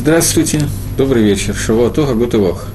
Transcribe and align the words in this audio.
Здравствуйте, 0.00 0.60
добрый 0.96 1.24
вечер, 1.24 1.56
Шавуатога 1.56 2.14
Гутывох. 2.14 2.68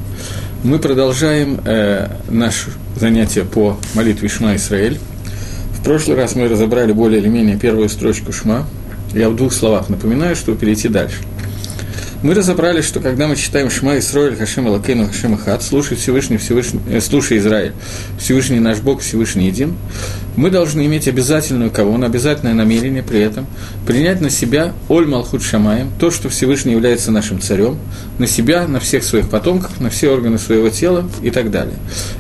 Мы 0.62 0.78
продолжаем 0.78 1.58
э, 1.64 2.10
наше 2.28 2.72
занятие 2.98 3.46
по 3.46 3.78
молитве 3.96 4.28
Шма 4.28 4.58
Исраэль. 4.58 5.00
В 5.72 5.86
прошлый 5.86 6.18
раз 6.18 6.36
мы 6.36 6.50
разобрали 6.50 6.92
более 6.92 7.22
или 7.22 7.30
менее 7.30 7.58
первую 7.58 7.88
строчку 7.88 8.34
Шма. 8.34 8.68
Я 9.14 9.30
в 9.30 9.38
двух 9.38 9.54
словах 9.54 9.88
напоминаю, 9.88 10.36
чтобы 10.36 10.58
перейти 10.58 10.90
дальше– 10.90 11.20
мы 12.24 12.34
разобрали, 12.34 12.82
что 12.82 13.02
когда 13.02 13.28
мы 13.28 13.36
читаем 13.36 13.70
Шма 13.70 14.00
Исроэль, 14.00 14.38
Хашем 14.38 14.68
Алакейну, 14.68 15.08
Хашем 15.08 15.34
Ахат, 15.34 15.62
слушай 15.62 15.98
Всевышний, 15.98 16.38
Всевышний, 16.38 16.80
э, 16.90 17.02
слушай 17.02 17.38
Израиль, 17.38 17.74
Всевышний 18.18 18.60
наш 18.60 18.80
Бог, 18.80 19.02
Всевышний 19.02 19.48
един, 19.48 19.76
мы 20.38 20.50
должны 20.50 20.86
иметь 20.86 21.10
обязательную 21.10 21.70
кавон, 21.70 22.06
обязательное 22.06 22.54
намерение 22.54 23.04
при 23.04 23.20
этом 23.20 23.46
принять 23.86 24.22
на 24.22 24.30
себя 24.30 24.72
Оль 24.88 25.06
Малхут 25.06 25.44
Шамаем, 25.44 25.92
то, 26.00 26.12
что 26.12 26.30
Всевышний 26.30 26.72
является 26.72 27.12
нашим 27.12 27.42
царем, 27.42 27.78
на 28.18 28.26
себя, 28.26 28.68
на 28.70 28.80
всех 28.80 29.04
своих 29.04 29.30
потомках, 29.30 29.82
на 29.82 29.90
все 29.90 30.10
органы 30.10 30.40
своего 30.40 30.70
тела 30.70 31.06
и 31.22 31.30
так 31.30 31.52
далее. 31.52 31.76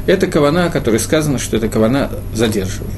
Это 0.05 0.27
кавана, 0.27 0.65
о 0.65 0.69
которой 0.69 0.99
сказано, 0.99 1.39
что 1.39 1.55
эта 1.55 1.69
кавана 1.69 2.11
задерживает. 2.35 2.91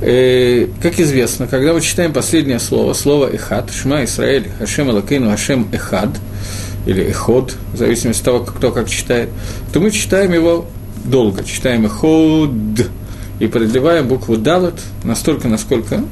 Э, 0.00 0.68
как 0.80 1.00
известно, 1.00 1.48
когда 1.48 1.72
мы 1.72 1.80
читаем 1.80 2.12
последнее 2.12 2.60
слово, 2.60 2.92
слово 2.92 3.34
«эхад», 3.34 3.70
«шма 3.72 4.04
Исраэль», 4.04 4.48
«хашем 4.58 4.90
Алакейну», 4.90 5.30
«хашем 5.30 5.68
эхад», 5.72 6.10
или 6.86 7.02
«эход», 7.02 7.56
в 7.72 7.76
зависимости 7.76 8.20
от 8.20 8.24
того, 8.24 8.38
кто 8.40 8.70
как 8.70 8.88
читает, 8.88 9.28
то 9.72 9.80
мы 9.80 9.90
читаем 9.90 10.32
его 10.32 10.66
долго, 11.04 11.42
читаем 11.42 11.86
«эход», 11.86 12.50
и 13.40 13.46
продлеваем 13.48 14.06
букву 14.06 14.36
«далат» 14.36 14.80
настолько, 15.02 15.48
насколько, 15.48 16.04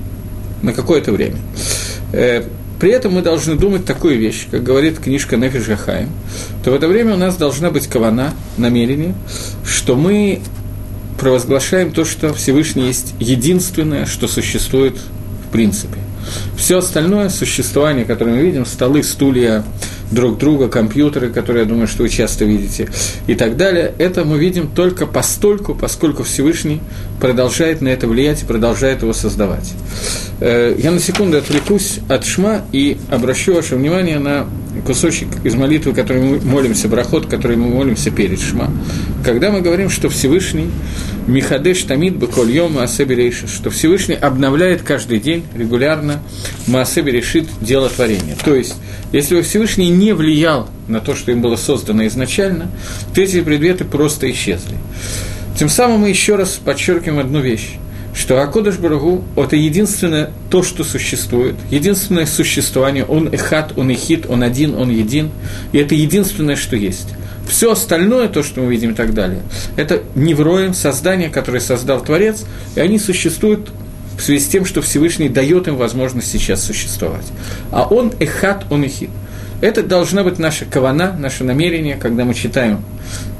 на 0.62 0.72
какое-то 0.72 1.12
время. 1.12 1.38
Э, 2.12 2.42
при 2.80 2.90
этом 2.90 3.14
мы 3.14 3.22
должны 3.22 3.54
думать 3.54 3.84
такую 3.84 4.18
вещь, 4.18 4.48
как 4.50 4.62
говорит 4.62 4.98
книжка 4.98 5.36
Нефиш 5.36 5.66
Гахаим, 5.66 6.10
то 6.64 6.72
в 6.72 6.74
это 6.74 6.88
время 6.88 7.14
у 7.14 7.16
нас 7.16 7.36
должна 7.36 7.70
быть 7.70 7.86
кавана, 7.86 8.34
намерение, 8.58 9.14
что 9.64 9.96
мы 9.96 10.40
провозглашаем 11.18 11.92
то, 11.92 12.04
что 12.04 12.32
Всевышний 12.34 12.86
есть 12.86 13.14
единственное, 13.18 14.06
что 14.06 14.28
существует 14.28 14.96
в 15.48 15.52
принципе. 15.52 15.98
Все 16.56 16.78
остальное 16.78 17.28
существование, 17.28 18.04
которое 18.04 18.36
мы 18.36 18.42
видим, 18.42 18.66
столы, 18.66 19.02
стулья, 19.02 19.64
друг 20.10 20.38
друга, 20.38 20.68
компьютеры, 20.68 21.30
которые, 21.30 21.64
я 21.64 21.68
думаю, 21.68 21.88
что 21.88 22.02
вы 22.02 22.08
часто 22.08 22.44
видите, 22.44 22.88
и 23.26 23.34
так 23.34 23.56
далее, 23.56 23.92
это 23.98 24.24
мы 24.24 24.38
видим 24.38 24.68
только 24.68 25.06
постольку, 25.06 25.74
поскольку 25.74 26.22
Всевышний 26.22 26.80
продолжает 27.20 27.80
на 27.80 27.88
это 27.88 28.06
влиять 28.06 28.42
и 28.42 28.46
продолжает 28.46 29.02
его 29.02 29.12
создавать. 29.12 29.72
Э, 30.40 30.74
я 30.78 30.90
на 30.90 31.00
секунду 31.00 31.38
отвлекусь 31.38 31.98
от 32.08 32.24
Шма 32.24 32.62
и 32.72 32.98
обращу 33.10 33.54
ваше 33.54 33.76
внимание 33.76 34.18
на 34.18 34.46
кусочек 34.86 35.28
из 35.42 35.54
молитвы, 35.54 35.92
который 35.92 36.22
мы 36.22 36.40
молимся, 36.40 36.88
брахот, 36.88 37.26
который 37.26 37.56
мы 37.56 37.68
молимся 37.68 38.10
перед 38.10 38.40
Шма. 38.40 38.70
Когда 39.26 39.50
мы 39.50 39.60
говорим, 39.60 39.90
что 39.90 40.08
Всевышний 40.08 40.70
Михадеш 41.26 41.82
Тамид 41.82 42.16
Бакольем 42.16 42.74
Маасеби 42.74 43.14
решит, 43.14 43.50
что 43.50 43.70
Всевышний 43.70 44.14
обновляет 44.14 44.82
каждый 44.82 45.18
день 45.18 45.42
регулярно 45.52 46.22
Маасеби 46.68 47.10
решит 47.10 47.48
дело 47.60 47.88
творения. 47.88 48.36
То 48.44 48.54
есть, 48.54 48.76
если 49.10 49.34
бы 49.34 49.42
Всевышний 49.42 49.88
не 49.88 50.12
влиял 50.12 50.68
на 50.86 51.00
то, 51.00 51.16
что 51.16 51.32
им 51.32 51.42
было 51.42 51.56
создано 51.56 52.06
изначально, 52.06 52.70
то 53.16 53.20
эти 53.20 53.40
предметы 53.40 53.84
просто 53.84 54.30
исчезли. 54.30 54.76
Тем 55.58 55.68
самым 55.70 56.02
мы 56.02 56.08
еще 56.08 56.36
раз 56.36 56.60
подчеркиваем 56.64 57.18
одну 57.18 57.40
вещь 57.40 57.78
что 58.14 58.40
Акодыш 58.40 58.76
Барагу– 58.76 59.22
это 59.36 59.56
единственное 59.56 60.30
то, 60.48 60.62
что 60.62 60.84
существует, 60.84 61.54
единственное 61.70 62.24
существование, 62.24 63.04
он 63.04 63.28
эхат, 63.28 63.74
он 63.76 63.90
эхит, 63.90 64.24
он 64.26 64.42
один, 64.42 64.74
он 64.74 64.88
един, 64.88 65.30
и 65.72 65.78
это 65.78 65.94
единственное, 65.94 66.56
что 66.56 66.76
есть. 66.76 67.08
Все 67.48 67.72
остальное, 67.72 68.28
то, 68.28 68.42
что 68.42 68.60
мы 68.60 68.70
видим 68.70 68.92
и 68.92 68.94
так 68.94 69.14
далее, 69.14 69.42
это 69.76 70.02
невроем, 70.14 70.74
создание, 70.74 71.28
которое 71.28 71.60
создал 71.60 72.02
Творец, 72.02 72.44
и 72.74 72.80
они 72.80 72.98
существуют 72.98 73.70
в 74.18 74.22
связи 74.22 74.44
с 74.44 74.48
тем, 74.48 74.64
что 74.64 74.82
Всевышний 74.82 75.28
дает 75.28 75.68
им 75.68 75.76
возможность 75.76 76.30
сейчас 76.30 76.64
существовать. 76.64 77.26
А 77.70 77.86
он 77.86 78.12
эхат, 78.18 78.64
он 78.70 78.84
эхит. 78.84 79.10
Это 79.60 79.82
должна 79.82 80.22
быть 80.22 80.38
наша 80.38 80.64
кавана, 80.64 81.14
наше 81.18 81.44
намерение, 81.44 81.96
когда 81.96 82.24
мы 82.24 82.34
читаем 82.34 82.84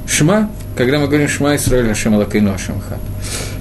Шма, 0.07 0.49
когда 0.75 0.99
мы 0.99 1.07
говорим 1.07 1.27
Шма 1.27 1.55
Исраиль 1.55 1.91
Ашем 1.91 2.15
Алакейну 2.15 2.53
Ашем 2.53 2.79
Хат. 2.79 2.99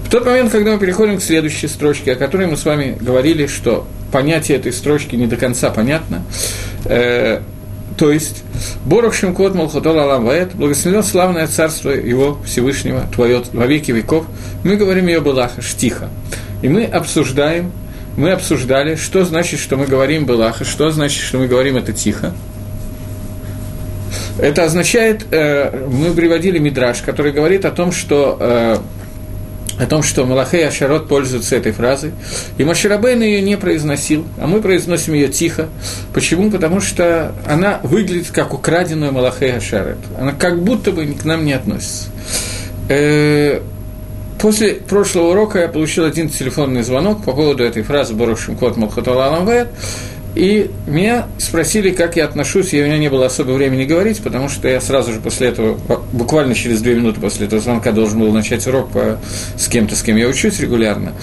В 0.04 0.10
тот 0.10 0.24
момент, 0.24 0.52
когда 0.52 0.72
мы 0.72 0.78
переходим 0.78 1.18
к 1.18 1.22
следующей 1.22 1.66
строчке, 1.66 2.12
о 2.12 2.16
которой 2.16 2.46
мы 2.46 2.56
с 2.56 2.64
вами 2.64 2.96
говорили, 3.00 3.46
что 3.46 3.86
понятие 4.12 4.58
этой 4.58 4.72
строчки 4.72 5.16
не 5.16 5.26
до 5.26 5.36
конца 5.36 5.70
понятно, 5.70 6.22
э, 6.84 7.40
то 7.96 8.10
есть, 8.10 8.42
Борох 8.84 9.14
Шимкот 9.14 9.54
Малхотол 9.54 9.98
Алам 9.98 10.26
Ваэт, 10.26 10.54
благословен 10.54 11.02
славное 11.02 11.46
царство 11.46 11.90
его 11.90 12.38
Всевышнего, 12.44 13.06
твое 13.14 13.42
во 13.52 13.66
веки 13.66 13.90
веков, 13.90 14.26
мы 14.64 14.76
говорим 14.76 15.06
ее 15.06 15.20
Балаха, 15.20 15.62
Штиха. 15.62 16.10
И 16.62 16.68
мы 16.68 16.84
обсуждаем, 16.84 17.72
мы 18.16 18.32
обсуждали, 18.32 18.96
что 18.96 19.24
значит, 19.24 19.60
что 19.60 19.76
мы 19.76 19.86
говорим 19.86 20.26
Балаха, 20.26 20.64
что 20.64 20.90
значит, 20.90 21.22
что 21.22 21.38
мы 21.38 21.46
говорим 21.46 21.76
это 21.76 21.92
тихо. 21.92 22.32
Это 24.38 24.64
означает, 24.64 25.24
э, 25.30 25.86
мы 25.90 26.12
приводили 26.12 26.58
Мидраж, 26.58 27.00
который 27.00 27.32
говорит 27.32 27.64
о 27.64 27.70
том, 27.70 27.92
что 27.92 28.36
э, 28.38 28.76
о 29.78 29.86
том, 29.86 30.02
что 30.02 30.24
Малахей 30.24 30.66
Ашарот 30.66 31.08
пользуется 31.08 31.56
этой 31.56 31.72
фразой. 31.72 32.12
И 32.58 32.64
Маширабейн 32.64 33.20
ее 33.22 33.42
не 33.42 33.56
произносил, 33.56 34.24
а 34.38 34.46
мы 34.46 34.60
произносим 34.60 35.14
ее 35.14 35.28
тихо. 35.28 35.68
Почему? 36.14 36.50
Потому 36.50 36.80
что 36.80 37.34
она 37.46 37.80
выглядит 37.82 38.30
как 38.30 38.54
украденную 38.54 39.12
Малахей 39.12 39.56
Ашарот. 39.56 39.98
Она 40.18 40.32
как 40.32 40.62
будто 40.62 40.92
бы 40.92 41.06
к 41.06 41.24
нам 41.24 41.44
не 41.44 41.52
относится. 41.52 42.08
Э, 42.88 43.60
после 44.38 44.74
прошлого 44.74 45.32
урока 45.32 45.60
я 45.60 45.68
получил 45.68 46.04
один 46.04 46.28
телефонный 46.28 46.82
звонок 46.82 47.24
по 47.24 47.32
поводу 47.32 47.64
этой 47.64 47.82
фразы 47.82 48.14
«Борошим 48.14 48.56
кот 48.56 48.76
Малхаталалам 48.76 49.48
и 50.36 50.70
меня 50.86 51.28
спросили, 51.38 51.90
как 51.90 52.16
я 52.16 52.26
отношусь, 52.26 52.74
и 52.74 52.82
у 52.82 52.84
меня 52.84 52.98
не 52.98 53.08
было 53.08 53.24
особо 53.24 53.52
времени 53.52 53.84
говорить, 53.84 54.20
потому 54.20 54.50
что 54.50 54.68
я 54.68 54.82
сразу 54.82 55.10
же 55.10 55.18
после 55.18 55.48
этого, 55.48 55.78
буквально 56.12 56.54
через 56.54 56.82
две 56.82 56.94
минуты 56.94 57.22
после 57.22 57.46
этого 57.46 57.62
звонка 57.62 57.90
должен 57.90 58.20
был 58.20 58.30
начать 58.32 58.66
урок 58.66 58.90
по, 58.90 59.18
с 59.56 59.66
кем-то, 59.66 59.96
с 59.96 60.02
кем 60.02 60.16
я 60.16 60.28
учусь 60.28 60.60
регулярно. 60.60 61.14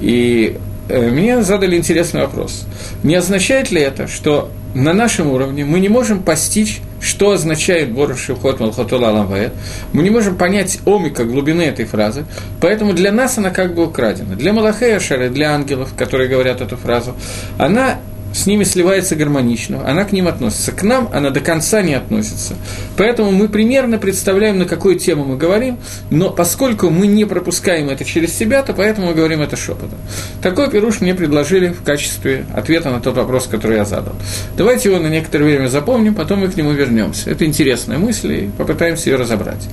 И 0.00 0.56
э, 0.88 1.10
мне 1.10 1.42
задали 1.42 1.76
интересный 1.76 2.20
вопрос. 2.20 2.64
Не 3.02 3.16
означает 3.16 3.72
ли 3.72 3.80
это, 3.80 4.06
что 4.06 4.52
на 4.72 4.92
нашем 4.92 5.32
уровне 5.32 5.64
мы 5.64 5.80
не 5.80 5.88
можем 5.88 6.22
постичь, 6.22 6.80
что 7.00 7.32
означает 7.32 7.90
Боров 7.90 8.24
ход 8.40 8.60
Малхотула 8.60 9.06
Ламваэт. 9.06 9.52
Мы 9.92 10.04
не 10.04 10.10
можем 10.10 10.36
понять 10.36 10.78
омика 10.84 11.24
глубины 11.24 11.62
этой 11.62 11.86
фразы, 11.86 12.24
поэтому 12.60 12.92
для 12.92 13.10
нас 13.10 13.36
она 13.36 13.50
как 13.50 13.74
бы 13.74 13.84
украдена. 13.84 14.36
Для 14.36 14.52
Малахея 14.52 15.00
Шары, 15.00 15.28
для 15.28 15.54
ангелов, 15.54 15.92
которые 15.96 16.28
говорят 16.28 16.60
эту 16.60 16.76
фразу, 16.76 17.16
она 17.58 17.98
с 18.32 18.46
ними 18.46 18.64
сливается 18.64 19.16
гармонично, 19.16 19.86
она 19.88 20.04
к 20.04 20.12
ним 20.12 20.28
относится. 20.28 20.72
К 20.72 20.82
нам 20.82 21.08
она 21.12 21.30
до 21.30 21.40
конца 21.40 21.82
не 21.82 21.94
относится. 21.94 22.54
Поэтому 22.96 23.32
мы 23.32 23.48
примерно 23.48 23.98
представляем, 23.98 24.58
на 24.58 24.66
какую 24.66 24.98
тему 24.98 25.24
мы 25.24 25.36
говорим, 25.36 25.78
но 26.10 26.30
поскольку 26.30 26.90
мы 26.90 27.06
не 27.06 27.24
пропускаем 27.24 27.88
это 27.88 28.04
через 28.04 28.32
себя, 28.36 28.62
то 28.62 28.72
поэтому 28.72 29.08
мы 29.08 29.14
говорим 29.14 29.40
это 29.42 29.56
шепотом. 29.56 29.98
Такой 30.42 30.70
пируш 30.70 31.00
мне 31.00 31.14
предложили 31.14 31.68
в 31.68 31.82
качестве 31.82 32.44
ответа 32.54 32.90
на 32.90 33.00
тот 33.00 33.16
вопрос, 33.16 33.46
который 33.46 33.78
я 33.78 33.84
задал. 33.84 34.14
Давайте 34.56 34.90
его 34.90 35.00
на 35.00 35.08
некоторое 35.08 35.44
время 35.44 35.68
запомним, 35.68 36.14
потом 36.14 36.40
мы 36.40 36.48
к 36.48 36.56
нему 36.56 36.72
вернемся. 36.72 37.30
Это 37.30 37.44
интересная 37.44 37.98
мысль, 37.98 38.32
и 38.32 38.50
попытаемся 38.56 39.10
ее 39.10 39.16
разобрать. 39.16 39.68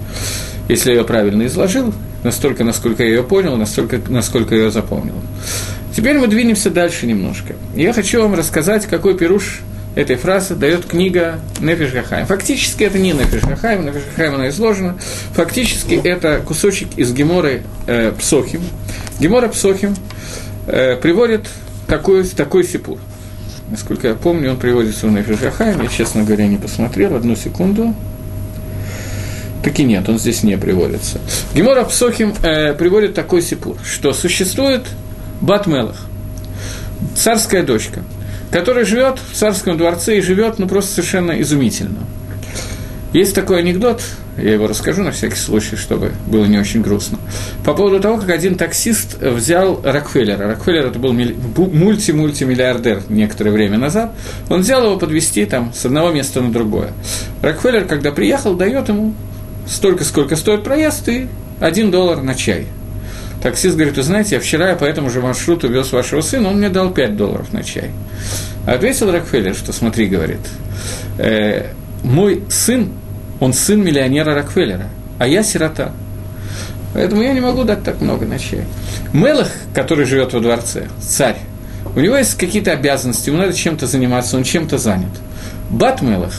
Если 0.67 0.89
я 0.89 0.97
ее 0.97 1.03
правильно 1.05 1.45
изложил, 1.45 1.93
настолько, 2.23 2.63
насколько 2.63 3.03
я 3.03 3.09
ее 3.09 3.23
понял, 3.23 3.55
настолько, 3.55 3.99
насколько 4.09 4.55
я 4.55 4.63
ее 4.63 4.71
запомнил. 4.71 5.15
Теперь 5.97 6.19
мы 6.19 6.27
двинемся 6.27 6.69
дальше 6.69 7.07
немножко. 7.07 7.55
Я 7.75 7.91
хочу 7.91 8.21
вам 8.21 8.35
рассказать, 8.35 8.85
какой 8.85 9.17
пируш 9.17 9.61
этой 9.95 10.15
фразы 10.15 10.53
дает 10.53 10.85
книга 10.85 11.39
Нефиш 11.59 11.91
Гахаем. 11.91 12.27
Фактически 12.27 12.83
это 12.83 12.99
не 12.99 13.13
Нефиш 13.13 13.41
Гахаем, 13.41 13.83
Нефиш 13.83 14.03
Гахаем 14.11 14.35
она 14.35 14.49
изложена. 14.49 14.99
Фактически 15.33 15.95
это 15.95 16.39
кусочек 16.45 16.89
из 16.97 17.11
Геморы 17.13 17.63
э, 17.87 18.11
Псохим. 18.11 18.61
Гемора 19.19 19.47
Псохим 19.47 19.95
э, 20.67 20.97
приводит 20.97 21.47
такой, 21.87 22.25
такой 22.25 22.63
сипур. 22.63 22.99
Насколько 23.71 24.09
я 24.09 24.13
помню, 24.13 24.51
он 24.51 24.57
приводится 24.57 25.07
в 25.07 25.11
Нефиш 25.11 25.39
Гахаем. 25.39 25.81
Я, 25.81 25.87
честно 25.87 26.21
говоря, 26.21 26.45
не 26.45 26.57
посмотрел. 26.57 27.15
Одну 27.15 27.35
секунду. 27.35 27.95
Таки 29.63 29.83
нет, 29.83 30.07
он 30.07 30.19
здесь 30.19 30.43
не 30.43 30.59
приводится. 30.59 31.19
Гемора 31.55 31.85
Псохим 31.85 32.35
э, 32.43 32.75
приводит 32.75 33.15
такой 33.15 33.41
сипур, 33.41 33.77
что 33.83 34.13
существует 34.13 34.83
Батмелах, 35.41 35.97
царская 37.15 37.63
дочка, 37.63 38.03
которая 38.51 38.85
живет 38.85 39.19
в 39.19 39.35
царском 39.35 39.77
дворце 39.77 40.17
и 40.17 40.21
живет, 40.21 40.59
ну, 40.59 40.67
просто 40.67 40.91
совершенно 40.95 41.39
изумительно. 41.41 41.99
Есть 43.13 43.33
такой 43.35 43.59
анекдот, 43.59 44.01
я 44.37 44.53
его 44.53 44.67
расскажу 44.67 45.01
на 45.01 45.11
всякий 45.11 45.37
случай, 45.37 45.75
чтобы 45.75 46.11
было 46.27 46.45
не 46.45 46.59
очень 46.59 46.81
грустно. 46.81 47.17
По 47.65 47.73
поводу 47.73 47.99
того, 47.99 48.17
как 48.17 48.29
один 48.29 48.55
таксист 48.55 49.19
взял 49.19 49.81
Рокфеллера. 49.83 50.47
Рокфеллер 50.47 50.85
это 50.87 50.99
был 50.99 51.13
мульти-мультимиллиардер 51.13 53.03
некоторое 53.09 53.51
время 53.51 53.77
назад. 53.77 54.13
Он 54.49 54.61
взял 54.61 54.83
его 54.83 54.97
подвести 54.97 55.45
там 55.45 55.73
с 55.73 55.85
одного 55.85 56.11
места 56.11 56.41
на 56.41 56.51
другое. 56.51 56.91
Рокфеллер, 57.41 57.85
когда 57.85 58.11
приехал, 58.11 58.55
дает 58.55 58.89
ему 58.89 59.15
столько, 59.67 60.03
сколько 60.03 60.35
стоит 60.35 60.63
проезд, 60.63 61.09
и 61.09 61.27
один 61.59 61.89
доллар 61.89 62.21
на 62.21 62.35
чай. 62.35 62.67
Таксист 63.41 63.75
говорит, 63.75 63.97
вы 63.97 64.03
знаете, 64.03 64.35
я 64.35 64.41
вчера 64.41 64.75
по 64.75 64.85
этому 64.85 65.09
же 65.09 65.21
маршруту 65.21 65.67
вез 65.67 65.91
вашего 65.91 66.21
сына, 66.21 66.49
он 66.49 66.57
мне 66.57 66.69
дал 66.69 66.91
5 66.91 67.15
долларов 67.15 67.53
на 67.53 67.63
чай. 67.63 67.91
Ответил 68.65 69.11
Рокфеллер, 69.11 69.55
что 69.55 69.71
смотри, 69.71 70.07
говорит, 70.07 70.39
э, 71.19 71.67
мой 72.03 72.43
сын, 72.49 72.91
он 73.39 73.53
сын 73.53 73.83
миллионера 73.83 74.33
Рокфеллера, 74.33 74.87
а 75.19 75.27
я 75.27 75.43
сирота. 75.43 75.91
Поэтому 76.93 77.21
я 77.21 77.33
не 77.33 77.41
могу 77.41 77.63
дать 77.63 77.83
так 77.83 78.01
много 78.01 78.25
на 78.25 78.39
чай. 78.39 78.63
Мелах, 79.13 79.51
который 79.73 80.05
живет 80.05 80.33
во 80.33 80.39
дворце, 80.39 80.87
царь, 80.99 81.37
у 81.95 81.99
него 81.99 82.17
есть 82.17 82.35
какие-то 82.35 82.71
обязанности, 82.71 83.29
ему 83.29 83.37
надо 83.37 83.53
чем-то 83.53 83.87
заниматься, 83.87 84.37
он 84.37 84.43
чем-то 84.43 84.77
занят. 84.77 85.11
Бат 85.69 86.01
Мелах, 86.01 86.33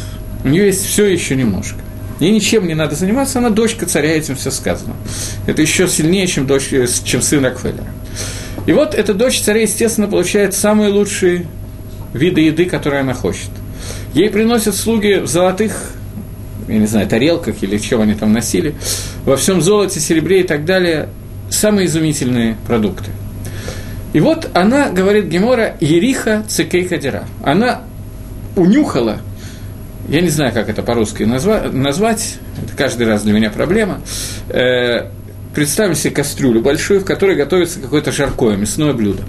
у 0.44 0.48
нее 0.48 0.66
есть 0.66 0.84
все 0.84 1.06
еще 1.06 1.36
немножко. 1.36 1.78
Ей 2.20 2.32
ничем 2.32 2.66
не 2.66 2.74
надо 2.74 2.96
заниматься, 2.96 3.38
она 3.38 3.50
дочка 3.50 3.86
царя, 3.86 4.16
этим 4.16 4.34
все 4.34 4.50
сказано. 4.50 4.94
Это 5.46 5.62
еще 5.62 5.86
сильнее, 5.86 6.26
чем, 6.26 6.46
дочь, 6.46 6.72
э, 6.72 6.86
чем 7.04 7.22
сын 7.22 7.44
Рокфеллера. 7.44 7.84
И 8.66 8.72
вот 8.72 8.94
эта 8.94 9.14
дочь 9.14 9.40
царя, 9.40 9.62
естественно, 9.62 10.08
получает 10.08 10.54
самые 10.54 10.90
лучшие 10.90 11.46
виды 12.12 12.42
еды, 12.42 12.64
которые 12.64 13.02
она 13.02 13.14
хочет. 13.14 13.50
Ей 14.14 14.30
приносят 14.30 14.74
слуги 14.74 15.20
в 15.20 15.26
золотых, 15.26 15.92
я 16.66 16.78
не 16.78 16.86
знаю, 16.86 17.06
тарелках 17.06 17.62
или 17.62 17.78
чем 17.78 18.00
они 18.00 18.14
там 18.14 18.32
носили, 18.32 18.74
во 19.24 19.36
всем 19.36 19.62
золоте, 19.62 20.00
серебре 20.00 20.40
и 20.40 20.44
так 20.44 20.64
далее, 20.64 21.08
самые 21.50 21.86
изумительные 21.86 22.56
продукты. 22.66 23.10
И 24.12 24.20
вот 24.20 24.50
она, 24.54 24.90
говорит 24.90 25.26
Гемора, 25.26 25.76
Ериха 25.80 26.42
Цикей 26.48 26.84
Кадира. 26.84 27.24
Она 27.44 27.82
унюхала 28.56 29.20
я 30.08 30.20
не 30.20 30.28
знаю, 30.30 30.52
как 30.52 30.68
это 30.68 30.82
по-русски 30.82 31.22
назва- 31.22 31.70
назвать, 31.70 32.38
это 32.64 32.76
каждый 32.76 33.06
раз 33.06 33.22
для 33.22 33.32
меня 33.32 33.50
проблема. 33.50 34.00
Э, 34.48 35.08
представим 35.54 35.94
себе 35.94 36.14
кастрюлю 36.14 36.60
большую, 36.60 37.00
в 37.00 37.04
которой 37.04 37.36
готовится 37.36 37.80
какое-то 37.80 38.12
жаркое 38.12 38.56
мясное 38.56 38.92
блюдо. 38.92 39.22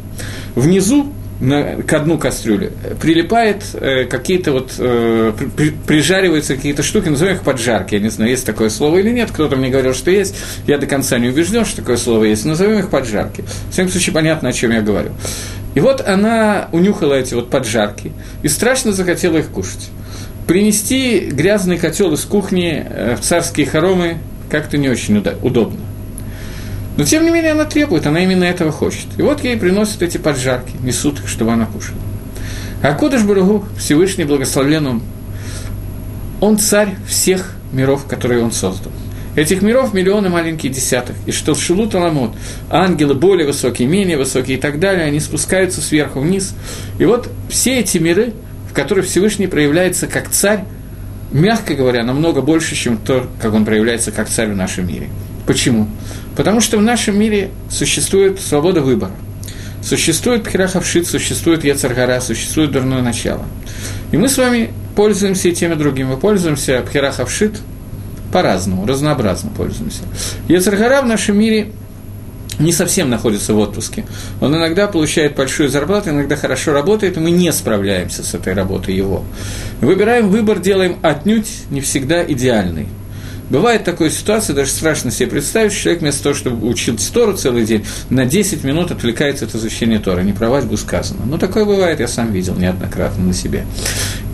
Внизу 0.55 1.11
на, 1.41 1.75
к 1.77 1.99
дну 2.03 2.17
кастрюли 2.17 2.71
прилипает 3.01 3.63
э, 3.73 4.05
какие-то 4.05 4.51
вот, 4.51 4.73
э, 4.77 5.33
при, 5.55 5.71
прижариваются 5.71 6.55
какие-то 6.55 6.83
штуки, 6.83 7.09
назовем 7.09 7.35
их 7.35 7.41
поджарки, 7.43 7.95
я 7.95 8.01
не 8.01 8.09
знаю, 8.09 8.31
есть 8.31 8.45
такое 8.45 8.69
слово 8.69 8.97
или 8.97 9.09
нет, 9.09 9.31
кто-то 9.31 9.55
мне 9.55 9.69
говорил, 9.69 9.93
что 9.93 10.11
есть, 10.11 10.35
я 10.67 10.77
до 10.77 10.85
конца 10.85 11.17
не 11.17 11.29
убежден, 11.29 11.65
что 11.65 11.77
такое 11.77 11.97
слово 11.97 12.25
есть, 12.25 12.45
назовем 12.45 12.79
их 12.79 12.89
поджарки. 12.89 13.43
В 13.69 13.73
всяком 13.73 13.91
случае, 13.91 14.13
понятно, 14.13 14.49
о 14.49 14.53
чем 14.53 14.71
я 14.71 14.81
говорю. 14.81 15.11
И 15.75 15.79
вот 15.79 16.05
она 16.05 16.67
унюхала 16.71 17.13
эти 17.13 17.35
вот 17.35 17.49
поджарки 17.49 18.11
и 18.43 18.47
страшно 18.47 18.91
захотела 18.91 19.37
их 19.37 19.47
кушать. 19.47 19.89
Принести 20.49 21.29
грязный 21.31 21.77
котел 21.77 22.11
из 22.13 22.25
кухни 22.25 22.83
э, 22.83 23.15
в 23.15 23.21
царские 23.21 23.67
хоромы 23.67 24.17
как-то 24.49 24.79
не 24.79 24.89
очень 24.89 25.23
удобно. 25.43 25.79
Но, 26.97 27.03
тем 27.03 27.23
не 27.23 27.29
менее, 27.29 27.51
она 27.51 27.65
требует, 27.65 28.07
она 28.07 28.23
именно 28.23 28.45
этого 28.45 28.71
хочет. 28.71 29.05
И 29.19 29.21
вот 29.21 29.43
ей 29.43 29.57
приносят 29.57 30.01
эти 30.01 30.17
поджарки, 30.17 30.73
несут 30.81 31.19
их, 31.19 31.27
чтобы 31.27 31.51
она 31.51 31.67
кушала. 31.67 31.99
А 32.81 32.95
Кодыш 32.95 33.21
Баругу, 33.21 33.63
Всевышний 33.77 34.23
благословлен 34.23 34.87
он, 34.87 35.01
он 36.41 36.57
царь 36.57 36.95
всех 37.07 37.53
миров, 37.71 38.07
которые 38.07 38.43
он 38.43 38.51
создал. 38.51 38.91
Этих 39.35 39.61
миров 39.61 39.93
миллионы 39.93 40.29
маленьких 40.29 40.71
десятых. 40.71 41.15
И 41.27 41.31
что 41.31 41.53
Шилут 41.53 41.93
Аламот, 41.93 42.31
ангелы 42.71 43.13
более 43.13 43.45
высокие, 43.45 43.87
менее 43.87 44.17
высокие 44.17 44.57
и 44.57 44.59
так 44.59 44.79
далее, 44.79 45.05
они 45.05 45.19
спускаются 45.19 45.79
сверху 45.79 46.21
вниз. 46.21 46.55
И 46.97 47.05
вот 47.05 47.29
все 47.49 47.81
эти 47.81 47.99
миры– 47.99 48.33
в 48.69 48.73
которой 48.73 49.01
Всевышний 49.01 49.47
проявляется 49.47 50.07
как 50.07 50.29
царь, 50.29 50.63
мягко 51.31 51.73
говоря, 51.73 52.03
намного 52.03 52.41
больше, 52.41 52.75
чем 52.75 52.97
то, 52.97 53.27
как 53.41 53.53
он 53.53 53.65
проявляется 53.65 54.11
как 54.11 54.29
царь 54.29 54.49
в 54.49 54.55
нашем 54.55 54.87
мире. 54.87 55.09
Почему? 55.45 55.87
Потому 56.35 56.61
что 56.61 56.77
в 56.77 56.81
нашем 56.81 57.19
мире 57.19 57.49
существует 57.69 58.39
свобода 58.39 58.81
выбора. 58.81 59.11
Существует 59.81 60.43
пхерахавшит, 60.43 61.07
существует 61.07 61.63
яцаргара, 61.63 62.19
существует 62.19 62.71
дурное 62.71 63.01
начало. 63.01 63.45
И 64.11 64.17
мы 64.17 64.27
с 64.27 64.37
вами 64.37 64.71
пользуемся 64.95 65.49
и 65.49 65.53
тем, 65.53 65.71
и. 65.71 66.03
Мы 66.03 66.17
пользуемся 66.17 66.81
пхерахавшит 66.81 67.59
по-разному, 68.31 68.85
разнообразно 68.85 69.49
пользуемся. 69.55 70.01
Яцаргара 70.47 71.01
в 71.01 71.07
нашем 71.07 71.39
мире 71.39 71.71
не 72.59 72.73
совсем 72.73 73.09
находится 73.09 73.53
в 73.53 73.59
отпуске. 73.59 74.05
Он 74.41 74.55
иногда 74.55 74.87
получает 74.87 75.35
большую 75.35 75.69
зарплату, 75.69 76.09
иногда 76.09 76.35
хорошо 76.35 76.73
работает, 76.73 77.17
и 77.17 77.19
мы 77.19 77.31
не 77.31 77.51
справляемся 77.51 78.23
с 78.23 78.33
этой 78.33 78.53
работой 78.53 78.93
его. 78.93 79.23
Выбираем 79.81 80.29
выбор, 80.29 80.59
делаем 80.59 80.97
отнюдь 81.01 81.49
не 81.71 81.81
всегда 81.81 82.23
идеальный. 82.23 82.87
Бывает 83.49 83.83
такая 83.83 84.11
ситуация, 84.11 84.55
даже 84.55 84.69
страшно 84.69 85.09
себе 85.09 85.27
представить, 85.27 85.71
что 85.71 85.83
человек 85.83 86.01
вместо 86.01 86.23
того, 86.23 86.35
чтобы 86.35 86.67
учить 86.67 87.11
Тору 87.11 87.35
целый 87.35 87.65
день, 87.65 87.83
на 88.11 88.25
10 88.25 88.63
минут 88.63 88.91
отвлекается 88.91 89.45
от 89.45 89.55
изучения 89.55 89.97
Тора. 89.97 90.21
Не 90.21 90.33
про 90.33 90.61
бы 90.61 90.77
сказано. 90.77 91.21
Но 91.25 91.39
такое 91.39 91.65
бывает, 91.65 91.99
я 91.99 92.07
сам 92.07 92.31
видел 92.31 92.55
неоднократно 92.55 93.23
на 93.23 93.33
себе. 93.33 93.65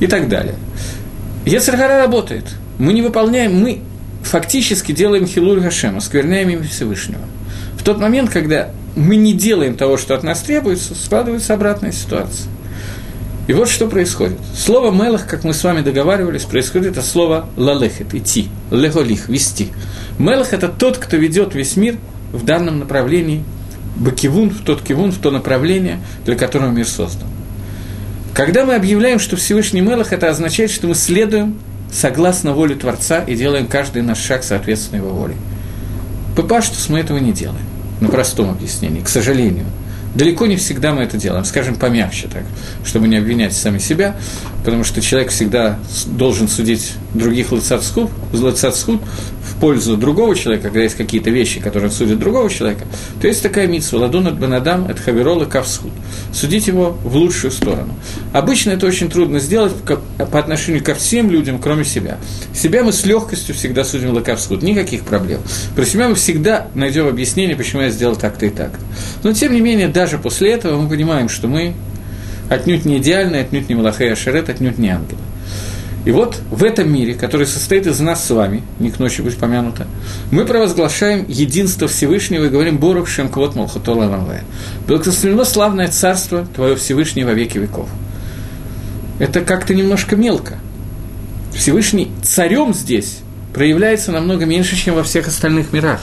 И 0.02 0.08
так 0.08 0.28
далее. 0.28 0.56
Ецаргара 1.46 1.98
работает. 2.00 2.44
Мы 2.78 2.92
не 2.92 3.02
выполняем, 3.02 3.56
мы 3.56 3.80
фактически 4.22 4.92
делаем 4.92 5.26
хилуль 5.28 5.62
Гашема, 5.62 6.02
скверняем 6.02 6.50
имя 6.50 6.64
Всевышнего 6.64 7.22
тот 7.86 8.00
момент, 8.00 8.32
когда 8.32 8.72
мы 8.96 9.16
не 9.16 9.34
делаем 9.34 9.76
того, 9.76 9.98
что 9.98 10.16
от 10.16 10.24
нас 10.24 10.42
требуется, 10.42 10.96
складывается 10.96 11.54
обратная 11.54 11.92
ситуация. 11.92 12.50
И 13.48 13.54
вот 13.54 13.70
что 13.70 13.88
происходит. 13.88 14.40
Слово 14.58 14.90
«мелах», 14.90 15.28
как 15.28 15.44
мы 15.44 15.54
с 15.54 15.64
вами 15.64 15.82
договаривались, 15.82 16.46
происходит 16.46 16.98
от 16.98 17.06
слова 17.06 17.48
«лалехет»– 17.56 18.14
«идти», 18.16 18.50
«леголих»– 18.72 19.28
«вести». 19.30 19.70
Мелах– 20.18 20.48
это 20.54 20.68
тот, 20.68 20.98
кто 20.98 21.16
ведет 21.18 21.54
весь 21.54 21.78
мир 21.78 21.98
в 22.34 22.44
данном 22.44 22.80
направлении, 22.80 23.44
бакивун, 23.98 24.50
в 24.50 24.64
тот 24.64 24.82
кивун, 24.82 25.12
в 25.12 25.20
то 25.20 25.30
направление, 25.30 26.00
для 26.26 26.36
которого 26.36 26.72
мир 26.72 26.88
создан. 26.88 27.28
Когда 28.34 28.66
мы 28.66 28.74
объявляем, 28.74 29.20
что 29.20 29.36
Всевышний 29.36 29.82
Мелах, 29.82 30.12
это 30.12 30.28
означает, 30.30 30.72
что 30.72 30.88
мы 30.88 30.96
следуем 30.96 31.60
согласно 31.94 32.54
воле 32.54 32.74
Творца 32.74 33.20
и 33.20 33.36
делаем 33.36 33.68
каждый 33.68 34.02
наш 34.02 34.18
шаг 34.18 34.44
соответственно 34.44 35.02
его 35.02 35.10
воле. 35.10 35.36
Папаштус 36.36 36.90
мы 36.90 37.00
этого 37.00 37.20
не 37.20 37.32
делаем 37.32 37.75
на 38.02 38.10
простом 38.10 38.50
объяснении, 38.50 39.02
к 39.02 39.10
сожалению. 39.10 39.66
Далеко 40.16 40.46
не 40.46 40.56
всегда 40.56 40.94
мы 40.94 41.04
это 41.04 41.18
делаем, 41.18 41.44
скажем, 41.44 41.76
помягче 41.76 42.28
так, 42.28 42.44
чтобы 42.86 43.08
не 43.08 43.18
обвинять 43.18 43.54
сами 43.54 43.80
себя, 43.80 44.16
потому 44.66 44.84
что 44.84 45.00
человек 45.00 45.30
всегда 45.30 45.80
должен 46.08 46.48
судить 46.48 46.94
других 47.14 47.52
лыцацхуд, 47.52 48.10
в 49.56 49.60
пользу 49.60 49.96
другого 49.96 50.36
человека, 50.36 50.64
когда 50.66 50.82
есть 50.82 50.96
какие-то 50.96 51.30
вещи, 51.30 51.62
которые 51.62 51.92
судят 51.92 52.20
другого 52.20 52.50
человека, 52.50 52.84
то 53.22 53.28
есть 53.28 53.44
такая 53.44 53.68
митсва, 53.68 54.00
ладон 54.00 54.28
от 54.28 54.34
бенадам, 54.34 54.88
это 54.88 55.02
хаверол 55.02 55.44
и 55.44 55.46
кавсхуд. 55.46 55.92
Судить 56.34 56.68
его 56.68 56.98
в 57.04 57.16
лучшую 57.16 57.52
сторону. 57.52 57.94
Обычно 58.34 58.72
это 58.72 58.88
очень 58.88 59.10
трудно 59.10 59.40
сделать 59.40 59.74
по 60.18 60.40
отношению 60.40 60.84
ко 60.84 60.96
всем 60.96 61.30
людям, 61.30 61.60
кроме 61.60 61.86
себя. 61.86 62.18
Себя 62.54 62.84
мы 62.84 62.92
с 62.92 63.06
легкостью 63.06 63.56
всегда 63.56 63.84
судим 63.86 64.14
лакавсхуд, 64.14 64.64
никаких 64.64 65.04
проблем. 65.04 65.42
Про 65.76 65.86
себя 65.86 66.10
мы 66.10 66.16
всегда 66.16 66.68
найдем 66.74 67.08
объяснение, 67.08 67.56
почему 67.56 67.84
я 67.84 67.92
сделал 67.92 68.16
так-то 68.16 68.48
и 68.48 68.50
так-то. 68.50 68.80
Но, 69.24 69.32
тем 69.32 69.54
не 69.54 69.62
менее, 69.62 69.88
даже 69.88 70.18
после 70.18 70.52
этого 70.52 70.82
мы 70.82 70.90
понимаем, 70.90 71.30
что 71.30 71.48
мы 71.48 71.76
отнюдь 72.50 72.86
не 72.86 72.98
идеальны, 72.98 73.38
отнюдь 73.38 73.70
не 73.70 73.76
Малахей 73.76 74.12
Ашерет, 74.12 74.50
отнюдь 74.50 74.78
не 74.78 74.90
ангелы. 74.90 75.20
И 76.06 76.12
вот 76.12 76.40
в 76.52 76.64
этом 76.64 76.94
мире, 76.94 77.16
который 77.16 77.48
состоит 77.48 77.88
из 77.88 78.00
нас 78.00 78.24
с 78.24 78.30
вами, 78.30 78.62
не 78.80 78.92
к 78.92 79.00
ночи 79.00 79.22
быть 79.22 79.38
помянуто, 79.38 79.88
мы 80.30 80.46
провозглашаем 80.46 81.26
единство 81.28 81.88
Всевышнего 81.88 82.46
и 82.46 82.50
говорим 82.50 82.78
«Борух 82.78 83.08
Шем 83.08 83.28
Квот 83.28 83.56
Малхутола 83.56 84.06
Ламвая». 84.06 84.44
Благословено 84.88 85.44
славное 85.46 85.88
царство 85.88 86.48
Твое 86.56 86.76
Всевышнее 86.76 87.26
во 87.26 87.34
веки 87.34 87.58
веков. 87.58 87.90
Это 89.18 89.42
как-то 89.42 89.74
немножко 89.74 90.16
мелко. 90.16 90.60
Всевышний 91.56 92.12
царем 92.22 92.76
здесь 92.76 93.20
проявляется 93.54 94.12
намного 94.12 94.46
меньше, 94.46 94.76
чем 94.76 94.96
во 94.96 95.04
всех 95.04 95.28
остальных 95.28 95.74
мирах. 95.74 96.02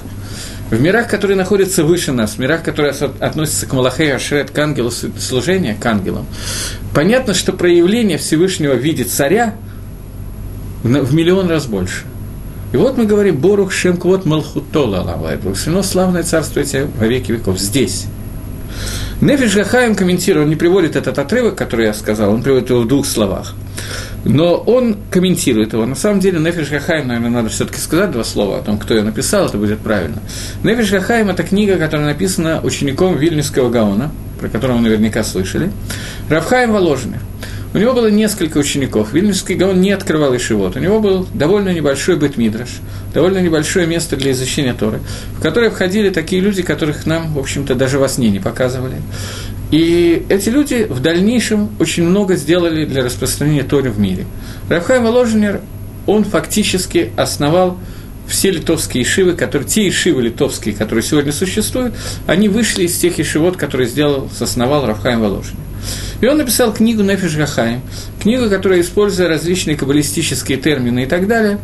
В 0.73 0.81
мирах, 0.81 1.07
которые 1.07 1.37
находятся 1.37 1.85
выше 1.85 2.11
нас, 2.11 2.33
в 2.33 2.39
мирах, 2.39 2.65
которые 2.65 2.93
относятся 2.93 3.67
к 3.67 3.73
Малахею 3.73 4.17
Ашрет, 4.17 4.51
к 4.51 4.59
ангелу 4.59 4.91
служения, 4.91 5.77
к 5.79 5.87
ангелам, 5.87 6.27
понятно, 6.95 7.35
что 7.35 7.53
проявление 7.53 8.19
Всевышнего 8.19 8.75
в 8.75 8.81
виде 8.81 9.05
царя– 9.05 9.55
в 10.83 11.15
миллион 11.15 11.49
раз 11.49 11.67
больше. 11.67 12.05
И 12.73 12.77
вот 12.77 12.97
мы 12.97 13.05
говорим, 13.05 13.37
Борух 13.37 13.73
Шемквот 13.73 14.25
Малхутола 14.25 15.01
Алавай, 15.01 15.37
благословено 15.37 15.83
славное 15.83 16.23
царство 16.23 16.65
тебе 16.65 16.87
во 16.99 17.07
веки 17.07 17.33
веков, 17.33 17.59
здесь. 17.59 18.07
Нефиш 19.21 19.55
Гахаем 19.55 19.95
комментирует, 19.95 20.45
он 20.45 20.51
не 20.51 20.57
приводит 20.57 20.97
этот 20.97 21.19
отрывок, 21.19 21.55
который 21.55 21.87
я 21.87 21.95
сказал, 21.95 22.33
он 22.33 22.43
приводит 22.43 22.71
его 22.71 22.81
в 22.81 22.89
двух 22.89 23.07
словах. 23.07 23.55
Но 24.25 24.57
он 24.57 24.97
комментирует 25.11 25.73
его. 25.73 25.85
На 25.85 25.95
самом 25.95 26.21
деле, 26.21 26.39
Нефиш 26.39 26.71
Гахайм, 26.71 27.09
наверное, 27.09 27.31
надо 27.31 27.49
все-таки 27.49 27.79
сказать 27.79 28.13
два 28.13 28.25
слова 28.25 28.59
о 28.59 28.63
том, 28.63 28.79
кто 28.79 28.95
ее 28.95 29.03
написал, 29.03 29.47
это 29.47 29.59
будет 29.59 29.81
правильно. 29.81 30.19
Нефиш 30.63 30.91
Гахайм– 30.91 31.31
это 31.31 31.43
книга, 31.43 31.77
которая 31.77 32.07
написана 32.07 32.61
учеником 32.63 33.17
Вильнюсского 33.17 33.69
Гаона, 33.69 34.13
про 34.39 34.49
которого 34.49 34.77
вы 34.77 34.83
наверняка 34.83 35.25
слышали, 35.25 35.71
Равхаем 36.29 36.73
Воложнер. 36.73 37.21
У 37.75 37.79
него 37.79 37.95
было 37.95 38.09
несколько 38.09 38.59
учеников. 38.59 39.15
Вильнюсский 39.15 39.55
Гаон 39.55 39.81
не 39.81 39.93
открывал 39.93 40.37
Ишивот. 40.37 40.77
У 40.77 40.79
него 40.79 41.01
был 41.01 41.27
довольно 41.33 41.71
небольшой 41.71 42.17
бытмидраш, 42.17 42.69
довольно 43.15 43.39
небольшое 43.39 43.87
место 43.87 44.17
для 44.17 44.33
изучения 44.33 44.75
Торы, 44.75 45.01
в 45.39 45.41
которое 45.41 45.71
входили 45.71 46.11
такие 46.11 46.43
люди, 46.43 46.63
которых 46.63 47.07
нам, 47.07 47.33
в 47.33 47.39
общем-то, 47.39 47.75
даже 47.75 47.99
во 47.99 48.09
сне 48.09 48.29
не 48.29 48.41
показывали. 48.41 48.97
И 49.73 50.27
эти 50.29 50.51
люди 50.51 50.87
в 50.89 51.01
дальнейшем 51.01 51.71
очень 51.81 52.05
много 52.05 52.37
сделали 52.37 52.85
для 52.85 53.03
распространения 53.03 53.63
Торы 53.63 53.91
в 53.91 53.99
мире. 53.99 54.27
Рафхайм 54.69 55.03
Воложнер, 55.03 55.63
он 56.07 56.25
фактически 56.25 57.11
основал 57.17 57.79
все 58.29 58.51
литовские 58.51 59.03
ишивы, 59.03 59.33
которые, 59.33 59.67
те 59.67 59.89
ишивы 59.89 60.23
литовские, 60.23 60.75
которые 60.75 61.03
сегодня 61.03 61.33
существуют, 61.33 61.95
они 62.27 62.49
вышли 62.49 62.85
из 62.85 62.97
тех 62.99 63.19
ишивот, 63.19 63.57
которые 63.57 63.89
сделал, 63.89 64.29
основал 64.39 64.87
Рафхайм 64.87 65.21
Воложнер. 65.21 65.57
И 66.21 66.27
он 66.27 66.37
написал 66.37 66.73
книгу 66.73 67.03
Нефиш 67.03 67.35
Гахаим, 67.35 67.81
книгу, 68.21 68.51
которая, 68.51 68.83
используя 68.83 69.27
различные 69.27 69.77
каббалистические 69.77 70.59
термины 70.59 71.05
и 71.05 71.07
так 71.07 71.27
далее, 71.27 71.59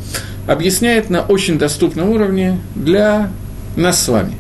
объясняет 0.47 1.11
на 1.11 1.21
очень 1.21 1.59
доступном 1.59 2.09
уровне 2.09 2.59
для 2.75 3.31
нас 3.77 4.03
с 4.03 4.09
вами 4.09 4.35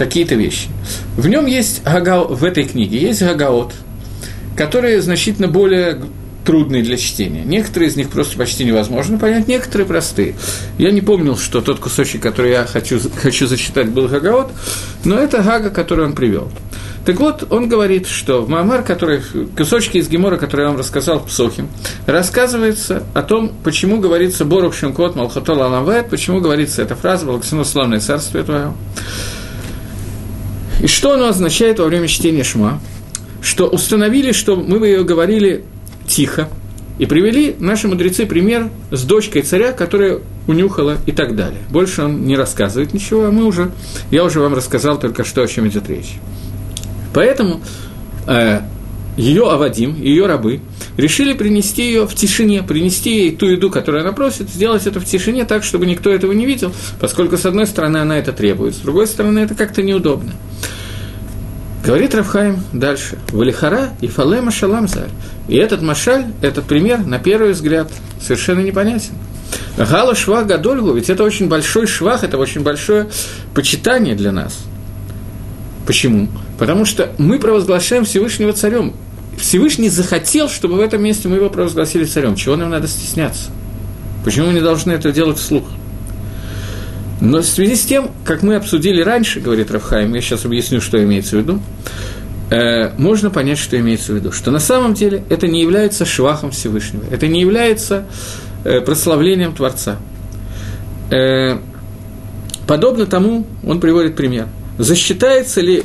какие-то 0.00 0.34
вещи. 0.34 0.68
В 1.20 1.28
нем 1.28 1.44
есть, 1.44 1.82
в 1.84 2.44
этой 2.44 2.64
книге 2.64 2.96
есть 2.96 3.22
гагаот, 3.22 3.74
которые 4.56 5.02
значительно 5.02 5.48
более 5.48 6.00
трудные 6.46 6.82
для 6.82 6.96
чтения. 6.96 7.42
Некоторые 7.44 7.90
из 7.90 7.96
них 7.96 8.08
просто 8.08 8.38
почти 8.38 8.64
невозможно 8.64 9.18
понять, 9.18 9.46
некоторые 9.46 9.86
простые. 9.86 10.34
Я 10.78 10.92
не 10.92 11.02
помнил, 11.02 11.36
что 11.36 11.60
тот 11.60 11.78
кусочек, 11.78 12.22
который 12.22 12.52
я 12.52 12.64
хочу, 12.64 12.98
хочу 13.22 13.46
зачитать, 13.46 13.90
был 13.90 14.08
Гагаот, 14.08 14.50
но 15.04 15.18
это 15.18 15.42
Гага, 15.42 15.68
который 15.68 16.06
он 16.06 16.14
привел. 16.14 16.50
Так 17.04 17.20
вот, 17.20 17.52
он 17.52 17.68
говорит, 17.68 18.06
что 18.06 18.40
в 18.40 18.48
Мамар, 18.48 18.82
который, 18.82 19.20
кусочки 19.54 19.98
из 19.98 20.08
Гемора, 20.08 20.38
которые 20.38 20.64
я 20.64 20.70
вам 20.70 20.78
рассказал 20.78 21.18
в 21.18 21.26
Псохим, 21.26 21.68
рассказывается 22.06 23.02
о 23.12 23.20
том, 23.20 23.52
почему 23.62 24.00
говорится 24.00 24.46
«Борух 24.46 24.74
Шемкот 24.74 25.16
Малхотол 25.16 25.62
Аламвет», 25.62 26.08
почему 26.08 26.40
говорится 26.40 26.80
эта 26.80 26.96
фраза 26.96 27.26
«Благословено 27.26 27.64
славное 27.64 28.00
царствие 28.00 28.42
твое». 28.42 28.72
И 30.82 30.86
что 30.86 31.12
оно 31.12 31.28
означает 31.28 31.78
во 31.78 31.86
время 31.86 32.08
чтения 32.08 32.44
Шма? 32.44 32.80
Что 33.42 33.66
установили, 33.66 34.32
что 34.32 34.56
мы 34.56 34.78
бы 34.78 34.86
ее 34.86 35.04
говорили 35.04 35.64
тихо, 36.06 36.48
и 36.98 37.06
привели 37.06 37.56
наши 37.58 37.88
мудрецы 37.88 38.26
пример 38.26 38.68
с 38.90 39.04
дочкой 39.04 39.40
царя, 39.40 39.72
которая 39.72 40.18
унюхала 40.46 40.98
и 41.06 41.12
так 41.12 41.34
далее. 41.34 41.60
Больше 41.70 42.02
он 42.02 42.26
не 42.26 42.36
рассказывает 42.36 42.92
ничего, 42.92 43.24
а 43.24 43.30
мы 43.30 43.44
уже, 43.44 43.70
я 44.10 44.22
уже 44.22 44.40
вам 44.40 44.52
рассказал 44.52 44.98
только 45.00 45.24
что, 45.24 45.42
о 45.42 45.46
чем 45.48 45.66
идет 45.66 45.88
речь. 45.88 46.18
Поэтому 47.14 47.62
э, 48.26 48.60
ее 49.16 49.50
Авадим, 49.50 49.94
ее 49.94 50.26
рабы, 50.26 50.60
решили 51.00 51.32
принести 51.32 51.82
ее 51.82 52.06
в 52.06 52.14
тишине, 52.14 52.62
принести 52.62 53.10
ей 53.10 53.36
ту 53.36 53.46
еду, 53.46 53.70
которую 53.70 54.02
она 54.02 54.12
просит, 54.12 54.48
сделать 54.48 54.86
это 54.86 55.00
в 55.00 55.04
тишине 55.04 55.44
так, 55.44 55.64
чтобы 55.64 55.86
никто 55.86 56.10
этого 56.10 56.32
не 56.32 56.46
видел, 56.46 56.72
поскольку, 57.00 57.36
с 57.36 57.46
одной 57.46 57.66
стороны, 57.66 57.98
она 57.98 58.18
это 58.18 58.32
требует, 58.32 58.74
с 58.74 58.78
другой 58.78 59.06
стороны, 59.06 59.40
это 59.40 59.54
как-то 59.54 59.82
неудобно. 59.82 60.32
Говорит 61.84 62.14
Рафхайм 62.14 62.62
дальше. 62.72 63.18
Валихара 63.32 63.90
и 64.02 64.06
фалема 64.06 64.50
шалам 64.50 64.86
заль. 64.86 65.08
И 65.48 65.56
этот 65.56 65.80
машаль, 65.80 66.26
этот 66.42 66.66
пример, 66.66 67.06
на 67.06 67.18
первый 67.18 67.52
взгляд, 67.52 67.90
совершенно 68.20 68.60
непонятен. 68.60 69.14
Гала 69.76 70.14
швах 70.14 70.46
гадольгу, 70.46 70.92
ведь 70.92 71.08
это 71.08 71.24
очень 71.24 71.48
большой 71.48 71.86
швах, 71.86 72.22
это 72.22 72.36
очень 72.36 72.60
большое 72.60 73.08
почитание 73.54 74.14
для 74.14 74.30
нас. 74.30 74.58
Почему? 75.86 76.28
Потому 76.58 76.84
что 76.84 77.10
мы 77.16 77.38
провозглашаем 77.38 78.04
Всевышнего 78.04 78.52
царем. 78.52 78.94
Всевышний 79.40 79.88
захотел, 79.88 80.48
чтобы 80.48 80.76
в 80.76 80.80
этом 80.80 81.02
месте 81.02 81.28
мы 81.28 81.36
его 81.36 81.50
провозгласили 81.50 82.04
царем. 82.04 82.36
Чего 82.36 82.56
нам 82.56 82.70
надо 82.70 82.86
стесняться? 82.86 83.50
Почему 84.24 84.48
мы 84.48 84.52
не 84.54 84.60
должны 84.60 84.92
это 84.92 85.12
делать 85.12 85.38
вслух? 85.38 85.64
Но 87.20 87.38
в 87.38 87.44
связи 87.44 87.76
с 87.76 87.84
тем, 87.84 88.10
как 88.24 88.42
мы 88.42 88.56
обсудили 88.56 89.02
раньше, 89.02 89.40
говорит 89.40 89.70
Рафхайм, 89.70 90.14
я 90.14 90.20
сейчас 90.20 90.44
объясню, 90.44 90.80
что 90.80 91.02
имеется 91.02 91.36
в 91.36 91.40
виду, 91.40 91.60
э, 92.50 92.92
можно 92.98 93.30
понять, 93.30 93.58
что 93.58 93.78
имеется 93.78 94.12
в 94.12 94.16
виду. 94.16 94.32
Что 94.32 94.50
на 94.50 94.58
самом 94.58 94.94
деле 94.94 95.22
это 95.28 95.46
не 95.46 95.60
является 95.60 96.04
швахом 96.04 96.50
Всевышнего, 96.50 97.04
это 97.10 97.26
не 97.26 97.40
является 97.40 98.06
э, 98.64 98.80
прославлением 98.80 99.54
Творца. 99.54 99.98
Э, 101.10 101.58
подобно 102.66 103.04
тому, 103.04 103.46
он 103.66 103.80
приводит 103.80 104.16
пример. 104.16 104.48
Засчитается 104.78 105.60
ли 105.60 105.84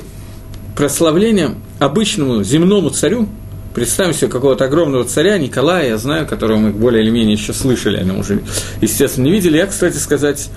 прославлением 0.76 1.58
обычному 1.80 2.44
земному 2.44 2.90
царю, 2.90 3.28
представим 3.76 4.14
себе 4.14 4.30
какого-то 4.30 4.66
огромного 4.66 5.06
царя, 5.06 5.38
Николая, 5.38 5.90
я 5.90 5.98
знаю, 5.98 6.26
которого 6.26 6.58
мы 6.58 6.72
более 6.72 7.04
или 7.04 7.12
менее 7.12 7.34
еще 7.34 7.54
слышали, 7.54 8.02
мы 8.04 8.18
уже, 8.18 8.42
естественно, 8.82 9.26
не 9.26 9.32
видели. 9.32 9.58
Я, 9.58 9.68
кстати 9.68 9.98
сказать, 9.98 10.50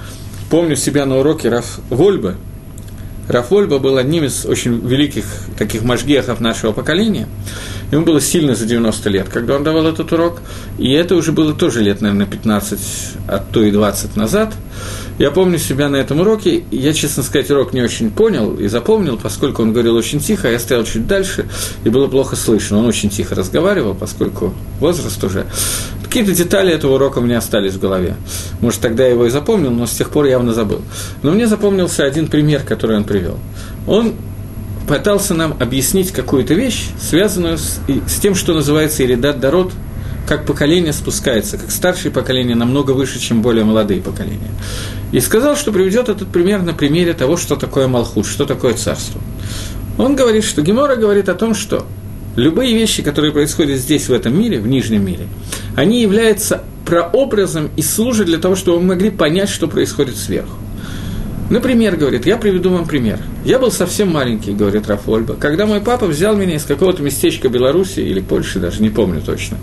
Помню 0.50 0.76
себя 0.76 1.04
на 1.04 1.18
уроке 1.18 1.50
Раф 1.50 1.78
Вольбы. 1.90 2.36
Раф 3.28 3.50
Вольба 3.50 3.78
был 3.78 3.98
одним 3.98 4.24
из 4.24 4.46
очень 4.46 4.80
великих 4.80 5.26
таких 5.58 5.82
мажгехов 5.82 6.40
нашего 6.40 6.72
поколения. 6.72 7.28
Ему 7.90 8.04
было 8.04 8.20
сильно 8.20 8.54
за 8.54 8.66
90 8.66 9.08
лет, 9.08 9.28
когда 9.28 9.56
он 9.56 9.64
давал 9.64 9.86
этот 9.86 10.12
урок. 10.12 10.40
И 10.78 10.92
это 10.92 11.14
уже 11.14 11.32
было 11.32 11.54
тоже 11.54 11.80
лет, 11.80 12.00
наверное, 12.02 12.26
15, 12.26 12.78
а 13.28 13.38
то 13.38 13.62
и 13.62 13.70
20 13.70 14.16
назад. 14.16 14.52
Я 15.18 15.30
помню 15.30 15.58
себя 15.58 15.88
на 15.88 15.96
этом 15.96 16.20
уроке. 16.20 16.64
Я, 16.70 16.92
честно 16.92 17.22
сказать, 17.22 17.50
урок 17.50 17.72
не 17.72 17.82
очень 17.82 18.10
понял 18.10 18.54
и 18.54 18.68
запомнил, 18.68 19.18
поскольку 19.20 19.62
он 19.62 19.72
говорил 19.72 19.96
очень 19.96 20.20
тихо, 20.20 20.48
а 20.48 20.50
я 20.50 20.58
стоял 20.58 20.84
чуть 20.84 21.06
дальше, 21.06 21.48
и 21.84 21.88
было 21.88 22.08
плохо 22.08 22.36
слышно. 22.36 22.78
Он 22.78 22.86
очень 22.86 23.10
тихо 23.10 23.34
разговаривал, 23.34 23.94
поскольку 23.94 24.54
возраст 24.80 25.22
уже. 25.24 25.46
Какие-то 26.04 26.32
детали 26.32 26.72
этого 26.72 26.94
урока 26.94 27.18
у 27.18 27.22
меня 27.22 27.38
остались 27.38 27.72
в 27.72 27.80
голове. 27.80 28.16
Может, 28.60 28.80
тогда 28.80 29.04
я 29.04 29.10
его 29.10 29.26
и 29.26 29.30
запомнил, 29.30 29.70
но 29.70 29.86
с 29.86 29.92
тех 29.92 30.10
пор 30.10 30.26
явно 30.26 30.52
забыл. 30.52 30.82
Но 31.22 31.32
мне 31.32 31.46
запомнился 31.46 32.04
один 32.04 32.28
пример, 32.28 32.62
который 32.62 32.96
он 32.96 33.04
привел. 33.04 33.38
Он 33.86 34.14
пытался 34.88 35.34
нам 35.34 35.56
объяснить 35.60 36.10
какую-то 36.10 36.54
вещь, 36.54 36.88
связанную 37.00 37.58
с, 37.58 37.80
с 38.06 38.14
тем, 38.20 38.34
что 38.34 38.54
называется 38.54 39.04
Иридат 39.04 39.38
Дарот, 39.38 39.72
как 40.26 40.44
поколение 40.44 40.92
спускается, 40.92 41.56
как 41.56 41.70
старшие 41.70 42.10
поколения 42.10 42.54
намного 42.54 42.90
выше, 42.92 43.18
чем 43.18 43.40
более 43.40 43.64
молодые 43.64 44.00
поколения. 44.00 44.50
И 45.12 45.20
сказал, 45.20 45.56
что 45.56 45.72
приведет 45.72 46.08
этот 46.08 46.28
пример 46.28 46.62
на 46.62 46.74
примере 46.74 47.14
того, 47.14 47.36
что 47.36 47.56
такое 47.56 47.86
Малхут, 47.86 48.26
что 48.26 48.44
такое 48.44 48.74
царство. 48.74 49.20
Он 49.96 50.16
говорит, 50.16 50.44
что 50.44 50.62
Гемора 50.62 50.96
говорит 50.96 51.28
о 51.28 51.34
том, 51.34 51.54
что 51.54 51.86
любые 52.36 52.74
вещи, 52.74 53.02
которые 53.02 53.32
происходят 53.32 53.78
здесь, 53.78 54.08
в 54.08 54.12
этом 54.12 54.38
мире, 54.38 54.60
в 54.60 54.66
нижнем 54.66 55.04
мире, 55.04 55.26
они 55.76 56.02
являются 56.02 56.62
прообразом 56.84 57.70
и 57.76 57.82
служат 57.82 58.26
для 58.26 58.38
того, 58.38 58.54
чтобы 58.54 58.80
мы 58.80 58.88
могли 58.88 59.10
понять, 59.10 59.48
что 59.48 59.66
происходит 59.66 60.16
сверху. 60.16 60.56
Например, 61.50 61.96
говорит, 61.96 62.26
я 62.26 62.36
приведу 62.36 62.70
вам 62.70 62.86
пример. 62.86 63.20
Я 63.44 63.58
был 63.58 63.70
совсем 63.70 64.10
маленький, 64.10 64.52
говорит 64.52 64.86
Рафольба, 64.86 65.34
когда 65.34 65.64
мой 65.64 65.80
папа 65.80 66.06
взял 66.06 66.36
меня 66.36 66.56
из 66.56 66.64
какого-то 66.64 67.02
местечка 67.02 67.48
Беларуси 67.48 68.00
или 68.00 68.20
Польши, 68.20 68.58
даже 68.58 68.82
не 68.82 68.90
помню 68.90 69.22
точно. 69.22 69.56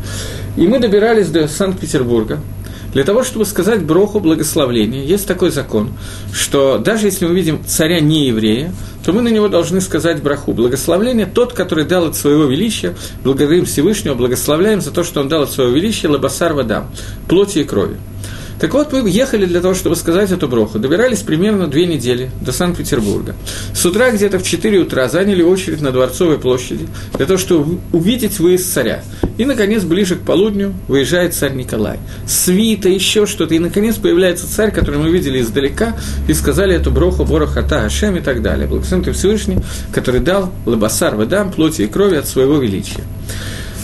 И 0.57 0.67
мы 0.67 0.79
добирались 0.79 1.29
до 1.29 1.47
Санкт-Петербурга. 1.47 2.39
Для 2.93 3.03
того, 3.03 3.23
чтобы 3.23 3.45
сказать 3.45 3.83
броху 3.83 4.21
благословления, 4.21 5.03
есть 5.03 5.27
такой 5.27 5.51
закон, 5.51 5.91
что 6.33 6.77
даже 6.77 7.07
если 7.07 7.25
мы 7.25 7.35
видим 7.35 7.59
царя 7.67 7.99
не 7.99 8.27
еврея, 8.27 8.71
то 9.03 9.11
мы 9.11 9.21
на 9.21 9.27
него 9.27 9.49
должны 9.49 9.81
сказать 9.81 10.23
браху. 10.23 10.53
Благословление 10.53 11.25
тот, 11.25 11.51
который 11.51 11.83
дал 11.83 12.07
от 12.07 12.15
своего 12.15 12.45
величия, 12.45 12.95
благодарим 13.21 13.65
Всевышнего, 13.65 14.15
благословляем 14.15 14.79
за 14.79 14.91
то, 14.91 15.03
что 15.03 15.19
он 15.19 15.27
дал 15.27 15.43
от 15.43 15.51
своего 15.51 15.73
величия 15.73 16.07
лабасар 16.07 16.53
вадам, 16.53 16.89
плоти 17.27 17.59
и 17.59 17.63
крови. 17.65 17.97
Так 18.59 18.73
вот, 18.73 18.93
мы 18.93 19.09
ехали 19.09 19.45
для 19.45 19.59
того, 19.59 19.73
чтобы 19.73 19.95
сказать 19.95 20.31
эту 20.31 20.47
броху. 20.47 20.79
Добирались 20.79 21.19
примерно 21.19 21.67
две 21.67 21.85
недели 21.85 22.31
до 22.41 22.51
Санкт-Петербурга. 22.51 23.35
С 23.73 23.85
утра 23.85 24.11
где-то 24.11 24.39
в 24.39 24.43
4 24.43 24.79
утра 24.79 25.09
заняли 25.09 25.43
очередь 25.43 25.81
на 25.81 25.91
Дворцовой 25.91 26.39
площади 26.39 26.87
для 27.15 27.25
того, 27.25 27.37
чтобы 27.37 27.79
увидеть 27.91 28.39
выезд 28.39 28.73
царя. 28.73 29.03
И, 29.37 29.45
наконец, 29.45 29.83
ближе 29.83 30.15
к 30.15 30.21
полудню 30.21 30.73
выезжает 30.87 31.33
царь 31.33 31.53
Николай. 31.53 31.99
Свита, 32.25 32.87
еще 32.87 33.25
что-то. 33.25 33.53
И, 33.55 33.59
наконец, 33.59 33.95
появляется 33.95 34.49
царь, 34.49 34.71
который 34.71 34.99
мы 34.99 35.09
видели 35.09 35.41
издалека, 35.41 35.97
и 36.27 36.33
сказали 36.33 36.75
эту 36.75 36.91
броху 36.91 37.25
Борохата, 37.25 37.83
Ашем 37.83 38.15
и 38.15 38.21
так 38.21 38.41
далее. 38.41 38.67
Благословен 38.67 39.03
ты 39.03 39.11
Всевышний, 39.11 39.57
который 39.91 40.21
дал 40.21 40.51
Лабасар 40.65 41.15
Вадам, 41.15 41.51
плоти 41.51 41.81
и 41.83 41.87
крови 41.87 42.15
от 42.15 42.27
своего 42.27 42.57
величия. 42.57 43.03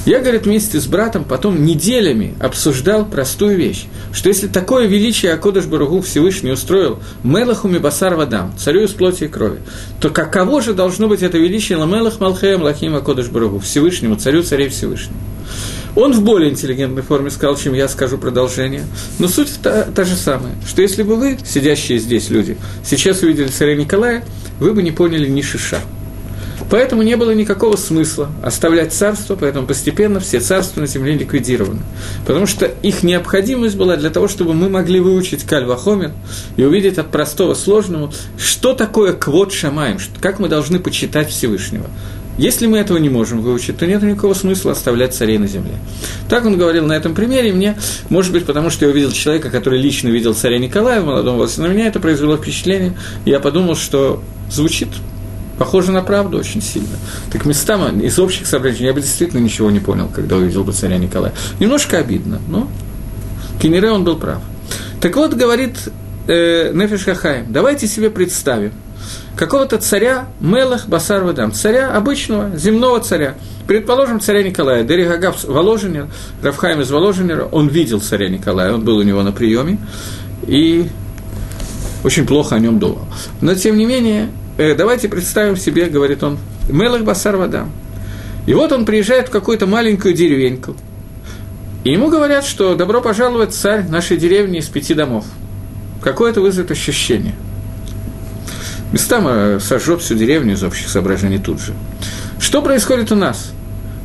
Я, 0.03 0.19
говорит, 0.19 0.47
вместе 0.47 0.79
с 0.79 0.87
братом 0.87 1.23
потом 1.23 1.63
неделями 1.63 2.33
обсуждал 2.39 3.05
простую 3.05 3.55
вещь, 3.55 3.85
что 4.11 4.29
если 4.29 4.47
такое 4.47 4.87
величие 4.87 5.31
Акодыш 5.31 5.65
Баругу 5.65 6.01
Всевышний 6.01 6.51
устроил 6.51 6.99
Мелаху 7.23 7.67
Мибасар 7.67 8.15
Вадам, 8.15 8.51
царю 8.57 8.81
из 8.81 8.91
плоти 8.91 9.25
и 9.25 9.27
крови, 9.27 9.59
то 9.99 10.09
каково 10.09 10.63
же 10.63 10.73
должно 10.73 11.07
быть 11.07 11.21
это 11.21 11.37
величие 11.37 11.77
Ламелах 11.77 12.19
Малхеем 12.19 12.63
Лахим 12.63 12.95
Акодыш 12.95 13.27
Баругу, 13.27 13.59
Всевышнему, 13.59 14.15
царю 14.15 14.41
царей 14.41 14.69
Всевышнему? 14.69 15.19
Он 15.95 16.13
в 16.13 16.23
более 16.23 16.49
интеллигентной 16.49 17.03
форме 17.03 17.29
сказал, 17.29 17.55
чем 17.55 17.73
я 17.75 17.87
скажу 17.87 18.17
продолжение. 18.17 18.85
Но 19.19 19.27
суть 19.27 19.51
та, 19.61 19.83
та 19.83 20.03
же 20.03 20.15
самая, 20.15 20.55
что 20.67 20.81
если 20.81 21.03
бы 21.03 21.15
вы, 21.15 21.37
сидящие 21.45 21.99
здесь 21.99 22.31
люди, 22.31 22.57
сейчас 22.83 23.21
увидели 23.21 23.49
царя 23.49 23.75
Николая, 23.75 24.23
вы 24.59 24.73
бы 24.73 24.81
не 24.81 24.91
поняли 24.91 25.29
ни 25.29 25.41
шиша. 25.41 25.79
Поэтому 26.71 27.01
не 27.01 27.17
было 27.17 27.31
никакого 27.31 27.75
смысла 27.75 28.29
оставлять 28.41 28.93
царство, 28.93 29.35
поэтому 29.35 29.67
постепенно 29.67 30.21
все 30.21 30.39
царства 30.39 30.79
на 30.79 30.87
земле 30.87 31.15
ликвидированы. 31.15 31.81
Потому 32.25 32.47
что 32.47 32.65
их 32.65 33.03
необходимость 33.03 33.75
была 33.75 33.97
для 33.97 34.09
того, 34.09 34.29
чтобы 34.29 34.53
мы 34.53 34.69
могли 34.69 35.01
выучить 35.01 35.43
Кальвахомер 35.43 36.13
и 36.55 36.63
увидеть 36.63 36.97
от 36.97 37.11
простого 37.11 37.55
сложному, 37.55 38.13
что 38.37 38.73
такое 38.73 39.11
квот 39.11 39.51
шамаем, 39.51 39.97
как 40.21 40.39
мы 40.39 40.47
должны 40.47 40.79
почитать 40.79 41.29
Всевышнего. 41.29 41.87
Если 42.37 42.67
мы 42.67 42.77
этого 42.77 42.97
не 42.97 43.09
можем 43.09 43.41
выучить, 43.41 43.77
то 43.77 43.85
нет 43.85 44.01
никакого 44.01 44.33
смысла 44.33 44.71
оставлять 44.71 45.13
царей 45.13 45.37
на 45.37 45.47
земле. 45.47 45.73
Так 46.29 46.45
он 46.45 46.57
говорил 46.57 46.85
на 46.85 46.93
этом 46.93 47.13
примере, 47.13 47.51
мне, 47.51 47.77
может 48.07 48.31
быть, 48.31 48.45
потому 48.45 48.69
что 48.69 48.85
я 48.85 48.91
увидел 48.91 49.11
человека, 49.11 49.49
который 49.49 49.77
лично 49.77 50.07
видел 50.07 50.33
царя 50.33 50.57
Николая 50.57 51.01
в 51.01 51.05
молодом 51.05 51.35
возрасте, 51.35 51.63
на 51.63 51.67
меня 51.67 51.87
это 51.87 51.99
произвело 51.99 52.37
впечатление, 52.37 52.97
и 53.25 53.31
я 53.31 53.41
подумал, 53.41 53.75
что 53.75 54.23
звучит 54.49 54.87
похоже 55.57 55.91
на 55.91 56.01
правду 56.01 56.37
очень 56.37 56.61
сильно. 56.61 56.95
Так 57.31 57.45
местами 57.45 58.03
из 58.03 58.17
общих 58.19 58.47
соображений 58.47 58.87
я 58.87 58.93
бы 58.93 59.01
действительно 59.01 59.39
ничего 59.39 59.71
не 59.71 59.79
понял, 59.79 60.09
когда 60.13 60.37
увидел 60.37 60.63
бы 60.63 60.73
царя 60.73 60.97
Николая. 60.97 61.33
Немножко 61.59 61.97
обидно, 61.97 62.39
но 62.47 62.67
Кенере 63.61 63.91
он 63.91 64.03
был 64.03 64.17
прав. 64.17 64.41
Так 65.01 65.15
вот, 65.15 65.33
говорит 65.33 65.77
э, 66.27 66.71
Нефиш 66.73 67.05
Хахаим, 67.05 67.51
давайте 67.51 67.87
себе 67.87 68.09
представим, 68.09 68.71
какого-то 69.35 69.77
царя 69.77 70.27
Мелах 70.39 70.87
Басар 70.87 71.23
Вадам, 71.23 71.51
царя 71.51 71.91
обычного, 71.91 72.55
земного 72.55 72.99
царя. 72.99 73.35
Предположим, 73.67 74.19
царя 74.19 74.43
Николая, 74.43 74.83
Дерихагав 74.83 75.43
Воложенер, 75.43 76.07
Рафхайм 76.41 76.81
из 76.81 76.91
Воложенера, 76.91 77.45
он 77.45 77.67
видел 77.67 78.01
царя 78.01 78.29
Николая, 78.29 78.73
он 78.73 78.83
был 78.83 78.97
у 78.97 79.01
него 79.03 79.23
на 79.23 79.31
приеме, 79.31 79.77
и 80.45 80.89
очень 82.03 82.25
плохо 82.25 82.55
о 82.55 82.59
нем 82.59 82.79
думал. 82.79 83.05
Но, 83.41 83.55
тем 83.55 83.77
не 83.77 83.85
менее, 83.85 84.29
э, 84.57 84.75
давайте 84.75 85.09
представим 85.09 85.55
себе, 85.57 85.87
говорит 85.87 86.23
он, 86.23 86.37
Мелах 86.69 87.03
Басар 87.03 87.37
Вадам. 87.37 87.71
И 88.45 88.53
вот 88.53 88.71
он 88.71 88.85
приезжает 88.85 89.27
в 89.27 89.31
какую-то 89.31 89.67
маленькую 89.67 90.13
деревеньку, 90.13 90.75
и 91.83 91.91
ему 91.91 92.09
говорят, 92.09 92.45
что 92.45 92.75
добро 92.75 93.01
пожаловать 93.01 93.53
царь 93.53 93.87
нашей 93.87 94.17
деревни 94.17 94.59
из 94.59 94.67
пяти 94.67 94.93
домов. 94.93 95.25
Какое 96.01 96.31
это 96.31 96.41
вызовет 96.41 96.71
ощущение– 96.71 97.35
Местама 98.91 99.59
сожжет 99.61 100.01
всю 100.01 100.15
деревню 100.15 100.53
из 100.53 100.63
общих 100.63 100.89
соображений 100.89 101.39
тут 101.39 101.61
же. 101.61 101.73
Что 102.39 102.61
происходит 102.61 103.11
у 103.11 103.15
нас? 103.15 103.51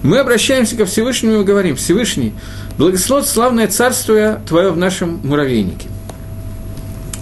Мы 0.03 0.19
обращаемся 0.19 0.77
ко 0.77 0.87
Всевышнему 0.87 1.41
и 1.41 1.45
говорим, 1.45 1.75
Всевышний, 1.75 2.33
благословит 2.79 3.27
славное 3.27 3.67
царствие 3.67 4.41
Твое 4.47 4.71
в 4.71 4.77
нашем 4.77 5.21
муравейнике. 5.25 5.89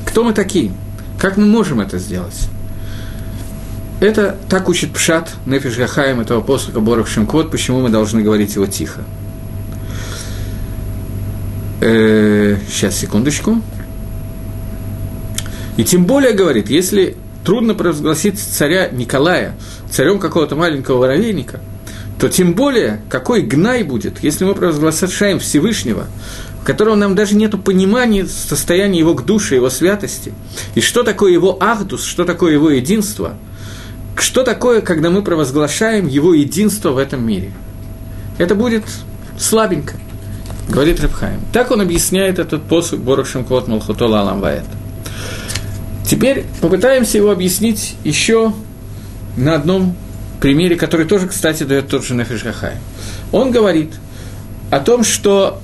Кто 0.04 0.24
мы 0.24 0.34
такие? 0.34 0.72
Как 1.18 1.38
мы 1.38 1.46
можем 1.46 1.80
это 1.80 1.98
сделать? 1.98 2.48
Это 4.04 4.36
так 4.50 4.68
учит 4.68 4.92
Пшат, 4.92 5.30
Нефиш 5.46 5.78
Гахаем, 5.78 6.20
этого 6.20 6.42
послуга 6.42 6.80
Борох 6.80 7.08
Шемкот, 7.08 7.50
почему 7.50 7.80
мы 7.80 7.88
должны 7.88 8.20
говорить 8.20 8.54
его 8.54 8.66
тихо. 8.66 9.00
Э, 11.80 12.58
сейчас, 12.70 12.98
секундочку. 12.98 13.62
И 15.78 15.84
тем 15.84 16.04
более, 16.04 16.34
говорит, 16.34 16.68
если 16.68 17.16
трудно 17.46 17.72
провозгласить 17.72 18.38
царя 18.38 18.90
Николая 18.90 19.54
царем 19.90 20.18
какого-то 20.18 20.54
маленького 20.54 20.98
воровейника, 20.98 21.60
то 22.20 22.28
тем 22.28 22.52
более, 22.52 23.00
какой 23.08 23.40
гнай 23.40 23.84
будет, 23.84 24.22
если 24.22 24.44
мы 24.44 24.54
провозглашаем 24.54 25.38
Всевышнего, 25.38 26.08
в 26.60 26.66
котором 26.66 26.98
нам 26.98 27.14
даже 27.14 27.36
нет 27.36 27.54
понимания 27.64 28.26
состояния 28.26 28.98
его 28.98 29.14
к 29.14 29.24
душе, 29.24 29.54
его 29.54 29.70
святости, 29.70 30.34
и 30.74 30.82
что 30.82 31.04
такое 31.04 31.32
его 31.32 31.56
ахдус, 31.58 32.04
что 32.04 32.26
такое 32.26 32.52
его 32.52 32.68
единство, 32.68 33.38
что 34.16 34.42
такое, 34.42 34.80
когда 34.80 35.10
мы 35.10 35.22
провозглашаем 35.22 36.06
его 36.06 36.34
единство 36.34 36.90
в 36.90 36.98
этом 36.98 37.26
мире. 37.26 37.52
Это 38.38 38.54
будет 38.54 38.84
слабенько, 39.38 39.94
говорит 40.68 41.00
Рабхаим. 41.00 41.40
Так 41.52 41.70
он 41.70 41.80
объясняет 41.80 42.38
этот 42.38 42.64
посуд 42.64 43.00
Борохшим 43.00 43.44
Кот 43.44 43.68
Малхутола 43.68 44.20
Аламваэта. 44.20 44.66
Теперь 46.06 46.44
попытаемся 46.60 47.18
его 47.18 47.30
объяснить 47.30 47.96
еще 48.04 48.52
на 49.36 49.54
одном 49.54 49.96
примере, 50.40 50.76
который 50.76 51.06
тоже, 51.06 51.26
кстати, 51.28 51.62
дает 51.62 51.88
тот 51.88 52.04
же 52.04 52.14
Нефиш. 52.14 52.44
Он 53.32 53.50
говорит 53.50 53.94
о 54.70 54.80
том, 54.80 55.04
что 55.04 55.60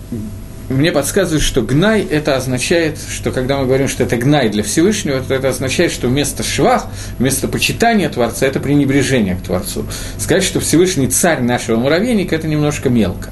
мне 0.70 0.92
подсказывает, 0.92 1.42
что 1.42 1.62
гнай 1.62 2.02
это 2.02 2.36
означает, 2.36 2.96
что 3.08 3.32
когда 3.32 3.58
мы 3.58 3.66
говорим, 3.66 3.88
что 3.88 4.04
это 4.04 4.16
гнай 4.16 4.48
для 4.48 4.62
Всевышнего, 4.62 5.20
то 5.20 5.34
это 5.34 5.48
означает, 5.48 5.90
что 5.90 6.06
вместо 6.08 6.42
швах, 6.42 6.86
вместо 7.18 7.48
почитания 7.48 8.08
Творца, 8.08 8.46
это 8.46 8.60
пренебрежение 8.60 9.34
к 9.34 9.42
Творцу. 9.42 9.84
Сказать, 10.16 10.44
что 10.44 10.60
Всевышний 10.60 11.08
царь 11.08 11.42
нашего 11.42 11.76
муравейника, 11.76 12.36
это 12.36 12.46
немножко 12.46 12.88
мелко. 12.88 13.30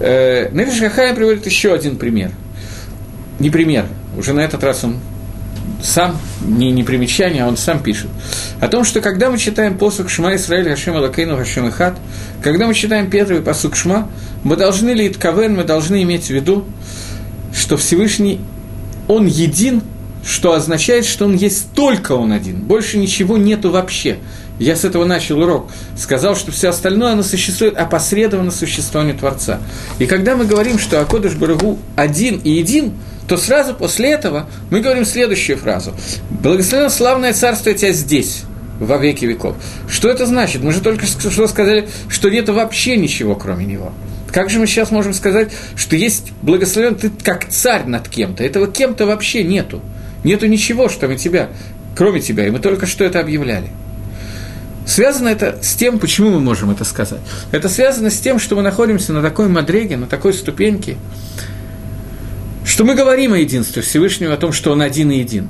Э, 0.00 0.48
Нефиш 0.52 0.80
Хахай 0.80 1.14
приводит 1.14 1.44
еще 1.44 1.74
один 1.74 1.96
пример. 1.96 2.30
Не 3.38 3.50
пример, 3.50 3.84
уже 4.16 4.32
на 4.32 4.40
этот 4.40 4.64
раз 4.64 4.82
он 4.82 4.96
сам, 5.82 6.18
не, 6.40 6.70
не 6.70 6.82
примечание, 6.82 7.44
а 7.44 7.48
он 7.48 7.56
сам 7.56 7.82
пишет, 7.82 8.08
о 8.60 8.68
том, 8.68 8.84
что 8.84 9.00
когда 9.00 9.30
мы 9.30 9.38
читаем 9.38 9.78
посук 9.78 10.10
Шма 10.10 10.36
Исраэль 10.36 10.68
Хашем 10.68 10.96
Алакейну 10.96 11.36
Хашем 11.36 11.68
Ихат, 11.68 11.96
когда 12.42 12.66
мы 12.66 12.74
читаем 12.74 13.10
первый 13.10 13.40
посук 13.40 13.76
Шма, 13.76 14.08
мы 14.44 14.56
должны 14.56 14.90
ли 14.90 15.08
Итковен, 15.08 15.54
мы 15.54 15.64
должны 15.64 16.02
иметь 16.02 16.26
в 16.26 16.30
виду, 16.30 16.64
что 17.54 17.76
Всевышний, 17.76 18.40
Он 19.08 19.26
един, 19.26 19.82
что 20.24 20.52
означает, 20.52 21.04
что 21.04 21.24
Он 21.24 21.34
есть 21.34 21.72
только 21.74 22.12
Он 22.12 22.32
один, 22.32 22.56
больше 22.62 22.98
ничего 22.98 23.36
нету 23.38 23.70
вообще. 23.70 24.18
Я 24.58 24.76
с 24.76 24.84
этого 24.84 25.06
начал 25.06 25.40
урок. 25.40 25.70
Сказал, 25.96 26.36
что 26.36 26.52
все 26.52 26.68
остальное, 26.68 27.12
оно 27.12 27.22
существует 27.22 27.78
опосредованно 27.78 28.50
существованию 28.50 29.16
Творца. 29.16 29.58
И 29.98 30.04
когда 30.04 30.36
мы 30.36 30.44
говорим, 30.44 30.78
что 30.78 31.00
Акодыш 31.00 31.32
Барагу 31.32 31.78
один 31.96 32.36
и 32.44 32.50
един– 32.50 32.92
то 33.30 33.36
сразу 33.36 33.74
после 33.74 34.10
этого 34.10 34.50
мы 34.70 34.80
говорим 34.80 35.04
следующую 35.04 35.56
фразу. 35.56 35.94
«Благословенно 36.30 36.90
славное 36.90 37.32
царство 37.32 37.72
тебя 37.72 37.92
здесь, 37.92 38.42
во 38.80 38.98
веки 38.98 39.24
веков». 39.24 39.54
Что 39.88 40.08
это 40.08 40.26
значит? 40.26 40.64
Мы 40.64 40.72
же 40.72 40.80
только 40.80 41.06
что 41.06 41.46
сказали, 41.46 41.88
что 42.08 42.28
нет 42.28 42.48
вообще 42.48 42.96
ничего, 42.96 43.36
кроме 43.36 43.66
него. 43.66 43.92
Как 44.32 44.50
же 44.50 44.58
мы 44.58 44.66
сейчас 44.66 44.90
можем 44.90 45.14
сказать, 45.14 45.52
что 45.76 45.94
есть 45.94 46.32
благословен 46.42 46.96
ты 46.96 47.08
как 47.22 47.48
царь 47.48 47.84
над 47.84 48.08
кем-то? 48.08 48.42
Этого 48.42 48.66
кем-то 48.66 49.06
вообще 49.06 49.44
нету. 49.44 49.80
Нету 50.24 50.48
ничего, 50.48 50.88
что 50.88 51.06
мы 51.06 51.14
тебя, 51.14 51.50
кроме 51.94 52.18
тебя, 52.18 52.48
и 52.48 52.50
мы 52.50 52.58
только 52.58 52.86
что 52.86 53.04
это 53.04 53.20
объявляли. 53.20 53.68
Связано 54.86 55.28
это 55.28 55.60
с 55.62 55.74
тем, 55.74 56.00
почему 56.00 56.30
мы 56.30 56.40
можем 56.40 56.72
это 56.72 56.82
сказать. 56.82 57.20
Это 57.52 57.68
связано 57.68 58.10
с 58.10 58.18
тем, 58.18 58.40
что 58.40 58.56
мы 58.56 58.62
находимся 58.62 59.12
на 59.12 59.22
такой 59.22 59.46
мадреге, 59.46 59.96
на 59.96 60.06
такой 60.06 60.32
ступеньке, 60.32 60.96
что 62.70 62.84
мы 62.84 62.94
говорим 62.94 63.32
о 63.32 63.38
единстве 63.38 63.82
Всевышнего, 63.82 64.34
о 64.34 64.36
том, 64.36 64.52
что 64.52 64.70
Он 64.70 64.80
один 64.80 65.10
и 65.10 65.18
един. 65.18 65.48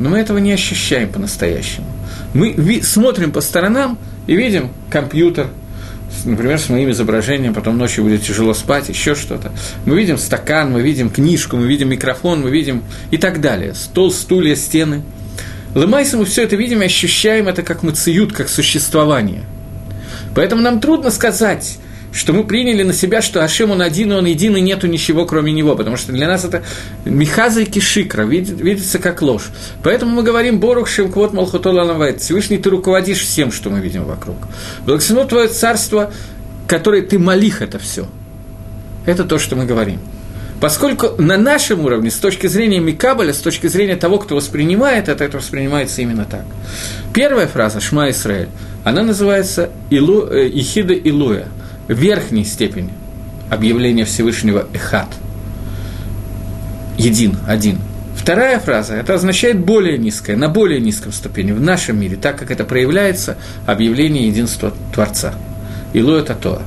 Но 0.00 0.08
мы 0.08 0.18
этого 0.18 0.38
не 0.38 0.52
ощущаем 0.52 1.08
по-настоящему. 1.08 1.86
Мы 2.34 2.82
смотрим 2.82 3.30
по 3.30 3.40
сторонам 3.40 3.96
и 4.26 4.34
видим 4.34 4.70
компьютер, 4.90 5.46
например, 6.24 6.58
с 6.58 6.68
моим 6.68 6.90
изображением, 6.90 7.54
потом 7.54 7.78
ночью 7.78 8.02
будет 8.02 8.22
тяжело 8.22 8.54
спать, 8.54 8.88
еще 8.88 9.14
что-то. 9.14 9.52
Мы 9.86 9.96
видим 9.96 10.18
стакан, 10.18 10.72
мы 10.72 10.82
видим 10.82 11.10
книжку, 11.10 11.56
мы 11.56 11.68
видим 11.68 11.90
микрофон, 11.90 12.40
мы 12.40 12.50
видим 12.50 12.82
и 13.12 13.18
так 13.18 13.40
далее. 13.40 13.74
Стол, 13.74 14.10
стулья, 14.10 14.56
стены. 14.56 15.02
Лымайся 15.76 16.16
мы 16.16 16.24
все 16.24 16.42
это 16.42 16.56
видим 16.56 16.82
и 16.82 16.86
ощущаем 16.86 17.46
это 17.46 17.62
как 17.62 17.84
мациют, 17.84 18.32
как 18.32 18.48
существование. 18.48 19.44
Поэтому 20.34 20.60
нам 20.60 20.80
трудно 20.80 21.12
сказать, 21.12 21.78
что 22.12 22.32
мы 22.32 22.44
приняли 22.44 22.82
на 22.82 22.92
себя, 22.92 23.22
что 23.22 23.42
Ашем 23.44 23.70
он 23.70 23.82
один, 23.82 24.12
и 24.12 24.14
он 24.14 24.24
един, 24.24 24.56
и 24.56 24.60
нету 24.60 24.86
ничего, 24.86 25.26
кроме 25.26 25.52
него, 25.52 25.76
потому 25.76 25.96
что 25.96 26.12
для 26.12 26.26
нас 26.26 26.44
это 26.44 26.62
Михаза 27.04 27.60
и 27.60 27.64
Кишикра, 27.64 28.22
видит, 28.22 28.60
видится 28.60 28.98
как 28.98 29.22
ложь. 29.22 29.48
Поэтому 29.82 30.12
мы 30.14 30.22
говорим 30.22 30.58
Борух 30.60 30.88
Шемквот 30.88 31.32
Малхутола 31.32 31.84
Навайт, 31.84 32.20
Всевышний, 32.20 32.58
ты 32.58 32.70
руководишь 32.70 33.20
всем, 33.20 33.52
что 33.52 33.70
мы 33.70 33.80
видим 33.80 34.04
вокруг. 34.04 34.36
Благословено 34.84 35.28
твое 35.28 35.48
царство, 35.48 36.12
которое 36.66 37.02
ты 37.02 37.18
молих 37.18 37.62
это 37.62 37.78
все. 37.78 38.06
Это 39.06 39.24
то, 39.24 39.38
что 39.38 39.56
мы 39.56 39.64
говорим. 39.64 40.00
Поскольку 40.60 41.10
на 41.22 41.36
нашем 41.36 41.84
уровне, 41.84 42.10
с 42.10 42.16
точки 42.16 42.48
зрения 42.48 42.80
Микабеля, 42.80 43.32
с 43.32 43.38
точки 43.38 43.68
зрения 43.68 43.96
того, 43.96 44.18
кто 44.18 44.34
воспринимает 44.34 45.08
это, 45.08 45.24
это 45.24 45.36
воспринимается 45.36 46.02
именно 46.02 46.24
так. 46.24 46.44
Первая 47.14 47.46
фраза 47.46 47.80
«Шма 47.80 48.10
Исраэль», 48.10 48.48
она 48.82 49.02
называется 49.02 49.70
э, 49.90 49.94
«Ихида 49.94 50.94
Илуя», 50.94 51.46
верхней 51.88 52.44
степени 52.44 52.90
объявления 53.50 54.04
Всевышнего 54.04 54.66
Эхат. 54.72 55.08
Един, 56.96 57.36
один. 57.46 57.78
Вторая 58.16 58.58
фраза, 58.58 58.94
это 58.94 59.14
означает 59.14 59.58
более 59.58 59.96
низкое, 59.96 60.36
на 60.36 60.48
более 60.48 60.80
низком 60.80 61.12
ступени, 61.12 61.52
в 61.52 61.60
нашем 61.60 61.98
мире, 62.00 62.16
так 62.16 62.36
как 62.36 62.50
это 62.50 62.64
проявляется 62.64 63.38
объявление 63.64 64.26
единства 64.26 64.74
Творца. 64.92 65.34
Илу 65.92 66.14
это 66.14 66.34
то. 66.34 66.60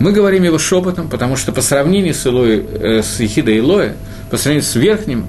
Мы 0.00 0.12
говорим 0.12 0.44
его 0.44 0.58
шепотом, 0.58 1.08
потому 1.08 1.36
что 1.36 1.52
по 1.52 1.60
сравнению 1.60 2.14
с, 2.14 2.24
Илой, 2.24 2.64
э, 2.64 3.02
с 3.02 3.18
Ехидой 3.18 3.58
Илоя, 3.58 3.96
по 4.30 4.36
сравнению 4.36 4.68
с 4.68 4.74
верхним 4.76 5.26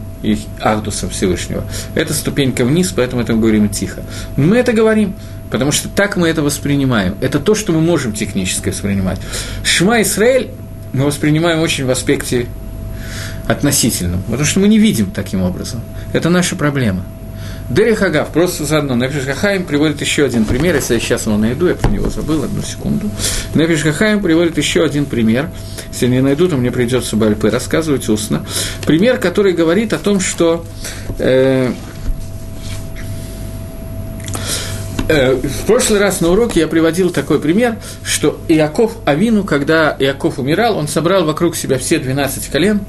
Ахдусом 0.61 1.09
Всевышнего, 1.09 1.63
это 1.95 2.13
ступенька 2.13 2.63
вниз, 2.63 2.93
поэтому 2.95 3.21
это 3.21 3.33
мы 3.33 3.41
говорим 3.41 3.69
тихо. 3.69 4.03
Мы 4.37 4.57
это 4.57 4.71
говорим, 4.71 5.15
потому 5.49 5.71
что 5.71 5.89
так 5.89 6.17
мы 6.17 6.27
это 6.27 6.41
воспринимаем. 6.41 7.15
Это 7.21 7.39
то, 7.39 7.55
что 7.55 7.71
мы 7.71 7.81
можем 7.81 8.13
технически 8.13 8.69
воспринимать. 8.69 9.19
Шма 9.63 10.01
Исраэль 10.01 10.51
мы 10.93 11.05
воспринимаем 11.05 11.59
очень 11.59 11.85
в 11.85 11.89
аспекте 11.91 12.47
относительном, 13.47 14.21
потому 14.23 14.45
что 14.45 14.59
мы 14.59 14.67
не 14.67 14.77
видим 14.77 15.11
таким 15.11 15.41
образом. 15.41 15.81
Это 16.13 16.29
наша 16.29 16.55
проблема– 16.55 17.03
Дери 17.69 17.93
Хагав, 17.93 18.29
просто 18.29 18.65
заодно. 18.65 18.95
Нефиш 18.95 19.25
Хахаим 19.25 19.63
приводит 19.63 20.01
еще 20.01 20.25
один 20.25 20.45
пример, 20.45 20.75
если 20.75 20.95
я 20.95 20.99
сейчас 20.99 21.27
его 21.27 21.37
найду, 21.37 21.67
я 21.67 21.75
про 21.75 21.89
него 21.89 22.09
забыл, 22.09 22.43
одну 22.43 22.63
секунду. 22.63 23.11
Нефиш 23.53 23.83
Хахаим 23.83 24.23
приводит 24.23 24.57
еще 24.57 24.83
один 24.83 25.05
пример, 25.05 25.51
если 25.91 26.07
не 26.07 26.21
найду, 26.21 26.47
то 26.47 26.57
мне 26.57 26.71
придется 26.71 27.15
Бальпы 27.15 27.51
рассказывать 27.51 28.09
устно. 28.09 28.43
Пример, 28.87 29.17
который 29.17 29.53
говорит 29.53 29.93
о 29.93 29.99
том, 29.99 30.19
что 30.19 30.65
э, 31.19 31.59
Э, 31.59 31.71
в 35.09 35.65
прошлый 35.65 35.99
раз 35.99 36.21
на 36.21 36.29
уроке 36.29 36.59
я 36.59 36.67
приводил 36.67 37.09
такой 37.09 37.39
пример, 37.39 37.77
что 38.03 38.39
Иаков 38.47 38.93
Авину, 39.05 39.43
когда 39.43 39.95
Иаков 39.97 40.37
умирал, 40.37 40.77
он 40.77 40.87
собрал 40.87 41.25
вокруг 41.25 41.55
себя 41.55 41.79
все 41.79 41.97
12 41.97 42.47
колен 42.47 42.81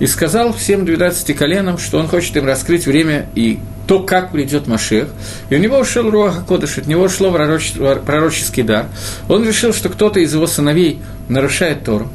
и 0.00 0.06
сказал 0.06 0.54
всем 0.54 0.86
12 0.86 1.36
коленам, 1.36 1.76
что 1.76 1.98
он 1.98 2.08
хочет 2.08 2.34
им 2.36 2.46
раскрыть 2.46 2.86
время 2.86 3.28
и 3.34 3.58
то, 3.86 4.00
как 4.00 4.32
придет 4.32 4.66
Машех. 4.66 5.08
И 5.50 5.56
у 5.56 5.58
него 5.58 5.78
ушел 5.78 6.10
Руаха 6.10 6.42
Кодыш, 6.48 6.78
от 6.78 6.86
него 6.86 7.04
ушло 7.04 7.30
пророческий 7.30 8.62
дар. 8.62 8.86
Он 9.28 9.46
решил, 9.46 9.74
что 9.74 9.90
кто-то 9.90 10.18
из 10.18 10.32
его 10.32 10.46
сыновей 10.46 11.02
нарушает 11.28 11.84
Тору. 11.84 12.08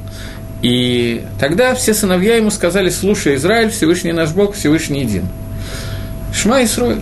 И 0.63 1.24
тогда 1.39 1.76
все 1.76 1.93
сыновья 1.93 2.36
ему 2.36 2.50
сказали, 2.50 2.89
слушай, 2.89 3.36
Израиль, 3.36 3.69
Всевышний 3.69 4.12
наш 4.12 4.32
Бог, 4.32 4.56
Всевышний 4.56 5.02
един. 5.02 5.28
Шма 6.34 6.63
Исруэль. 6.63 7.02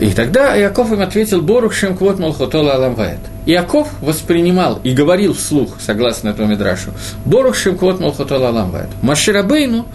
И 0.00 0.10
тогда 0.10 0.58
Иаков 0.58 0.92
им 0.92 1.00
ответил, 1.00 1.40
Борух 1.40 1.72
Шем 1.72 1.96
Квот 1.96 2.18
Малхотола 2.18 2.74
Аламвает. 2.74 3.18
Иаков 3.46 3.88
воспринимал 4.00 4.78
и 4.82 4.92
говорил 4.92 5.32
вслух, 5.32 5.76
согласно 5.80 6.30
этому 6.30 6.48
Мидрашу, 6.48 6.90
Борух 7.24 7.56
Шем 7.56 7.78
Квот 7.78 7.98
Малхотола 7.98 8.48
Аламвает. 8.48 8.88
Маширабейну 9.00 9.86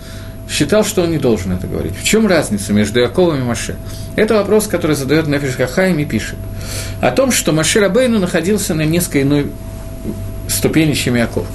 считал, 0.50 0.84
что 0.84 1.04
он 1.04 1.12
не 1.12 1.18
должен 1.18 1.52
это 1.54 1.68
говорить. 1.68 1.96
В 1.96 2.04
чем 2.04 2.26
разница 2.28 2.74
между 2.74 3.00
Иаковом 3.00 3.40
и 3.40 3.44
Маше? 3.44 3.76
Это 4.16 4.34
вопрос, 4.36 4.68
который 4.68 4.96
задает 4.96 5.28
Нефиш 5.28 5.56
Хахаим 5.56 6.00
и 6.00 6.06
пишет. 6.06 6.38
О 7.00 7.12
том, 7.12 7.32
что 7.32 7.52
Маширабейну 7.52 8.20
находился 8.20 8.74
на 8.74 8.82
несколько 8.82 9.22
иной 9.22 9.52
ступени, 10.48 10.94
чем 10.94 11.16
Иаков. 11.18 11.46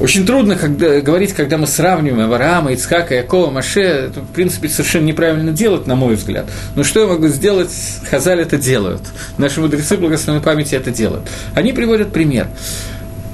Очень 0.00 0.24
трудно 0.24 0.56
когда, 0.56 1.00
говорить, 1.02 1.34
когда 1.34 1.58
мы 1.58 1.66
сравниваем 1.66 2.32
Авраама, 2.32 2.72
Ицхака, 2.72 3.14
Якова, 3.14 3.50
Маше. 3.50 3.80
Это, 3.80 4.20
в 4.20 4.28
принципе, 4.28 4.70
совершенно 4.70 5.04
неправильно 5.04 5.52
делать, 5.52 5.86
на 5.86 5.94
мой 5.94 6.14
взгляд. 6.14 6.46
Но 6.74 6.84
что 6.84 7.00
я 7.00 7.06
могу 7.06 7.28
сделать? 7.28 7.70
Хазаль 8.10 8.40
это 8.40 8.56
делают. 8.56 9.02
Наши 9.36 9.60
мудрецы 9.60 9.98
благословенной 9.98 10.42
памяти 10.42 10.74
это 10.74 10.90
делают. 10.90 11.28
Они 11.54 11.74
приводят 11.74 12.12
пример. 12.14 12.48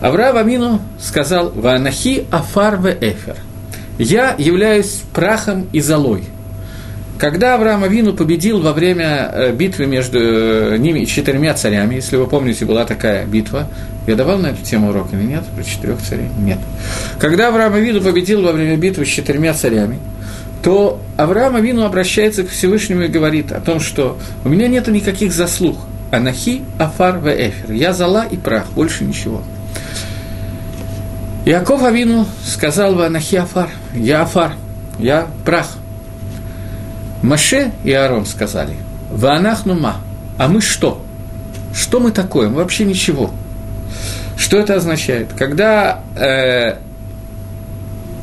Авраам 0.00 0.38
Амину 0.38 0.82
сказал 1.00 1.50
«Ванахи 1.50 2.26
афар 2.32 2.80
ве 2.80 2.98
эфер». 3.00 3.36
«Я 3.98 4.34
являюсь 4.36 5.02
прахом 5.12 5.68
и 5.72 5.80
золой». 5.80 6.24
Когда 7.18 7.54
Авраам 7.54 7.82
Авину 7.82 8.12
победил 8.12 8.60
во 8.60 8.74
время 8.74 9.30
э, 9.32 9.52
битвы 9.52 9.86
между 9.86 10.18
э, 10.18 10.76
ними 10.76 11.04
четырьмя 11.04 11.54
царями, 11.54 11.94
если 11.94 12.16
вы 12.16 12.26
помните, 12.26 12.66
была 12.66 12.84
такая 12.84 13.24
битва, 13.24 13.68
я 14.06 14.16
давал 14.16 14.38
на 14.38 14.48
эту 14.48 14.62
тему 14.62 14.90
урок 14.90 15.14
или 15.14 15.22
нет? 15.22 15.44
Про 15.54 15.64
четырех 15.64 15.98
царей? 16.02 16.28
Нет. 16.38 16.58
Когда 17.18 17.48
Авраам 17.48 17.72
Авину 17.72 18.02
победил 18.02 18.42
во 18.42 18.52
время 18.52 18.76
битвы 18.76 19.06
с 19.06 19.08
четырьмя 19.08 19.54
царями, 19.54 19.98
то 20.62 21.00
Авраам 21.16 21.56
Авину 21.56 21.84
обращается 21.84 22.44
к 22.44 22.50
Всевышнему 22.50 23.02
и 23.02 23.08
говорит 23.08 23.50
о 23.50 23.60
том, 23.60 23.80
что 23.80 24.18
у 24.44 24.50
меня 24.50 24.68
нет 24.68 24.86
никаких 24.88 25.32
заслуг. 25.32 25.78
Анахи, 26.10 26.62
Афар, 26.78 27.18
Веэфер. 27.18 27.72
Я 27.72 27.94
зала 27.94 28.26
и 28.30 28.36
прах, 28.36 28.66
больше 28.74 29.04
ничего. 29.04 29.42
Яков 31.46 31.82
Авину 31.82 32.26
сказал 32.44 32.94
в 32.94 33.00
Анахи 33.00 33.36
Афар, 33.36 33.70
я 33.94 34.22
Афар, 34.22 34.52
я 34.98 35.28
прах– 35.44 35.68
Маше 37.26 37.72
и 37.82 37.90
Аарон 37.90 38.24
сказали, 38.24 38.74
«Ваанахнума, 39.10 39.96
а 40.38 40.46
мы 40.46 40.60
что? 40.60 41.04
Что 41.74 41.98
мы 41.98 42.12
такое? 42.12 42.48
Мы 42.48 42.56
вообще 42.56 42.84
ничего». 42.84 43.32
Что 44.38 44.58
это 44.58 44.76
означает? 44.76 45.32
Когда 45.36 46.02
э, 46.14 46.76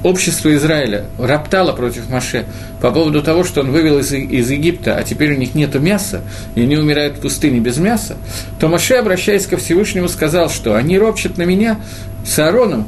общество 0.03 0.55
Израиля 0.55 1.05
роптало 1.19 1.73
против 1.73 2.09
Маше 2.09 2.45
по 2.79 2.91
поводу 2.91 3.21
того, 3.21 3.43
что 3.43 3.59
он 3.59 3.71
вывел 3.71 3.99
из, 3.99 4.13
из 4.13 4.49
Египта, 4.49 4.95
а 4.95 5.03
теперь 5.03 5.33
у 5.33 5.37
них 5.37 5.53
нет 5.53 5.75
мяса, 5.75 6.21
и 6.55 6.61
они 6.61 6.77
умирают 6.77 7.17
в 7.17 7.21
пустыне 7.21 7.59
без 7.59 7.77
мяса, 7.77 8.15
то 8.59 8.69
Маше, 8.69 8.93
обращаясь 8.93 9.47
ко 9.47 9.57
Всевышнему, 9.57 10.07
сказал, 10.07 10.49
что 10.49 10.75
они 10.75 10.97
ропчат 10.97 11.37
на 11.37 11.43
меня 11.43 11.81
с 12.25 12.39
Аароном, 12.39 12.87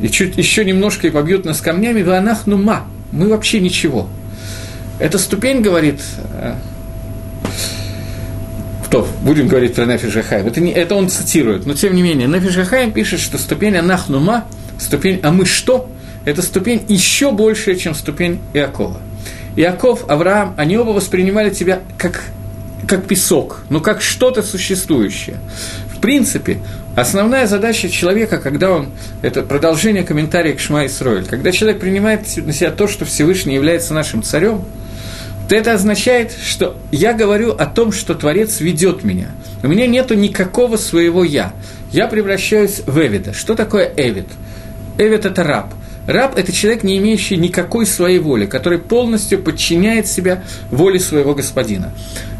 и 0.00 0.08
чуть 0.08 0.36
еще 0.36 0.64
немножко 0.64 1.06
и 1.06 1.10
побьют 1.10 1.44
нас 1.44 1.60
камнями, 1.60 2.02
ванах 2.02 2.48
нума, 2.48 2.86
мы 3.12 3.28
вообще 3.28 3.60
ничего– 3.60 4.08
эта 5.02 5.18
ступень 5.18 5.62
говорит, 5.62 6.00
э, 6.32 6.54
кто? 8.86 9.08
Будем 9.22 9.48
говорить 9.48 9.74
про 9.74 9.84
Нефиш 9.84 10.12
Хахаим. 10.12 10.46
Это, 10.46 10.60
не, 10.60 10.70
это 10.70 10.94
он 10.94 11.08
цитирует, 11.08 11.66
но 11.66 11.74
тем 11.74 11.96
не 11.96 12.02
менее. 12.02 12.28
Нефиш 12.28 12.54
Хахаим 12.54 12.92
пишет, 12.92 13.18
что 13.18 13.36
ступень 13.36 13.76
Анахнума, 13.76 14.44
ступень 14.78 15.18
«А 15.24 15.32
мы 15.32 15.44
что?» 15.44 15.90
это 16.24 16.40
ступень 16.40 16.84
еще 16.86 17.32
большая, 17.32 17.74
чем 17.74 17.96
ступень 17.96 18.38
Иакова. 18.54 18.98
Иаков, 19.56 20.08
Авраам, 20.08 20.54
они 20.56 20.78
оба 20.78 20.90
воспринимали 20.90 21.50
тебя 21.50 21.80
как, 21.98 22.22
как 22.86 23.04
песок, 23.04 23.64
но 23.70 23.80
как 23.80 24.02
что-то 24.02 24.40
существующее. 24.44 25.38
В 25.96 26.00
принципе, 26.00 26.58
основная 26.94 27.48
задача 27.48 27.88
человека, 27.88 28.38
когда 28.38 28.70
он, 28.70 28.90
это 29.20 29.42
продолжение 29.42 30.04
комментария 30.04 30.52
к 30.52 30.60
Шма 30.60 30.86
Исроэль, 30.86 31.26
когда 31.26 31.50
человек 31.50 31.80
принимает 31.80 32.20
на 32.36 32.52
себя 32.52 32.70
то, 32.70 32.86
что 32.86 33.04
Всевышний 33.04 33.56
является 33.56 33.94
нашим 33.94 34.22
царем– 34.22 34.64
то 35.52 35.56
это 35.56 35.74
означает, 35.74 36.32
что 36.32 36.78
я 36.90 37.12
говорю 37.12 37.50
о 37.50 37.66
том, 37.66 37.92
что 37.92 38.14
Творец 38.14 38.60
ведет 38.60 39.04
меня. 39.04 39.32
У 39.62 39.68
меня 39.68 39.86
нет 39.86 40.10
никакого 40.10 40.78
своего 40.78 41.24
«я». 41.24 41.52
Я 41.90 42.06
превращаюсь 42.06 42.80
в 42.86 42.98
Эвида. 42.98 43.34
Что 43.34 43.54
такое 43.54 43.92
Эвид? 43.94 44.28
Эвид– 44.96 45.24
это 45.26 45.44
раб. 45.44 45.74
Раб– 46.06 46.34
это 46.38 46.52
человек, 46.52 46.84
не 46.84 46.96
имеющий 46.96 47.36
никакой 47.36 47.84
своей 47.84 48.18
воли, 48.18 48.46
который 48.46 48.78
полностью 48.78 49.42
подчиняет 49.42 50.06
себя 50.06 50.42
воле 50.70 50.98
своего 50.98 51.34
господина. 51.34 51.92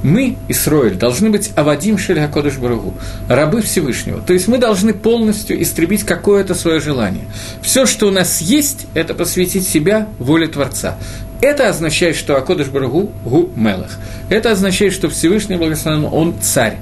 Мы, 0.03 0.39
Исроиль, 0.49 0.95
должны 0.95 1.29
быть 1.29 1.51
Авадим 1.55 1.99
Шелякодыш 1.99 2.57
Барагу, 2.57 2.95
рабы 3.29 3.61
Всевышнего. 3.61 4.23
То 4.23 4.33
есть 4.33 4.49
мы 4.49 4.57
должны 4.57 4.95
полностью 4.95 5.63
истребить 5.63 6.05
какое-то 6.05 6.55
свое 6.55 6.81
желание. 6.81 7.25
Все, 7.61 7.85
что 7.85 8.09
у 8.09 8.11
нас 8.11 8.41
есть, 8.41 8.87
это 8.95 9.13
посвятить 9.13 9.69
себя 9.69 10.09
воле 10.19 10.49
Творца. 10.49 10.97
Это 11.43 11.69
означает, 11.69 12.15
что 12.15 12.37
Акодыш 12.37 12.69
Барагу– 12.69 13.11
гу 13.25 13.51
мелах. 13.57 13.99
Это 14.29 14.53
означает, 14.53 14.93
что 14.93 15.11
Всевышний 15.11 15.57
Благословен, 15.57 16.09
он 16.11 16.41
царь. 16.41 16.77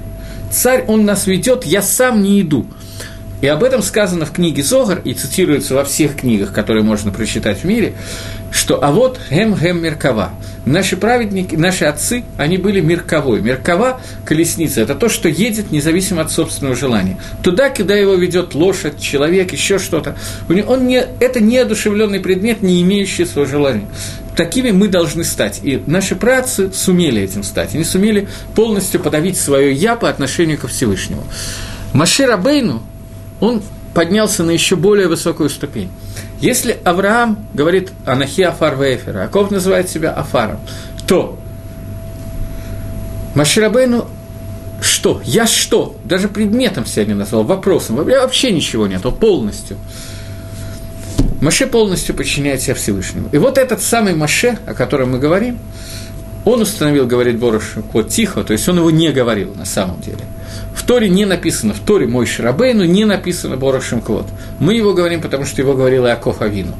Царь, 0.51 0.85
он 0.87 1.03
нас 1.03 1.25
ведет, 1.25 1.65
я 1.65 1.81
сам 1.81 2.21
не 2.21 2.39
иду. 2.41 2.67
И 3.41 3.47
об 3.47 3.63
этом 3.63 3.81
сказано 3.81 4.27
в 4.27 4.31
книге 4.31 4.61
Зогар, 4.61 5.01
и 5.03 5.15
цитируется 5.15 5.73
во 5.73 5.83
всех 5.83 6.15
книгах, 6.17 6.53
которые 6.53 6.83
можно 6.83 7.11
прочитать 7.11 7.61
в 7.61 7.63
мире, 7.63 7.93
что 8.51 8.83
«а 8.83 8.91
вот 8.91 9.19
гем-гем 9.31 9.81
Меркава». 9.81 10.29
Наши 10.63 10.95
праведники, 10.95 11.55
наши 11.55 11.85
отцы, 11.85 12.23
они 12.37 12.57
были 12.57 12.81
Мерковой. 12.81 13.41
Меркова, 13.41 13.99
колесница, 14.25 14.81
это 14.81 14.93
то, 14.93 15.09
что 15.09 15.27
едет 15.27 15.71
независимо 15.71 16.21
от 16.21 16.31
собственного 16.31 16.75
желания. 16.75 17.17
Туда, 17.41 17.71
куда 17.71 17.95
его 17.95 18.13
ведет 18.13 18.53
лошадь, 18.53 19.01
человек, 19.01 19.53
еще 19.53 19.79
что-то. 19.79 20.15
Он 20.67 20.85
не, 20.85 21.03
это 21.19 21.39
неодушевленный 21.39 22.19
предмет, 22.19 22.61
не 22.61 22.79
имеющий 22.83 23.25
своего 23.25 23.49
желания. 23.49 23.87
Такими 24.35 24.71
мы 24.71 24.87
должны 24.87 25.23
стать. 25.23 25.59
И 25.63 25.83
наши 25.87 26.15
працы 26.15 26.71
сумели 26.73 27.21
этим 27.21 27.43
стать. 27.43 27.75
Они 27.75 27.83
сумели 27.83 28.27
полностью 28.55 29.01
подавить 29.01 29.37
свое 29.37 29.73
«я» 29.73 29.95
по 29.95 30.09
отношению 30.09 30.57
ко 30.57 30.67
Всевышнему. 30.67 31.23
Машир 31.93 32.31
Абейну, 32.31 32.81
он 33.39 33.61
поднялся 33.93 34.43
на 34.43 34.51
еще 34.51 34.75
более 34.75 35.07
высокую 35.07 35.49
ступень. 35.49 35.89
Если 36.39 36.79
Авраам 36.85 37.45
говорит 37.53 37.91
«Анахи 38.05 38.41
Афар 38.41 38.75
Вейфера», 38.81 39.23
Аков 39.23 39.51
называет 39.51 39.89
себя 39.89 40.11
Афаром, 40.11 40.59
то 41.07 41.37
Маширабейну 43.35 44.07
что? 44.81 45.21
Я 45.23 45.45
что? 45.45 45.95
Даже 46.03 46.27
предметом 46.27 46.85
себя 46.85 47.05
не 47.05 47.13
назвал, 47.13 47.43
вопросом. 47.43 48.07
Я 48.07 48.21
вообще 48.21 48.51
ничего 48.51 48.87
нет, 48.87 49.05
он 49.05 49.15
полностью. 49.15 49.77
Маше 51.41 51.65
полностью 51.65 52.15
подчиняет 52.15 52.61
себя 52.61 52.75
Всевышнему. 52.75 53.29
И 53.31 53.37
вот 53.37 53.57
этот 53.57 53.81
самый 53.81 54.13
Маше, 54.15 54.59
о 54.65 54.73
котором 54.73 55.11
мы 55.11 55.19
говорим, 55.19 55.57
Он 56.45 56.61
установил, 56.61 57.05
говорит 57.05 57.37
Борош, 57.37 57.73
вот 57.93 58.09
тихо, 58.09 58.43
то 58.43 58.53
есть 58.53 58.67
он 58.67 58.77
его 58.77 58.89
не 58.89 59.11
говорил 59.11 59.53
на 59.53 59.65
самом 59.65 60.01
деле. 60.01 60.23
В 60.75 60.83
Торе 60.83 61.09
не 61.09 61.25
написано, 61.25 61.73
в 61.73 61.79
Торе 61.79 62.07
мой 62.07 62.25
Шарабейну 62.25 62.83
не 62.85 63.05
написано 63.05 63.57
Борошем 63.57 64.01
Квот. 64.01 64.27
Мы 64.59 64.73
его 64.73 64.93
говорим, 64.93 65.21
потому 65.21 65.45
что 65.45 65.61
его 65.61 65.73
говорил 65.73 66.05
Иаков 66.05 66.41
Авину. 66.41 66.73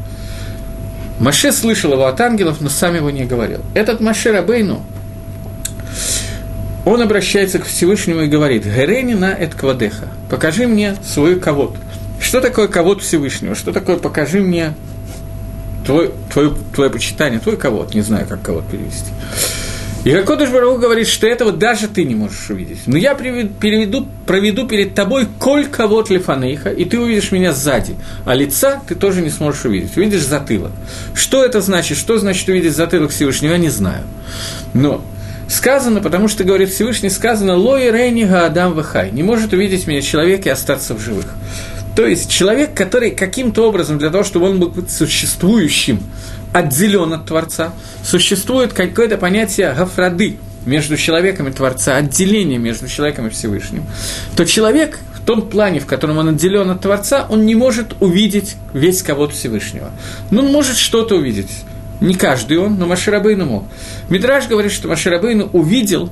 Маше 1.19 1.51
слышал 1.51 1.93
его 1.93 2.05
от 2.05 2.19
ангелов, 2.19 2.61
но 2.61 2.69
сам 2.69 2.95
его 2.95 3.11
не 3.11 3.25
говорил. 3.25 3.59
Этот 3.75 3.99
Маше 3.99 4.31
Рабейну, 4.31 4.81
он 6.83 7.01
обращается 7.01 7.59
к 7.59 7.65
Всевышнему 7.65 8.21
и 8.21 8.27
говорит, 8.27 8.65
«Герени 8.65 9.13
на 9.13 9.31
эт 9.31 9.53
квадеха, 9.53 10.07
покажи 10.29 10.65
мне 10.65 10.95
свой 11.05 11.39
ковод». 11.39 11.75
Что 12.31 12.39
такое 12.39 12.69
ковод 12.69 13.01
Всевышнего? 13.01 13.55
Что 13.55 13.73
такое 13.73 13.97
«покажи 13.97 14.39
мне 14.39 14.73
твой, 15.85 16.13
твое, 16.31 16.53
твое 16.73 16.89
почитание, 16.89 17.41
твой 17.41 17.57
ковод?» 17.57 17.93
Не 17.93 17.99
знаю, 17.99 18.25
как 18.25 18.41
ковод 18.41 18.63
перевести. 18.71 19.09
И 20.05 20.13
Ракодыш 20.13 20.49
Барагу 20.49 20.77
говорит, 20.77 21.09
что 21.09 21.27
этого 21.27 21.51
даже 21.51 21.89
ты 21.89 22.05
не 22.05 22.15
можешь 22.15 22.49
увидеть. 22.49 22.83
Но 22.85 22.95
я 22.97 23.15
переведу, 23.15 24.07
проведу 24.25 24.65
перед 24.65 24.95
тобой 24.95 25.27
коль 25.39 25.65
кого 25.65 26.05
лифанейха, 26.07 26.69
и 26.69 26.85
ты 26.85 27.01
увидишь 27.01 27.33
меня 27.33 27.51
сзади, 27.51 27.97
а 28.23 28.33
лица 28.33 28.81
ты 28.87 28.95
тоже 28.95 29.19
не 29.19 29.29
сможешь 29.29 29.65
увидеть. 29.65 29.97
Увидишь 29.97 30.23
затылок. 30.23 30.71
Что 31.13 31.43
это 31.43 31.59
значит? 31.59 31.97
Что 31.97 32.17
значит 32.17 32.47
увидеть 32.47 32.73
затылок 32.73 33.11
Всевышнего, 33.11 33.51
я 33.51 33.57
не 33.57 33.67
знаю. 33.67 34.05
Но 34.73 35.03
сказано, 35.49 35.99
потому 35.99 36.29
что, 36.29 36.45
говорит 36.45 36.69
Всевышний, 36.69 37.09
сказано, 37.09 37.55
лой 37.55 37.91
рейни 37.91 38.23
адам 38.23 38.71
вахай, 38.71 39.11
не 39.11 39.21
может 39.21 39.51
увидеть 39.51 39.85
меня 39.85 40.01
человек 40.01 40.45
и 40.45 40.49
остаться 40.49 40.93
в 40.93 41.01
живых. 41.01 41.25
То 41.95 42.05
есть 42.05 42.29
человек, 42.29 42.73
который 42.73 43.11
каким-то 43.11 43.67
образом, 43.67 43.97
для 43.97 44.09
того, 44.09 44.23
чтобы 44.23 44.49
он 44.49 44.59
был 44.59 44.73
существующим, 44.87 45.99
отделен 46.53 47.13
от 47.13 47.25
Творца, 47.25 47.73
существует 48.03 48.73
какое-то 48.73 49.17
понятие 49.17 49.73
гафрады 49.73 50.37
между 50.65 50.95
человеком 50.95 51.47
и 51.47 51.51
Творца, 51.51 51.95
отделение 51.97 52.59
между 52.59 52.87
человеком 52.87 53.27
и 53.27 53.29
Всевышним, 53.29 53.83
то 54.35 54.45
человек 54.45 54.99
в 55.15 55.25
том 55.25 55.43
плане, 55.43 55.79
в 55.79 55.85
котором 55.85 56.17
он 56.17 56.29
отделен 56.29 56.69
от 56.71 56.81
Творца, 56.81 57.27
он 57.29 57.45
не 57.45 57.55
может 57.55 57.95
увидеть 57.99 58.55
весь 58.73 59.03
кого-то 59.03 59.33
Всевышнего. 59.33 59.91
Ну, 60.31 60.45
он 60.45 60.51
может 60.51 60.77
что-то 60.77 61.15
увидеть. 61.15 61.51
Не 61.99 62.15
каждый 62.15 62.57
он, 62.57 62.79
но 62.79 62.87
Маширабейну 62.87 63.45
мог. 63.45 63.65
Мидраж 64.09 64.47
говорит, 64.47 64.71
что 64.71 64.87
Маширабейну 64.87 65.49
увидел 65.53 66.09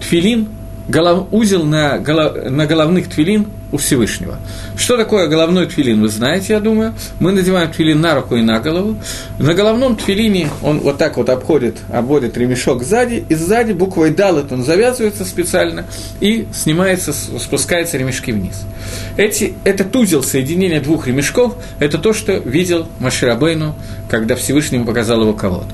тфилин, 0.00 0.48
голов, 0.88 1.28
узел 1.30 1.64
на, 1.64 1.98
голов, 1.98 2.50
на 2.50 2.66
головных 2.66 3.08
твилин 3.08 3.46
у 3.72 3.76
Всевышнего. 3.76 4.38
Что 4.76 4.96
такое 4.96 5.26
головной 5.28 5.66
твилин, 5.66 6.00
вы 6.00 6.08
знаете, 6.08 6.54
я 6.54 6.60
думаю. 6.60 6.94
Мы 7.20 7.32
надеваем 7.32 7.70
твилин 7.70 8.00
на 8.00 8.14
руку 8.14 8.36
и 8.36 8.42
на 8.42 8.60
голову. 8.60 8.96
На 9.38 9.54
головном 9.54 9.96
твилине 9.96 10.50
он 10.62 10.80
вот 10.80 10.98
так 10.98 11.16
вот 11.16 11.28
обходит, 11.28 11.78
обводит 11.92 12.36
ремешок 12.36 12.82
сзади, 12.82 13.24
и 13.28 13.34
сзади 13.34 13.72
буквой 13.72 14.10
«далет» 14.10 14.52
он 14.52 14.64
завязывается 14.64 15.24
специально, 15.24 15.84
и 16.20 16.46
снимается, 16.52 17.12
спускается 17.12 17.98
ремешки 17.98 18.32
вниз. 18.32 18.62
Эти, 19.16 19.54
этот 19.64 19.94
узел 19.96 20.22
соединения 20.22 20.80
двух 20.80 21.06
ремешков– 21.06 21.56
это 21.78 21.98
то, 21.98 22.12
что 22.12 22.34
видел 22.34 22.86
Маширабейну, 23.00 23.74
когда 24.08 24.34
Всевышний 24.36 24.78
показал 24.78 25.20
его 25.22 25.34
кого-то. 25.34 25.68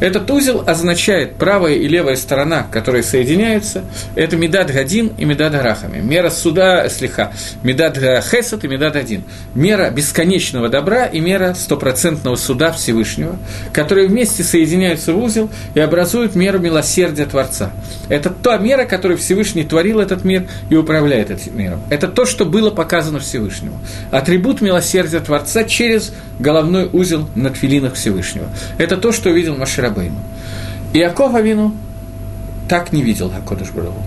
Этот 0.00 0.30
узел 0.30 0.64
означает 0.66 1.36
правая 1.36 1.74
и 1.74 1.86
левая 1.86 2.16
сторона, 2.16 2.66
которые 2.70 3.02
соединяются, 3.02 3.84
это 4.16 4.36
Медад 4.36 4.72
Гадин 4.72 5.12
и 5.18 5.24
Медад 5.24 5.52
Гарахами. 5.52 6.00
Мера 6.00 6.30
суда, 6.30 6.88
слиха, 6.88 7.32
Медад 7.62 7.96
Хесад 7.96 8.64
и 8.64 8.68
Медад 8.68 8.96
Один. 8.96 9.24
Мера 9.54 9.90
бесконечного 9.90 10.68
добра 10.68 11.06
и 11.06 11.20
мера 11.20 11.54
стопроцентного 11.54 12.36
суда 12.36 12.72
Всевышнего, 12.72 13.36
которые 13.72 14.08
вместе 14.08 14.42
соединяются 14.42 15.12
в 15.12 15.22
узел 15.22 15.50
и 15.74 15.80
образуют 15.80 16.34
меру 16.34 16.58
милосердия 16.58 17.26
Творца. 17.26 17.72
Это 18.08 18.30
та 18.30 18.58
мера, 18.58 18.84
которую 18.84 19.18
Всевышний 19.18 19.64
творил 19.64 20.00
этот 20.00 20.24
мир 20.24 20.46
и 20.70 20.76
управляет 20.76 21.30
этим 21.30 21.58
миром. 21.58 21.80
Это 21.90 22.08
то, 22.08 22.26
что 22.26 22.44
было 22.44 22.70
показано 22.70 23.18
Всевышнему. 23.18 23.78
Атрибут 24.10 24.60
милосердия 24.60 25.20
Творца 25.20 25.64
через 25.64 26.12
головной 26.38 26.88
узел 26.92 27.28
на 27.34 27.50
твилинах 27.50 27.94
Всевышнего. 27.94 28.48
Это 28.78 28.96
то, 28.96 29.12
что 29.12 29.30
увидел 29.30 29.56
Машир 29.56 29.84
Рабейну. 29.84 30.20
Иаков 30.92 31.34
Авину 31.34 31.74
так 32.68 32.92
не 32.92 33.02
видел 33.02 33.30
Хакодыш 33.30 33.70
Барагу. 33.70 34.02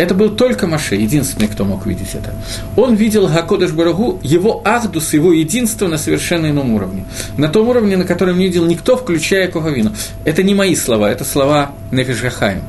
Это 0.00 0.14
был 0.14 0.30
только 0.30 0.66
Маше, 0.66 0.94
единственный, 0.94 1.46
кто 1.46 1.66
мог 1.66 1.84
видеть 1.84 2.14
это. 2.14 2.34
Он 2.74 2.94
видел 2.94 3.28
Хакодыш 3.28 3.72
Барагу, 3.72 4.18
его 4.22 4.62
ахдус, 4.64 5.12
его 5.12 5.30
единство 5.30 5.88
на 5.88 5.98
совершенно 5.98 6.48
ином 6.48 6.72
уровне. 6.72 7.04
На 7.36 7.48
том 7.48 7.68
уровне, 7.68 7.98
на 7.98 8.06
котором 8.06 8.38
не 8.38 8.46
видел 8.46 8.64
никто, 8.64 8.96
включая 8.96 9.48
Ковавину. 9.48 9.92
Это 10.24 10.42
не 10.42 10.54
мои 10.54 10.74
слова, 10.74 11.10
это 11.10 11.22
слова 11.26 11.72
Нефишгахаем. 11.92 12.62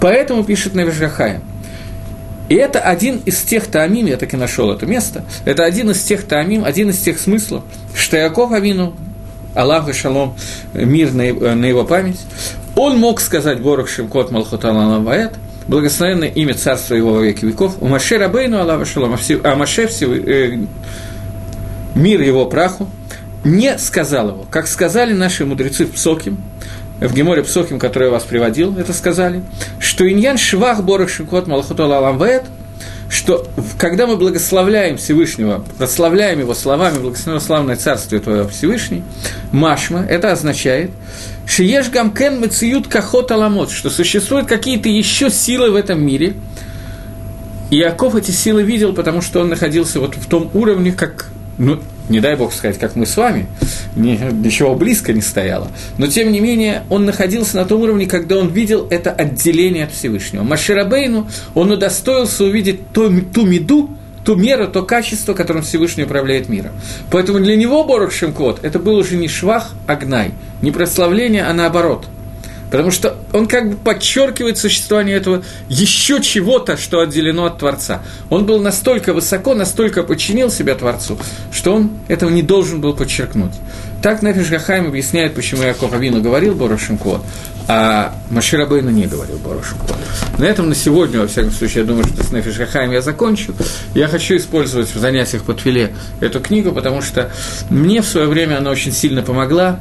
Поэтому 0.00 0.42
пишет 0.42 0.74
Нефишгахаем. 0.74 1.42
И 2.48 2.56
это 2.56 2.80
один 2.80 3.20
из 3.24 3.40
тех 3.42 3.68
таамим, 3.68 4.06
я 4.06 4.16
так 4.16 4.34
и 4.34 4.36
нашел 4.36 4.72
это 4.72 4.84
место, 4.84 5.24
это 5.44 5.62
один 5.62 5.92
из 5.92 6.02
тех 6.02 6.24
таамим, 6.24 6.64
один 6.64 6.90
из 6.90 6.98
тех 6.98 7.20
смыслов, 7.20 7.62
что 7.94 8.16
Яков 8.16 8.50
Авину 8.50 8.96
Аллаху 9.54 9.94
шалом, 9.94 10.34
мир 10.72 11.12
на 11.12 11.22
его 11.22 11.84
память. 11.84 12.18
Он 12.74 12.98
мог 12.98 13.20
сказать 13.20 13.60
Борох 13.60 13.88
Шимкот 13.88 14.32
Малхуталан 14.32 15.04
Ваэт, 15.04 15.34
благословенное 15.68 16.28
имя 16.28 16.54
царства 16.54 16.94
его 16.94 17.14
во 17.14 17.22
веки 17.22 17.44
веков, 17.44 17.76
у 17.80 17.88
Маше 17.88 18.18
Рабейну 18.18 18.58
Аллаху 18.58 18.84
шалом, 18.84 19.16
а 19.44 19.56
Маше 19.56 19.86
всего, 19.86 20.14
э, 20.14 20.58
мир 21.94 22.20
его 22.20 22.46
праху, 22.46 22.88
не 23.44 23.78
сказал 23.78 24.28
его, 24.28 24.46
как 24.50 24.66
сказали 24.66 25.12
наши 25.12 25.44
мудрецы 25.44 25.86
в 25.86 25.92
Псоким, 25.92 26.38
в 27.00 27.12
Геморе 27.12 27.42
Псохим, 27.42 27.78
который 27.78 28.04
я 28.04 28.10
вас 28.10 28.24
приводил, 28.24 28.78
это 28.78 28.92
сказали, 28.92 29.42
что 29.78 30.10
иньян 30.10 30.38
швах 30.38 30.82
борох 30.82 31.08
шикот 31.08 31.46
малахутол 31.46 31.92
аламвет– 31.92 32.44
что 33.14 33.46
когда 33.78 34.06
мы 34.06 34.16
благословляем 34.16 34.96
Всевышнего, 34.96 35.64
прославляем 35.78 36.40
его 36.40 36.52
словами, 36.52 36.98
благословенное 36.98 37.44
славное 37.44 37.76
царствие 37.76 38.20
Твое 38.20 38.48
Всевышний, 38.48 39.04
Машма, 39.52 40.04
это 40.08 40.32
означает, 40.32 40.90
Шиеш 41.46 41.90
гамкен 41.90 42.40
мациют 42.40 42.88
кахот 42.88 43.30
аламот, 43.30 43.70
что 43.70 43.90
существуют 43.90 44.46
какие-то 44.46 44.88
еще 44.88 45.30
силы 45.30 45.70
в 45.70 45.74
этом 45.74 46.04
мире. 46.04 46.34
И 47.70 47.78
Иаков 47.78 48.14
эти 48.14 48.30
силы 48.30 48.62
видел, 48.62 48.92
потому 48.92 49.20
что 49.20 49.40
он 49.40 49.48
находился 49.48 50.00
вот 50.00 50.14
в 50.14 50.26
том 50.26 50.50
уровне, 50.54 50.92
как 50.92 51.30
ну, 51.58 51.80
не 52.08 52.20
дай 52.20 52.36
бог 52.36 52.52
сказать, 52.52 52.78
как 52.78 52.96
мы 52.96 53.06
с 53.06 53.16
вами, 53.16 53.46
ни, 53.96 54.18
ничего 54.32 54.74
близко 54.74 55.12
не 55.12 55.20
стояло, 55.20 55.68
но 55.98 56.06
тем 56.06 56.32
не 56.32 56.40
менее 56.40 56.82
он 56.90 57.04
находился 57.04 57.56
на 57.56 57.64
том 57.64 57.82
уровне, 57.82 58.06
когда 58.06 58.36
он 58.36 58.48
видел 58.48 58.86
это 58.90 59.10
отделение 59.10 59.84
от 59.84 59.92
Всевышнего. 59.92 60.42
Маширабейну 60.42 61.28
он 61.54 61.70
удостоился 61.70 62.44
увидеть 62.44 62.90
ту, 62.92 63.10
ту 63.22 63.46
меду, 63.46 63.90
ту 64.24 64.36
меру, 64.36 64.68
то 64.68 64.82
качество, 64.82 65.34
которым 65.34 65.62
Всевышний 65.62 66.04
управляет 66.04 66.48
миром. 66.48 66.72
Поэтому 67.10 67.40
для 67.40 67.56
него 67.56 67.84
Борох 67.84 68.12
Шемкот 68.12 68.64
это 68.64 68.78
был 68.78 68.96
уже 68.96 69.16
не 69.16 69.28
швах, 69.28 69.72
а 69.86 69.96
гнай, 69.96 70.32
не 70.62 70.70
прославление, 70.70 71.44
а 71.44 71.52
наоборот– 71.52 72.06
Потому 72.74 72.90
что 72.90 73.16
он 73.32 73.46
как 73.46 73.70
бы 73.70 73.76
подчеркивает 73.76 74.58
существование 74.58 75.16
этого 75.16 75.44
еще 75.68 76.20
чего-то, 76.20 76.76
что 76.76 76.98
отделено 76.98 77.44
от 77.44 77.58
Творца. 77.58 78.02
Он 78.30 78.46
был 78.46 78.60
настолько 78.60 79.12
высоко, 79.12 79.54
настолько 79.54 80.02
подчинил 80.02 80.50
себя 80.50 80.74
Творцу, 80.74 81.16
что 81.52 81.76
он 81.76 81.90
этого 82.08 82.30
не 82.30 82.42
должен 82.42 82.80
был 82.80 82.92
подчеркнуть. 82.92 83.52
Так 84.02 84.22
Нефиш 84.22 84.48
Гахайм 84.48 84.88
объясняет, 84.88 85.36
почему 85.36 85.62
Яков 85.62 85.92
Авину 85.92 86.20
говорил 86.20 86.56
Борошенко, 86.56 87.20
а 87.68 88.14
Маширабейну 88.30 88.90
не 88.90 89.06
говорил 89.06 89.38
Борошенко. 89.38 89.94
На 90.38 90.44
этом 90.44 90.68
на 90.68 90.74
сегодня, 90.74 91.20
во 91.20 91.26
всяком 91.26 91.50
случае, 91.50 91.82
я 91.82 91.86
думаю, 91.86 92.04
что 92.06 92.22
с 92.22 92.30
Нефиш 92.30 92.56
Гахайм 92.56 92.90
я 92.90 93.00
закончу. 93.00 93.54
Я 93.94 94.08
хочу 94.08 94.36
использовать 94.36 94.94
в 94.94 94.98
занятиях 94.98 95.44
по 95.44 95.54
Твиле 95.54 95.94
эту 96.20 96.40
книгу, 96.40 96.72
потому 96.72 97.02
что 97.02 97.30
мне 97.70 98.02
в 98.02 98.06
свое 98.06 98.26
время 98.26 98.58
она 98.58 98.70
очень 98.70 98.92
сильно 98.92 99.22
помогла 99.22 99.78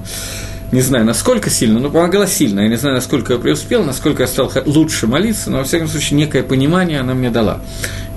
не 0.74 0.82
знаю, 0.82 1.06
насколько 1.06 1.52
сильно, 1.52 1.80
но 1.80 1.91
помогла 1.91 2.26
сильно. 2.26 2.62
Я 2.62 2.67
не 2.67 2.78
знаю, 2.78 2.96
насколько 2.96 3.34
я 3.34 3.39
преуспел, 3.39 3.84
насколько 3.84 4.24
я 4.24 4.28
стал 4.28 4.52
лучше 4.65 5.06
молиться, 5.06 5.52
но, 5.52 5.60
во 5.60 5.63
всяком 5.65 5.88
случае, 5.88 6.17
некое 6.17 6.41
понимание 6.41 7.00
она 7.00 7.13
мне 7.13 7.30
дала. 7.30 7.62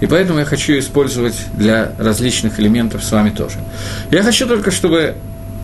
И 0.00 0.06
поэтому 0.06 0.38
я 0.38 0.46
хочу 0.46 0.78
использовать 0.78 1.36
для 1.52 1.92
различных 1.98 2.58
элементов 2.58 3.04
с 3.04 3.12
вами 3.12 3.28
тоже. 3.28 3.56
Я 4.10 4.22
хочу 4.22 4.46
только, 4.46 4.70
чтобы 4.70 5.16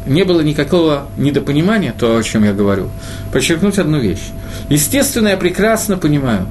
не 0.07 0.25
было 0.25 0.41
никакого 0.41 1.09
недопонимания, 1.17 1.95
то, 1.97 2.17
о 2.17 2.23
чем 2.23 2.45
я 2.45 2.53
говорю, 2.53 2.89
подчеркнуть 3.33 3.79
одну 3.79 3.99
вещь. 3.99 4.31
Естественно, 4.69 5.29
я 5.29 5.37
прекрасно 5.37 5.97
понимаю, 5.97 6.47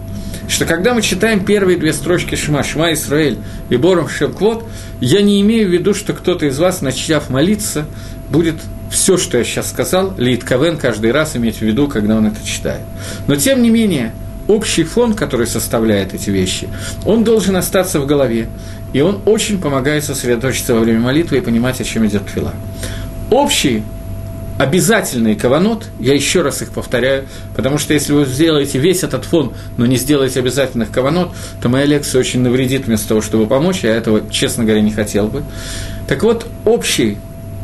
что 0.48 0.66
когда 0.66 0.94
мы 0.94 1.02
читаем 1.02 1.46
первые 1.46 1.78
две 1.78 1.94
строчки 1.94 2.36
Шма, 2.36 2.64
Шма 2.64 2.94
Исраэль 2.94 3.38
и 3.70 3.78
Бором 3.78 4.10
Шепквот, 4.10 4.66
я 5.00 5.22
не 5.22 5.42
имею 5.42 5.70
в 5.70 5.72
виду, 5.72 5.94
что 5.94 6.14
кто-то 6.14 6.46
из 6.46 6.60
вас, 6.60 6.82
начав 6.82 7.30
молиться, 7.30 7.86
будет 8.30 8.56
все, 8.92 9.18
что 9.18 9.38
я 9.38 9.44
сейчас 9.44 9.70
сказал, 9.70 10.14
Лид 10.18 10.44
Кавен 10.44 10.78
каждый 10.78 11.12
раз 11.12 11.36
иметь 11.36 11.58
в 11.58 11.62
виду, 11.62 11.88
когда 11.88 12.18
он 12.18 12.28
это 12.28 12.46
читает. 12.46 12.82
Но, 13.28 13.36
тем 13.36 13.64
не 13.64 13.70
менее, 13.70 14.14
общий 14.48 14.84
фон, 14.84 15.14
который 15.14 15.48
составляет 15.48 16.14
эти 16.14 16.30
вещи, 16.30 16.68
он 17.06 17.24
должен 17.24 17.56
остаться 17.56 18.00
в 18.02 18.06
голове, 18.06 18.50
и 18.94 19.00
он 19.00 19.22
очень 19.26 19.60
помогает 19.60 20.04
сосредоточиться 20.04 20.74
во 20.74 20.82
время 20.82 21.00
молитвы 21.00 21.38
и 21.38 21.42
понимать, 21.42 21.80
о 21.80 21.84
чем 21.86 22.06
идет 22.06 22.26
твила. 22.26 22.54
Общий 23.32 23.82
обязательный 24.60 25.36
каванот, 25.36 25.86
я 26.02 26.14
еще 26.14 26.42
раз 26.42 26.62
их 26.62 26.72
повторяю, 26.72 27.28
потому 27.56 27.78
что 27.78 27.94
если 27.94 28.12
вы 28.12 28.26
сделаете 28.26 28.78
весь 28.78 29.04
этот 29.04 29.24
фон, 29.24 29.54
но 29.78 29.86
не 29.86 29.96
сделаете 29.96 30.42
обязательных 30.42 30.92
каванот, 30.92 31.32
то 31.62 31.70
моя 31.70 31.86
лекция 31.86 32.20
очень 32.20 32.42
навредит 32.42 32.88
вместо 32.88 33.08
того, 33.08 33.22
чтобы 33.22 33.48
помочь, 33.48 33.80
я 33.84 33.96
этого, 33.96 34.30
честно 34.30 34.66
говоря, 34.66 34.82
не 34.82 34.92
хотел 34.92 35.30
бы. 35.30 35.44
Так 36.10 36.24
вот, 36.24 36.46
общий 36.66 37.18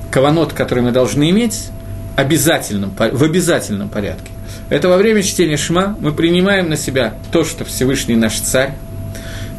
каванот, 0.09 0.53
который 0.53 0.85
мы 0.85 0.91
должны 0.91 1.29
иметь, 1.31 1.67
обязательном, 2.15 2.93
в 2.97 3.23
обязательном 3.23 3.89
порядке. 3.89 4.31
Это 4.69 4.87
во 4.87 4.95
время 4.95 5.21
чтения 5.21 5.57
Шма 5.57 5.97
мы 5.99 6.13
принимаем 6.13 6.69
на 6.69 6.77
себя 6.77 7.15
то, 7.33 7.43
что 7.43 7.65
Всевышний 7.65 8.15
наш 8.15 8.39
царь, 8.39 8.73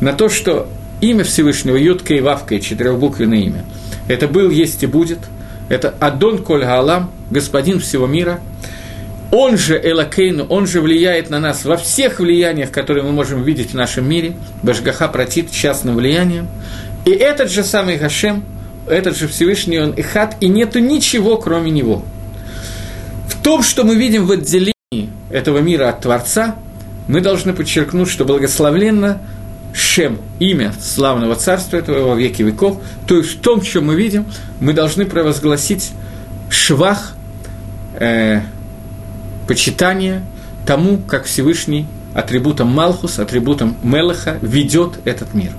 на 0.00 0.14
то, 0.14 0.30
что 0.30 0.70
имя 1.02 1.22
Всевышнего, 1.22 1.76
Ютка 1.76 2.14
и 2.14 2.20
Вавка, 2.20 2.54
и 2.54 2.62
четырехбуквенное 2.62 3.40
имя, 3.40 3.64
это 4.08 4.26
был, 4.26 4.48
есть 4.48 4.82
и 4.82 4.86
будет, 4.86 5.18
это 5.68 5.94
Адон 6.00 6.38
Коль 6.38 6.64
Гаалам, 6.64 7.10
Господин 7.30 7.80
всего 7.80 8.06
мира, 8.06 8.40
он 9.30 9.58
же 9.58 9.78
Элакейну, 9.78 10.44
он 10.44 10.66
же 10.66 10.80
влияет 10.80 11.28
на 11.28 11.38
нас 11.38 11.64
во 11.64 11.76
всех 11.76 12.18
влияниях, 12.18 12.70
которые 12.70 13.04
мы 13.04 13.12
можем 13.12 13.42
видеть 13.42 13.72
в 13.72 13.74
нашем 13.74 14.08
мире, 14.08 14.34
Башгаха 14.62 15.08
протит 15.08 15.50
частным 15.50 15.96
влиянием, 15.96 16.48
и 17.04 17.10
этот 17.10 17.50
же 17.50 17.62
самый 17.62 17.98
Гашем, 17.98 18.42
этот 18.86 19.16
же 19.16 19.28
Всевышний, 19.28 19.78
он 19.78 19.92
Ихат, 19.96 20.36
и 20.40 20.48
нету 20.48 20.78
ничего, 20.78 21.36
кроме 21.36 21.70
него– 21.70 22.02
в 23.28 23.42
том, 23.42 23.62
что 23.62 23.84
мы 23.84 23.94
видим 23.94 24.26
в 24.26 24.32
отделении 24.32 25.10
этого 25.30 25.58
мира 25.58 25.88
от 25.90 26.00
Творца, 26.00 26.56
мы 27.06 27.20
должны 27.20 27.52
подчеркнуть, 27.52 28.08
что 28.08 28.24
благословленно 28.24 29.20
Шем, 29.72 30.18
имя 30.38 30.72
славного 30.80 31.36
царства 31.36 31.76
этого 31.76 32.08
во 32.08 32.14
веки 32.16 32.42
веков, 32.42 32.80
то 33.06 33.16
есть 33.16 33.38
в 33.38 33.40
том, 33.40 33.62
что 33.62 33.80
мы 33.80 33.94
видим, 33.94 34.26
мы 34.60 34.72
должны 34.72 35.04
провозгласить 35.04 35.92
швах, 36.50 37.14
э, 37.94 38.40
почитание 39.46 40.22
тому, 40.66 40.98
как 40.98 41.24
Всевышний 41.24 41.86
атрибутом 42.14 42.68
Малхус, 42.68 43.18
атрибутом 43.18 43.76
Мелаха 43.82 44.38
ведет 44.42 44.98
этот 45.04 45.34
мир. 45.34 45.52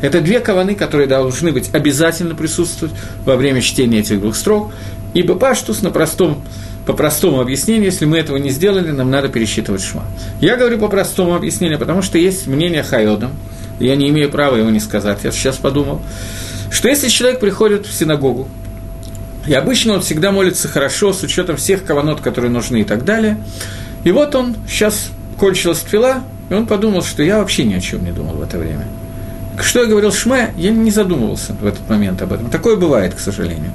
Это 0.00 0.20
две 0.20 0.40
каваны, 0.40 0.74
которые 0.74 1.06
должны 1.06 1.52
быть 1.52 1.70
обязательно 1.72 2.34
присутствовать 2.34 2.94
во 3.24 3.36
время 3.36 3.60
чтения 3.60 4.00
этих 4.00 4.20
двух 4.20 4.36
строк, 4.36 4.72
ибо 5.14 5.34
Паштус 5.34 5.82
на 5.82 5.90
простом 5.90 6.42
по 6.86 6.92
простому 6.92 7.40
объяснению, 7.40 7.86
если 7.86 8.04
мы 8.04 8.18
этого 8.18 8.36
не 8.36 8.50
сделали, 8.50 8.90
нам 8.90 9.10
надо 9.10 9.28
пересчитывать 9.28 9.82
шма. 9.82 10.04
Я 10.40 10.56
говорю 10.56 10.78
по 10.78 10.88
простому 10.88 11.34
объяснению, 11.34 11.78
потому 11.78 12.02
что 12.02 12.18
есть 12.18 12.46
мнение 12.46 12.82
Хайодом, 12.82 13.32
я 13.80 13.96
не 13.96 14.08
имею 14.10 14.30
права 14.30 14.56
его 14.56 14.70
не 14.70 14.80
сказать, 14.80 15.20
я 15.24 15.32
сейчас 15.32 15.56
подумал, 15.56 16.00
что 16.70 16.88
если 16.88 17.08
человек 17.08 17.40
приходит 17.40 17.86
в 17.86 17.92
синагогу, 17.92 18.48
и 19.46 19.52
обычно 19.52 19.94
он 19.94 20.00
всегда 20.00 20.32
молится 20.32 20.68
хорошо, 20.68 21.12
с 21.12 21.22
учетом 21.22 21.56
всех 21.56 21.84
каванот, 21.84 22.20
которые 22.20 22.50
нужны 22.50 22.80
и 22.80 22.84
так 22.84 23.04
далее, 23.04 23.38
и 24.04 24.12
вот 24.12 24.34
он 24.34 24.56
сейчас 24.68 25.10
кончилась 25.38 25.80
твила, 25.80 26.24
и 26.50 26.54
он 26.54 26.66
подумал, 26.66 27.02
что 27.02 27.22
я 27.22 27.38
вообще 27.38 27.64
ни 27.64 27.74
о 27.74 27.80
чем 27.80 28.04
не 28.04 28.12
думал 28.12 28.34
в 28.34 28.42
это 28.42 28.58
время– 28.58 28.86
что 29.62 29.80
я 29.80 29.86
говорил 29.86 30.12
Шме, 30.12 30.52
я 30.56 30.70
не 30.70 30.90
задумывался 30.90 31.52
в 31.52 31.64
этот 31.64 31.88
момент 31.88 32.20
об 32.22 32.32
этом. 32.32 32.50
Такое 32.50 32.76
бывает, 32.76 33.14
к 33.14 33.20
сожалению. 33.20 33.72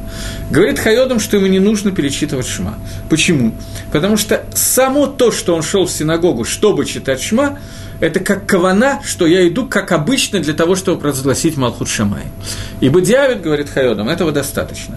Говорит 0.51 0.79
Хайодом, 0.79 1.19
что 1.19 1.37
ему 1.37 1.47
не 1.47 1.59
нужно 1.59 1.91
перечитывать 1.91 2.47
Шма. 2.47 2.75
Почему? 3.09 3.53
Потому 3.91 4.17
что 4.17 4.43
само 4.53 5.07
то, 5.07 5.31
что 5.31 5.55
он 5.55 5.63
шел 5.63 5.85
в 5.85 5.91
синагогу, 5.91 6.43
чтобы 6.43 6.85
читать 6.85 7.21
Шма, 7.21 7.59
это 7.99 8.19
как 8.19 8.45
кавана, 8.45 9.01
что 9.05 9.27
я 9.27 9.47
иду, 9.47 9.67
как 9.67 9.91
обычно, 9.91 10.39
для 10.39 10.53
того, 10.53 10.75
чтобы 10.75 10.99
провозгласить 10.99 11.57
Малхут 11.57 11.89
Шамай. 11.89 12.23
Ибо 12.79 13.01
Диавид, 13.01 13.41
говорит 13.41 13.69
Хайодом, 13.69 14.09
этого 14.09 14.31
достаточно. 14.31 14.95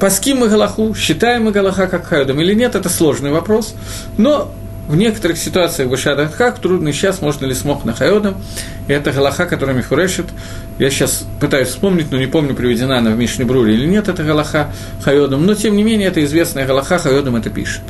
Паским 0.00 0.38
мы 0.38 0.48
Галаху, 0.48 0.94
считаем 0.94 1.44
мы 1.44 1.52
Галаха 1.52 1.86
как 1.86 2.06
Хайодом 2.06 2.40
или 2.40 2.54
нет, 2.54 2.74
это 2.74 2.88
сложный 2.88 3.30
вопрос, 3.30 3.74
но 4.18 4.52
в 4.88 4.96
некоторых 4.96 5.38
ситуациях 5.38 5.88
Башад 5.88 6.34
Хак 6.34 6.58
трудно 6.58 6.92
сейчас, 6.92 7.20
можно 7.20 7.46
ли 7.46 7.54
смог 7.54 7.84
на 7.84 7.94
Хайодом. 7.94 8.36
И 8.86 8.92
это 8.92 9.12
Галаха, 9.12 9.46
которая 9.46 9.74
Михурешит. 9.74 10.26
Я 10.78 10.90
сейчас 10.90 11.24
пытаюсь 11.40 11.68
вспомнить, 11.68 12.10
но 12.10 12.18
не 12.18 12.26
помню, 12.26 12.54
приведена 12.54 12.98
она 12.98 13.10
в 13.12 13.16
Мишне 13.16 13.44
Бруре 13.44 13.74
или 13.74 13.86
нет, 13.86 14.08
это 14.08 14.22
Галаха 14.22 14.72
Хайодом. 15.02 15.46
Но, 15.46 15.54
тем 15.54 15.76
не 15.76 15.82
менее, 15.82 16.08
это 16.08 16.22
известная 16.24 16.66
Галаха, 16.66 16.98
Хайодом 16.98 17.36
это 17.36 17.50
пишет. 17.50 17.82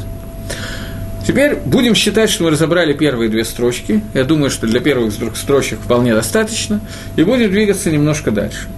Теперь 1.26 1.56
будем 1.56 1.94
считать, 1.94 2.30
что 2.30 2.44
мы 2.44 2.50
разобрали 2.50 2.92
первые 2.92 3.30
две 3.30 3.44
строчки. 3.44 4.02
Я 4.12 4.24
думаю, 4.24 4.50
что 4.50 4.66
для 4.66 4.80
первых 4.80 5.14
строчек 5.36 5.80
вполне 5.80 6.14
достаточно. 6.14 6.80
И 7.16 7.24
будем 7.24 7.50
двигаться 7.50 7.90
немножко 7.90 8.30
дальше. 8.30 8.68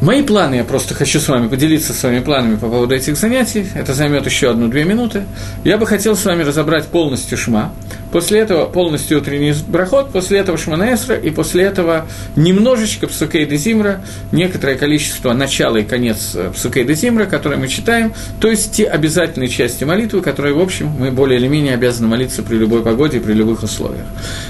Мои 0.00 0.22
планы, 0.22 0.54
я 0.54 0.64
просто 0.64 0.94
хочу 0.94 1.20
с 1.20 1.28
вами 1.28 1.48
поделиться 1.48 1.92
своими 1.92 2.20
планами 2.20 2.56
по 2.56 2.68
поводу 2.68 2.94
этих 2.94 3.18
занятий, 3.18 3.66
это 3.74 3.92
займет 3.92 4.24
еще 4.24 4.50
одну-две 4.50 4.84
минуты. 4.84 5.24
Я 5.62 5.76
бы 5.76 5.86
хотел 5.86 6.16
с 6.16 6.24
вами 6.24 6.42
разобрать 6.42 6.86
полностью 6.86 7.36
Шма, 7.36 7.74
после 8.12 8.40
этого 8.40 8.66
полностью 8.66 9.18
утренний 9.18 9.54
брахот, 9.66 10.12
после 10.12 10.38
этого 10.38 10.58
Шманаэсра, 10.58 11.16
и 11.16 11.30
после 11.30 11.64
этого 11.64 12.06
немножечко 12.36 13.06
Псукей 13.06 13.46
де 13.46 13.56
Зимра, 13.56 14.02
некоторое 14.32 14.76
количество 14.76 15.32
начала 15.32 15.78
и 15.78 15.84
конец 15.84 16.32
э, 16.34 16.50
Псукей 16.54 16.84
де 16.84 16.94
Зимра, 16.94 17.26
которые 17.26 17.58
мы 17.58 17.68
читаем, 17.68 18.12
то 18.40 18.48
есть 18.48 18.72
те 18.72 18.84
обязательные 18.84 19.48
части 19.48 19.84
молитвы, 19.84 20.20
которые, 20.20 20.54
в 20.54 20.60
общем, 20.60 20.88
мы 20.88 21.10
более 21.10 21.38
или 21.38 21.48
менее 21.48 21.74
обязаны 21.74 22.08
молиться 22.08 22.42
при 22.42 22.56
любой 22.56 22.82
погоде 22.82 23.18
и 23.18 23.20
при 23.20 23.32
любых 23.32 23.62
условиях. 23.62 24.06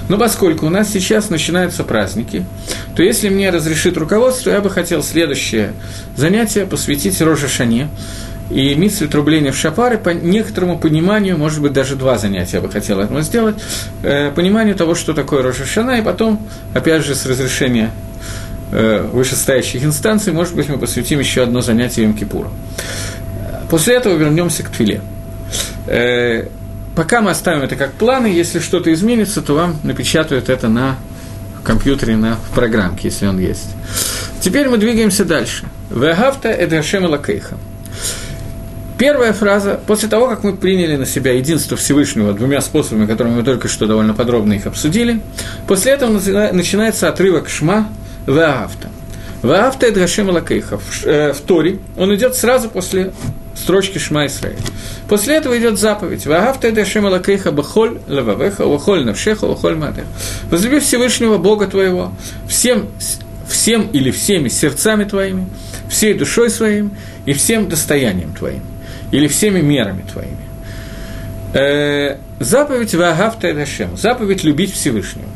Но 0.08 0.18
поскольку 0.18 0.66
у 0.66 0.70
нас 0.70 0.90
сейчас 0.90 1.30
начинаются 1.30 1.84
праздники, 1.84 2.44
то 2.96 3.02
если 3.02 3.28
мне 3.28 3.50
разрешит 3.50 3.96
руководство, 3.96 4.50
я 4.50 4.60
бы 4.60 4.70
хотел 4.70 5.02
следующее 5.02 5.72
занятие 6.16 6.66
посвятить 6.66 7.20
Роже 7.20 7.48
Шане, 7.48 7.88
и 8.50 8.74
митсве 8.74 9.06
трубления 9.06 9.52
в 9.52 9.56
шапары, 9.56 9.96
по 9.96 10.10
некоторому 10.10 10.78
пониманию, 10.78 11.38
может 11.38 11.60
быть, 11.62 11.72
даже 11.72 11.96
два 11.96 12.18
занятия 12.18 12.56
я 12.56 12.60
бы 12.60 12.68
хотел 12.68 12.98
этому 12.98 13.20
сделать, 13.22 13.56
э, 14.02 14.30
пониманию 14.32 14.74
того, 14.74 14.94
что 14.94 15.14
такое 15.14 15.42
Рошашана, 15.42 15.92
и 15.92 16.02
потом, 16.02 16.46
опять 16.74 17.04
же, 17.04 17.14
с 17.14 17.26
разрешения 17.26 17.90
э, 18.72 19.08
вышестоящих 19.12 19.84
инстанций, 19.84 20.32
может 20.32 20.54
быть, 20.54 20.68
мы 20.68 20.78
посвятим 20.78 21.20
еще 21.20 21.42
одно 21.42 21.60
занятие 21.60 22.04
Им 22.04 22.14
Кипуру. 22.14 22.52
После 23.70 23.94
этого 23.94 24.16
вернемся 24.16 24.64
к 24.64 24.70
Твиле. 24.70 25.00
Э, 25.86 26.48
пока 26.96 27.20
мы 27.20 27.30
оставим 27.30 27.62
это 27.62 27.76
как 27.76 27.92
планы, 27.92 28.26
если 28.26 28.58
что-то 28.58 28.92
изменится, 28.92 29.42
то 29.42 29.54
вам 29.54 29.76
напечатают 29.84 30.48
это 30.48 30.68
на 30.68 30.96
компьютере, 31.62 32.16
на 32.16 32.36
программке, 32.54 33.08
если 33.08 33.26
он 33.26 33.38
есть. 33.38 33.70
Теперь 34.40 34.68
мы 34.68 34.78
двигаемся 34.78 35.24
дальше. 35.24 35.66
Вегавта 35.90 36.50
эдашем 36.50 37.04
лакейха. 37.04 37.56
Первая 39.00 39.32
фраза, 39.32 39.80
после 39.86 40.10
того, 40.10 40.28
как 40.28 40.44
мы 40.44 40.54
приняли 40.54 40.94
на 40.96 41.06
себя 41.06 41.32
единство 41.32 41.74
Всевышнего 41.74 42.34
двумя 42.34 42.60
способами, 42.60 43.06
которыми 43.06 43.36
мы 43.36 43.42
только 43.42 43.66
что 43.66 43.86
довольно 43.86 44.12
подробно 44.12 44.52
их 44.52 44.66
обсудили, 44.66 45.22
после 45.66 45.92
этого 45.92 46.10
начинается 46.52 47.08
отрывок 47.08 47.48
Шма 47.48 47.88
Ваафта. 48.26 48.90
Ваафта– 49.40 49.86
это 49.88 50.00
Гашем 50.00 50.28
Лакейха. 50.28 50.76
В, 50.76 51.06
э, 51.06 51.32
в 51.32 51.40
Торе 51.40 51.78
он 51.96 52.14
идет 52.14 52.34
сразу 52.34 52.68
после 52.68 53.14
строчки 53.56 53.96
Шма 53.96 54.26
Исраиль. 54.26 54.58
После 55.08 55.36
этого 55.36 55.58
идет 55.58 55.78
заповедь. 55.78 56.26
Ваафта 56.26 56.68
это 56.68 56.84
Шема 56.84 57.08
Лакейха 57.08 57.52
Бахоль 57.52 58.00
Лававеха, 58.06 58.66
Вахоль 58.66 59.06
Навшеха, 59.06 59.46
Вахоль 59.46 59.76
Мадех. 59.76 60.04
Возлюби 60.50 60.78
Всевышнего 60.78 61.38
Бога 61.38 61.68
твоего 61.68 62.12
всем, 62.46 62.90
всем 63.48 63.86
или 63.94 64.10
всеми 64.10 64.50
сердцами 64.50 65.04
твоими, 65.04 65.46
всей 65.88 66.12
душой 66.12 66.50
своим 66.50 66.90
и 67.24 67.32
всем 67.32 67.66
достоянием 67.66 68.34
твоим 68.34 68.60
или 69.10 69.26
всеми 69.28 69.60
мерами 69.60 70.02
твоими. 70.10 70.36
Э, 71.52 72.16
заповедь 72.38 72.94
Ваагавта 72.94 73.50
Эдашем, 73.50 73.96
заповедь 73.96 74.44
любить 74.44 74.72
Всевышнего. 74.72 75.26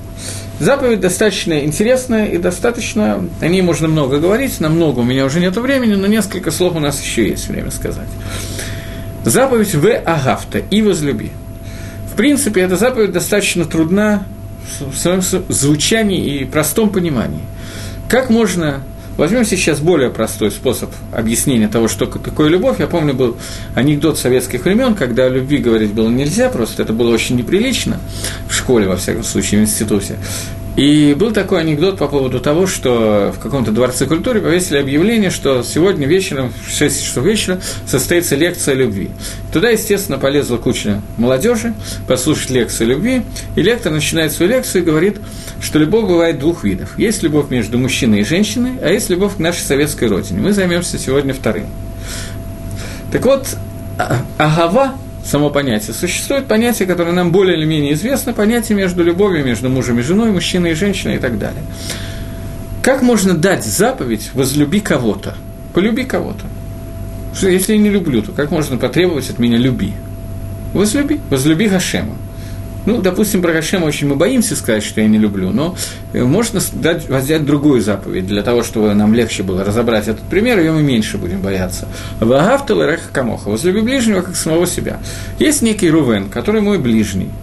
Заповедь 0.60 1.00
достаточно 1.00 1.64
интересная 1.64 2.26
и 2.26 2.38
достаточно, 2.38 3.28
о 3.40 3.48
ней 3.48 3.62
можно 3.62 3.88
много 3.88 4.20
говорить, 4.20 4.60
на 4.60 4.68
много 4.68 5.00
у 5.00 5.02
меня 5.02 5.24
уже 5.24 5.40
нет 5.40 5.56
времени, 5.56 5.94
но 5.94 6.06
несколько 6.06 6.52
слов 6.52 6.76
у 6.76 6.78
нас 6.78 7.02
еще 7.02 7.28
есть 7.28 7.48
время 7.48 7.72
сказать. 7.72 8.06
Заповедь 9.24 9.74
В 9.74 9.92
Агавта 9.92 10.58
и 10.58 10.82
возлюби. 10.82 11.32
В 12.12 12.16
принципе, 12.16 12.60
эта 12.60 12.76
заповедь 12.76 13.10
достаточно 13.10 13.64
трудна 13.64 14.24
в 14.78 14.96
своем 14.96 15.20
звучании 15.20 16.38
и 16.38 16.44
простом 16.44 16.90
понимании. 16.90 17.42
Как 18.08 18.30
можно 18.30 18.82
Возьмем 19.16 19.44
сейчас 19.44 19.78
более 19.80 20.10
простой 20.10 20.50
способ 20.50 20.90
объяснения 21.12 21.68
того, 21.68 21.86
что 21.86 22.06
такое 22.06 22.48
любовь. 22.48 22.80
Я 22.80 22.88
помню, 22.88 23.14
был 23.14 23.36
анекдот 23.74 24.18
советских 24.18 24.64
времен, 24.64 24.94
когда 24.94 25.26
о 25.26 25.28
любви 25.28 25.58
говорить 25.58 25.92
было 25.92 26.08
нельзя, 26.08 26.48
просто 26.48 26.82
это 26.82 26.92
было 26.92 27.12
очень 27.12 27.36
неприлично 27.36 28.00
в 28.48 28.54
школе, 28.54 28.88
во 28.88 28.96
всяком 28.96 29.22
случае, 29.22 29.60
в 29.60 29.64
институте. 29.64 30.16
И 30.76 31.14
был 31.16 31.32
такой 31.32 31.60
анекдот 31.60 31.98
по 31.98 32.08
поводу 32.08 32.40
того, 32.40 32.66
что 32.66 33.32
в 33.36 33.40
каком-то 33.40 33.70
дворце 33.70 34.06
культуры 34.06 34.40
повесили 34.40 34.78
объявление, 34.78 35.30
что 35.30 35.62
сегодня 35.62 36.06
вечером, 36.06 36.52
в 36.66 36.70
6 36.70 37.04
часов 37.04 37.24
вечера, 37.24 37.60
состоится 37.86 38.34
лекция 38.34 38.74
любви. 38.74 39.10
Туда, 39.52 39.70
естественно, 39.70 40.18
полезла 40.18 40.56
куча 40.56 41.00
молодежи 41.16 41.74
послушать 42.08 42.50
лекцию 42.50 42.88
любви, 42.88 43.22
и 43.54 43.62
лектор 43.62 43.92
начинает 43.92 44.32
свою 44.32 44.50
лекцию 44.50 44.82
и 44.82 44.84
говорит, 44.84 45.18
что 45.60 45.78
любовь 45.78 46.08
бывает 46.08 46.40
двух 46.40 46.64
видов. 46.64 46.98
Есть 46.98 47.22
любовь 47.22 47.50
между 47.50 47.78
мужчиной 47.78 48.20
и 48.20 48.24
женщиной, 48.24 48.72
а 48.82 48.88
есть 48.88 49.10
любовь 49.10 49.36
к 49.36 49.38
нашей 49.38 49.62
советской 49.62 50.08
родине. 50.08 50.40
Мы 50.40 50.52
займемся 50.52 50.98
сегодня 50.98 51.34
вторым. 51.34 51.66
Так 53.12 53.24
вот, 53.24 53.46
а, 53.96 54.22
агава, 54.38 54.94
само 55.24 55.50
понятие, 55.50 55.94
существует 55.94 56.46
понятие, 56.46 56.86
которое 56.86 57.12
нам 57.12 57.32
более 57.32 57.56
или 57.56 57.64
менее 57.64 57.94
известно, 57.94 58.32
понятие 58.32 58.76
между 58.76 59.02
любовью, 59.02 59.44
между 59.44 59.68
мужем 59.68 59.98
и 59.98 60.02
женой, 60.02 60.30
мужчиной 60.30 60.72
и 60.72 60.74
женщиной 60.74 61.16
и 61.16 61.18
так 61.18 61.38
далее. 61.38 61.62
Как 62.82 63.02
можно 63.02 63.34
дать 63.34 63.64
заповедь 63.64 64.30
«возлюби 64.34 64.80
кого-то»? 64.80 65.34
Полюби 65.72 66.04
кого-то. 66.04 66.44
Что 67.34 67.48
если 67.48 67.72
я 67.72 67.78
не 67.78 67.88
люблю, 67.90 68.22
то 68.22 68.32
как 68.32 68.50
можно 68.50 68.76
потребовать 68.76 69.30
от 69.30 69.38
меня 69.38 69.56
люби? 69.56 69.94
Возлюби, 70.72 71.20
возлюби 71.30 71.66
Гашема. 71.66 72.14
Ну, 72.86 73.00
допустим, 73.00 73.42
про 73.42 73.52
Гашема 73.52 73.86
очень 73.86 74.08
мы 74.08 74.16
боимся 74.16 74.56
сказать, 74.56 74.82
что 74.82 75.00
я 75.00 75.08
не 75.08 75.18
люблю, 75.18 75.50
но 75.50 75.76
э, 76.12 76.22
можно 76.22 76.60
дать, 76.72 77.08
взять 77.08 77.44
другую 77.44 77.80
заповедь 77.80 78.26
для 78.26 78.42
того, 78.42 78.62
чтобы 78.62 78.94
нам 78.94 79.14
легче 79.14 79.42
было 79.42 79.64
разобрать 79.64 80.08
этот 80.08 80.24
пример, 80.24 80.58
ее 80.58 80.72
мы 80.72 80.82
меньше 80.82 81.18
будем 81.18 81.40
бояться. 81.40 81.88
Вагавтал 82.20 82.82
и 82.82 82.96
камоха. 83.12 83.48
Возлюби 83.48 83.80
ближнего, 83.80 84.20
как 84.20 84.36
самого 84.36 84.66
себя. 84.66 85.00
Есть 85.38 85.62
некий 85.62 85.90
Рувен, 85.90 86.28
который 86.28 86.60
мой 86.60 86.78
ближний– 86.78 87.30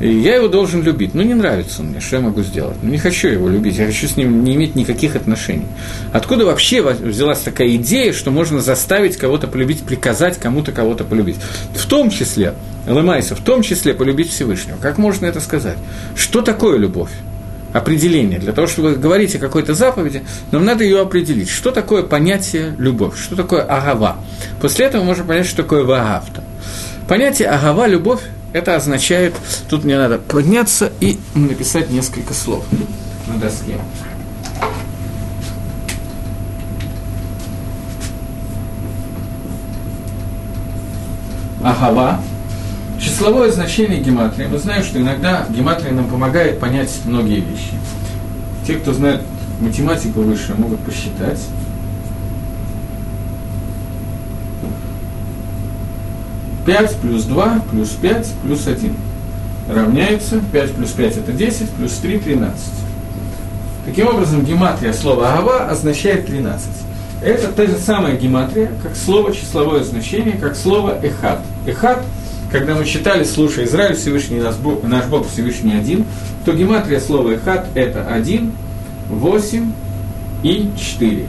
я 0.00 0.36
его 0.36 0.48
должен 0.48 0.82
любить. 0.82 1.14
Ну, 1.14 1.22
не 1.22 1.34
нравится 1.34 1.82
он 1.82 1.88
мне, 1.88 2.00
что 2.00 2.16
я 2.16 2.22
могу 2.22 2.42
сделать? 2.42 2.76
Ну, 2.82 2.90
не 2.90 2.98
хочу 2.98 3.28
его 3.28 3.48
любить, 3.48 3.76
я 3.76 3.86
хочу 3.86 4.08
с 4.08 4.16
ним 4.16 4.42
не 4.44 4.54
иметь 4.54 4.74
никаких 4.74 5.14
отношений. 5.14 5.66
Откуда 6.12 6.46
вообще 6.46 6.82
взялась 6.82 7.40
такая 7.40 7.76
идея, 7.76 8.12
что 8.12 8.30
можно 8.30 8.60
заставить 8.60 9.16
кого-то 9.16 9.46
полюбить, 9.46 9.82
приказать 9.82 10.38
кому-то 10.38 10.72
кого-то 10.72 11.04
полюбить? 11.04 11.36
В 11.74 11.86
том 11.86 12.10
числе, 12.10 12.54
Лемайса, 12.86 13.36
в 13.36 13.40
том 13.40 13.62
числе 13.62 13.92
полюбить 13.92 14.30
Всевышнего. 14.30 14.78
Как 14.80 14.96
можно 14.96 15.26
это 15.26 15.40
сказать? 15.40 15.76
Что 16.16 16.40
такое 16.40 16.78
любовь? 16.78 17.10
определение. 17.72 18.38
Для 18.38 18.52
того, 18.52 18.66
чтобы 18.66 18.96
говорить 18.96 19.34
о 19.36 19.38
какой-то 19.38 19.74
заповеди, 19.74 20.24
нам 20.50 20.64
надо 20.64 20.84
ее 20.84 21.00
определить. 21.00 21.48
Что 21.48 21.70
такое 21.70 22.02
понятие 22.02 22.74
любовь? 22.78 23.16
Что 23.16 23.36
такое 23.36 23.62
агава? 23.62 24.16
После 24.60 24.86
этого 24.86 25.04
можно 25.04 25.24
понять, 25.24 25.46
что 25.46 25.62
такое 25.62 25.84
ваагавта. 25.84 26.42
Понятие 27.06 27.48
агава, 27.48 27.86
любовь, 27.86 28.22
это 28.52 28.76
означает, 28.76 29.34
тут 29.68 29.84
мне 29.84 29.96
надо 29.96 30.18
подняться 30.18 30.92
и 31.00 31.18
написать 31.34 31.90
несколько 31.90 32.34
слов 32.34 32.64
на 33.28 33.38
доске. 33.38 33.76
Агава. 41.62 42.20
Числовое 43.00 43.50
значение 43.50 44.00
гематрии. 44.00 44.46
Мы 44.46 44.58
знаем, 44.58 44.82
что 44.82 44.98
иногда 44.98 45.46
гематрия 45.48 45.92
нам 45.92 46.08
помогает 46.08 46.58
понять 46.58 46.90
многие 47.04 47.40
вещи. 47.40 47.72
Те, 48.66 48.74
кто 48.74 48.92
знает 48.92 49.22
математику 49.60 50.20
выше, 50.20 50.54
могут 50.54 50.80
посчитать. 50.80 51.40
5 56.66 56.96
плюс 56.96 57.24
2 57.24 57.62
плюс 57.70 57.88
5 57.90 58.32
плюс 58.42 58.66
1 58.66 58.94
равняется, 59.68 60.40
5 60.52 60.72
плюс 60.72 60.90
5 60.90 61.16
это 61.18 61.32
10, 61.32 61.70
плюс 61.70 61.92
3– 61.94 62.18
13. 62.20 62.56
Таким 63.86 64.08
образом, 64.08 64.44
гематрия 64.44 64.92
слова 64.92 65.32
«агава» 65.32 65.66
означает 65.68 66.26
13. 66.26 66.68
Это 67.22 67.48
та 67.48 67.66
же 67.66 67.78
самая 67.78 68.16
гематрия, 68.16 68.70
как 68.82 68.96
слово 68.96 69.34
числовое 69.34 69.84
значение, 69.84 70.36
как 70.38 70.56
слово 70.56 70.98
«эхат». 71.02 71.40
«Эхат» 71.66 72.04
когда 72.50 72.74
мы 72.74 72.84
читали, 72.84 73.22
слушай, 73.22 73.64
Израиль 73.64 73.94
Всевышний, 73.94 74.40
наш 74.40 74.56
Бог, 74.56 74.82
наш 74.82 75.06
Бог 75.06 75.28
Всевышний 75.28 75.72
один, 75.72 76.04
то 76.44 76.52
гематрия 76.52 76.98
слова 76.98 77.30
«эхат»– 77.30 77.68
это 77.74 78.04
1, 78.08 78.52
8 79.08 79.72
и 80.42 80.70
4. 80.76 81.26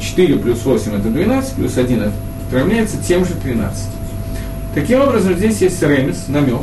4 0.00 0.38
плюс 0.38 0.64
8– 0.64 0.94
это 0.94 1.08
12, 1.08 1.54
плюс 1.54 1.76
1– 1.76 2.00
это 2.02 2.12
равняется 2.52 2.96
тем 2.98 3.24
же 3.24 3.34
13. 3.34 3.95
Таким 4.76 5.00
образом, 5.00 5.34
здесь 5.38 5.62
есть 5.62 5.82
ремес, 5.82 6.28
намек 6.28 6.60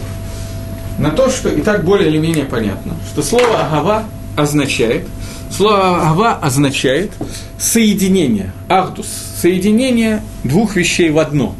на 0.99 1.09
то, 1.09 1.31
что 1.31 1.49
и 1.49 1.61
так 1.61 1.83
более 1.83 2.09
или 2.09 2.19
менее 2.19 2.45
понятно, 2.45 2.93
что 3.11 3.23
слово 3.23 3.65
«агава» 3.65 4.03
означает, 4.35 5.07
слово 5.49 6.11
«агава» 6.11 6.33
означает 6.35 7.09
соединение, 7.57 8.51
ахдус, 8.69 9.07
соединение 9.41 10.21
двух 10.43 10.75
вещей 10.75 11.09
в 11.09 11.17
одно. 11.17 11.55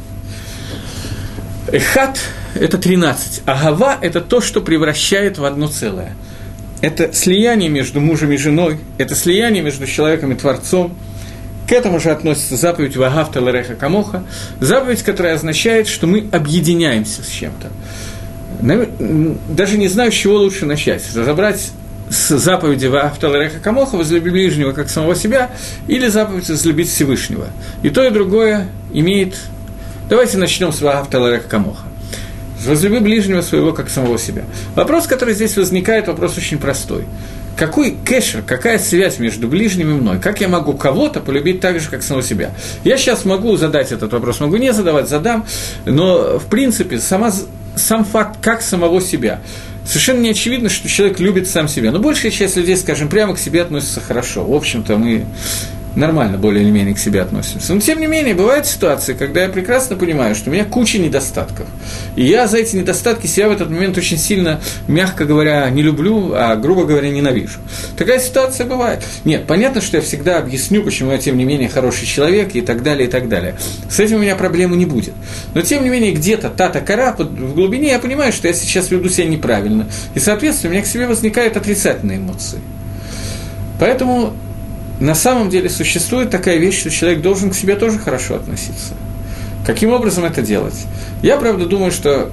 Эхат– 1.72 2.20
это 2.54 2.78
13, 2.78 3.42
агава– 3.48 3.98
это 4.02 4.22
то, 4.22 4.40
что 4.40 4.62
превращает 4.62 5.40
в 5.40 5.46
одно 5.46 5.66
целое. 5.66 6.16
Это 6.82 7.14
слияние 7.14 7.70
между 7.70 8.00
мужем 8.00 8.32
и 8.32 8.38
женой, 8.38 8.78
это 9.00 9.16
слияние 9.16 9.64
между 9.64 9.88
человеком 9.88 10.32
и 10.34 10.36
Творцом– 10.36 10.96
к 11.68 11.72
этому 11.72 12.00
же 12.00 12.12
относится 12.12 12.56
заповедь 12.56 12.98
Вагавта 12.98 13.42
Лареха 13.42 13.76
Камоха, 13.76 14.24
заповедь, 14.60 15.04
которая 15.04 15.36
означает, 15.36 15.88
что 15.88 16.08
мы 16.08 16.28
объединяемся 16.32 17.24
с 17.24 17.28
чем-то. 17.28 17.70
Даже 19.50 19.78
не 19.78 19.88
знаю, 19.88 20.12
с 20.12 20.16
чего 20.16 20.38
лучше 20.38 20.66
начать. 20.66 21.04
Разобрать 21.16 21.72
с 22.10 22.38
заповеди 22.38 22.86
Ваавта 22.88 23.30
Лареха 23.30 23.60
Камоха, 23.60 23.96
возлюби 23.96 24.30
ближнего 24.30 24.72
как 24.72 24.90
самого 24.90 25.16
себя, 25.16 25.52
или 25.88 26.08
заповедь 26.08 26.50
возлюбить 26.50 26.90
Всевышнего. 26.90 27.48
И 27.82 27.90
то, 27.90 28.04
и 28.04 28.10
другое 28.10 28.68
имеет... 28.92 29.36
Давайте 30.10 30.38
начнем 30.38 30.72
с 30.72 30.82
Ваавта 30.82 31.20
Лареха 31.20 31.48
Камоха. 31.48 31.84
Возлюби 32.66 33.00
ближнего 33.00 33.42
своего 33.42 33.74
как 33.74 33.90
самого 33.90 34.18
себя. 34.18 34.44
Вопрос, 34.76 35.08
который 35.08 35.34
здесь 35.34 35.56
возникает, 35.58 36.08
вопрос 36.08 36.38
очень 36.38 36.58
простой 36.58 37.06
какой 37.56 37.96
кэшер, 38.04 38.42
какая 38.42 38.80
связь 38.80 39.20
между 39.20 39.48
ближним 39.48 39.92
и 39.92 39.94
мной? 39.94 40.20
Как 40.20 40.42
я 40.42 40.48
могу 40.48 40.74
кого-то 40.74 41.20
полюбить 41.20 41.60
так 41.60 41.80
же, 41.80 41.90
как 41.90 42.04
самого 42.04 42.24
себя? 42.24 42.52
Я 42.84 42.98
сейчас 42.98 43.26
могу 43.26 43.56
задать 43.58 43.92
этот 43.92 44.12
вопрос, 44.14 44.40
могу 44.40 44.58
не 44.58 44.74
задавать, 44.74 45.08
задам, 45.08 45.46
но, 45.86 46.40
в 46.40 46.46
принципе, 46.46 47.00
сама, 47.00 47.32
сам 47.76 48.06
факт, 48.06 48.38
как 48.42 48.62
самого 48.62 49.02
себя. 49.02 49.42
Совершенно 49.86 50.22
не 50.22 50.30
очевидно, 50.30 50.70
что 50.70 50.88
человек 50.88 51.20
любит 51.20 51.48
сам 51.48 51.68
себя. 51.68 51.92
Но 51.92 52.00
большая 52.00 52.32
часть 52.32 52.56
людей, 52.56 52.78
скажем, 52.78 53.10
прямо 53.10 53.36
к 53.36 53.40
себе 53.40 53.62
относится 53.62 54.00
хорошо. 54.00 54.44
В 54.46 54.54
общем-то, 54.54 54.98
мы 54.98 55.26
нормально 55.96 56.38
более 56.38 56.64
или 56.64 56.72
менее 56.72 56.96
к 56.96 57.00
себе 57.00 57.22
относимся. 57.22 57.74
Но, 57.74 57.80
тем 57.80 58.00
не 58.00 58.08
менее, 58.08 58.34
бывают 58.34 58.66
ситуации, 58.66 59.14
когда 59.14 59.44
я 59.44 59.50
прекрасно 59.50 59.96
понимаю, 59.96 60.36
что 60.36 60.50
у 60.50 60.54
меня 60.54 60.66
куча 60.66 60.98
недостатков. 60.98 61.68
И 62.16 62.26
я 62.26 62.48
за 62.48 62.58
эти 62.58 62.76
недостатки 62.76 63.28
себя 63.28 63.50
в 63.50 63.52
этот 63.52 63.70
момент 63.70 63.98
очень 63.98 64.18
сильно, 64.18 64.60
мягко 64.88 65.26
говоря, 65.26 65.70
не 65.70 65.82
люблю, 65.82 66.34
а, 66.34 66.56
грубо 66.56 66.86
говоря, 66.86 67.10
ненавижу. 67.10 67.60
Такая 67.98 68.20
ситуация 68.20 68.66
бывает. 68.66 69.04
Нет, 69.24 69.46
понятно, 69.46 69.82
что 69.82 69.98
я 69.98 70.04
всегда 70.04 70.40
объясню, 70.40 70.84
почему 70.84 71.12
я, 71.12 71.18
тем 71.18 71.38
не 71.38 71.46
менее, 71.46 71.70
хороший 71.70 72.06
человек 72.06 72.56
и 72.56 72.62
так 72.62 72.84
далее, 72.84 73.08
и 73.08 73.12
так 73.12 73.30
далее. 73.30 73.56
С 73.90 74.00
этим 74.00 74.18
у 74.18 74.20
меня 74.20 74.36
проблемы 74.36 74.76
не 74.76 74.86
будет. 74.86 75.14
Но, 75.54 75.62
тем 75.62 75.84
не 75.84 75.90
менее, 75.90 76.14
где-то 76.14 76.50
та-то 76.50 76.82
кора 76.82 77.14
в 77.14 77.54
глубине 77.54 77.90
я 77.90 78.00
понимаю, 78.00 78.34
что 78.34 78.48
я 78.48 78.54
сейчас 78.54 78.90
веду 78.92 79.10
себя 79.10 79.28
неправильно. 79.28 79.88
И, 80.16 80.20
соответственно, 80.20 80.72
у 80.72 80.74
меня 80.74 80.84
к 80.84 80.88
себе 80.88 81.08
возникают 81.08 81.58
отрицательные 81.58 82.18
эмоции. 82.18 82.60
Поэтому 83.80 84.34
на 85.04 85.16
самом 85.16 85.50
деле 85.50 85.70
существует 85.70 86.30
такая 86.30 86.58
вещь, 86.58 86.80
что 86.80 86.90
человек 86.90 87.22
должен 87.22 87.50
к 87.50 87.56
себе 87.56 87.76
тоже 87.76 88.00
хорошо 88.00 88.36
относиться. 88.36 88.94
Каким 89.66 89.92
образом 89.92 90.24
это 90.24 90.42
делать? 90.42 90.86
Я, 91.22 91.36
правда, 91.36 91.66
думаю, 91.66 91.92
что 91.92 92.32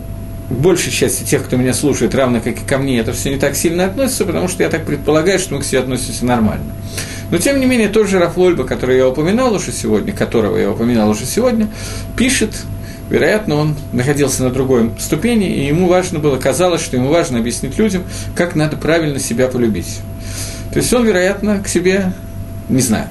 большей 0.49 0.93
части 0.93 1.25
тех, 1.25 1.45
кто 1.45 1.57
меня 1.57 1.75
слушает, 1.75 2.15
равно 2.15 2.41
как 2.41 2.55
и 2.55 2.65
ко 2.65 2.79
мне, 2.79 3.01
это 3.01 3.13
все 3.13 3.31
не 3.31 3.39
так 3.39 3.57
сильно 3.57 3.87
относится, 3.87 4.25
потому 4.25 4.47
что 4.47 4.63
я 4.63 4.69
так 4.69 4.85
предполагаю, 4.85 5.41
что 5.41 5.55
мы 5.55 5.63
к 5.63 5.65
себе 5.65 5.81
относимся 5.81 6.25
нормально. 6.25 6.73
Но, 7.33 7.39
тем 7.39 7.59
не 7.59 7.67
менее, 7.67 7.89
тот 7.89 8.09
же 8.09 8.21
Рафольба, 8.21 8.63
который 8.63 8.99
я 8.99 9.09
упоминал 9.09 9.53
уже 9.53 9.73
сегодня, 9.73 10.13
которого 10.13 10.57
я 10.57 10.71
упоминал 10.71 11.11
уже 11.11 11.25
сегодня, 11.25 11.69
пишет, 12.17 12.55
вероятно, 13.09 13.57
он 13.57 13.77
находился 13.93 14.45
на 14.45 14.51
другой 14.51 14.91
ступени, 15.01 15.53
и 15.53 15.67
ему 15.67 15.89
важно 15.89 16.21
было, 16.21 16.37
казалось, 16.37 16.83
что 16.83 16.97
ему 16.97 17.09
важно 17.09 17.39
объяснить 17.39 17.79
людям, 17.79 18.05
как 18.37 18.55
надо 18.55 18.77
правильно 18.77 19.19
себя 19.19 19.49
полюбить. 19.49 19.99
То 20.73 20.79
есть 20.79 20.93
он, 20.93 21.05
вероятно, 21.05 21.61
к 21.61 21.67
себе 21.67 22.13
не 22.71 22.81
знаю. 22.81 23.09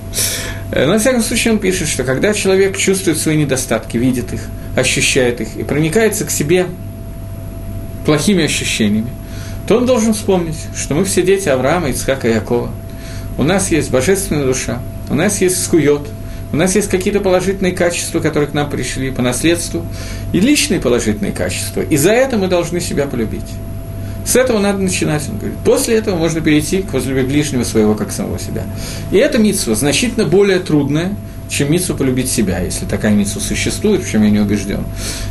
Э, 0.71 0.85
но, 0.85 0.93
во 0.93 0.99
всяком 0.99 1.21
случае, 1.21 1.53
он 1.53 1.59
пишет, 1.59 1.87
что 1.87 2.03
когда 2.03 2.33
человек 2.33 2.77
чувствует 2.77 3.17
свои 3.17 3.37
недостатки, 3.37 3.97
видит 3.97 4.33
их, 4.33 4.41
ощущает 4.75 5.41
их 5.41 5.55
и 5.57 5.63
проникается 5.63 6.25
к 6.25 6.31
себе 6.31 6.67
плохими 8.05 8.43
ощущениями, 8.45 9.09
то 9.67 9.77
он 9.77 9.85
должен 9.85 10.13
вспомнить, 10.13 10.57
что 10.75 10.95
мы 10.95 11.05
все 11.05 11.21
дети 11.21 11.47
Авраама, 11.49 11.89
Ицхака 11.89 12.27
и 12.27 12.33
Якова. 12.33 12.71
У 13.37 13.43
нас 13.43 13.71
есть 13.71 13.91
божественная 13.91 14.45
душа, 14.45 14.81
у 15.09 15.15
нас 15.15 15.41
есть 15.41 15.63
скует, 15.63 16.01
у 16.51 16.55
нас 16.55 16.75
есть 16.75 16.89
какие-то 16.89 17.19
положительные 17.19 17.73
качества, 17.73 18.19
которые 18.19 18.49
к 18.49 18.53
нам 18.53 18.69
пришли 18.69 19.11
по 19.11 19.21
наследству, 19.21 19.85
и 20.33 20.39
личные 20.39 20.79
положительные 20.79 21.31
качества. 21.31 21.81
И 21.81 21.97
за 21.97 22.11
это 22.11 22.37
мы 22.37 22.47
должны 22.47 22.79
себя 22.79 23.05
полюбить. 23.05 23.45
С 24.25 24.35
этого 24.35 24.59
надо 24.59 24.79
начинать, 24.79 25.23
он 25.29 25.37
говорит. 25.37 25.57
После 25.65 25.95
этого 25.95 26.15
можно 26.15 26.41
перейти 26.41 26.81
к 26.81 26.93
возлюбить 26.93 27.27
ближнего 27.27 27.63
своего, 27.63 27.95
как 27.95 28.11
самого 28.11 28.39
себя. 28.39 28.63
И 29.11 29.17
эта 29.17 29.37
митсва 29.37 29.75
значительно 29.75 30.25
более 30.25 30.59
трудная, 30.59 31.15
чем 31.49 31.71
митсу 31.71 31.95
полюбить 31.95 32.31
себя, 32.31 32.59
если 32.59 32.85
такая 32.85 33.11
митсва 33.11 33.41
существует, 33.41 34.03
в 34.03 34.09
чем 34.09 34.23
я 34.23 34.29
не 34.29 34.39
убежден. 34.39 34.83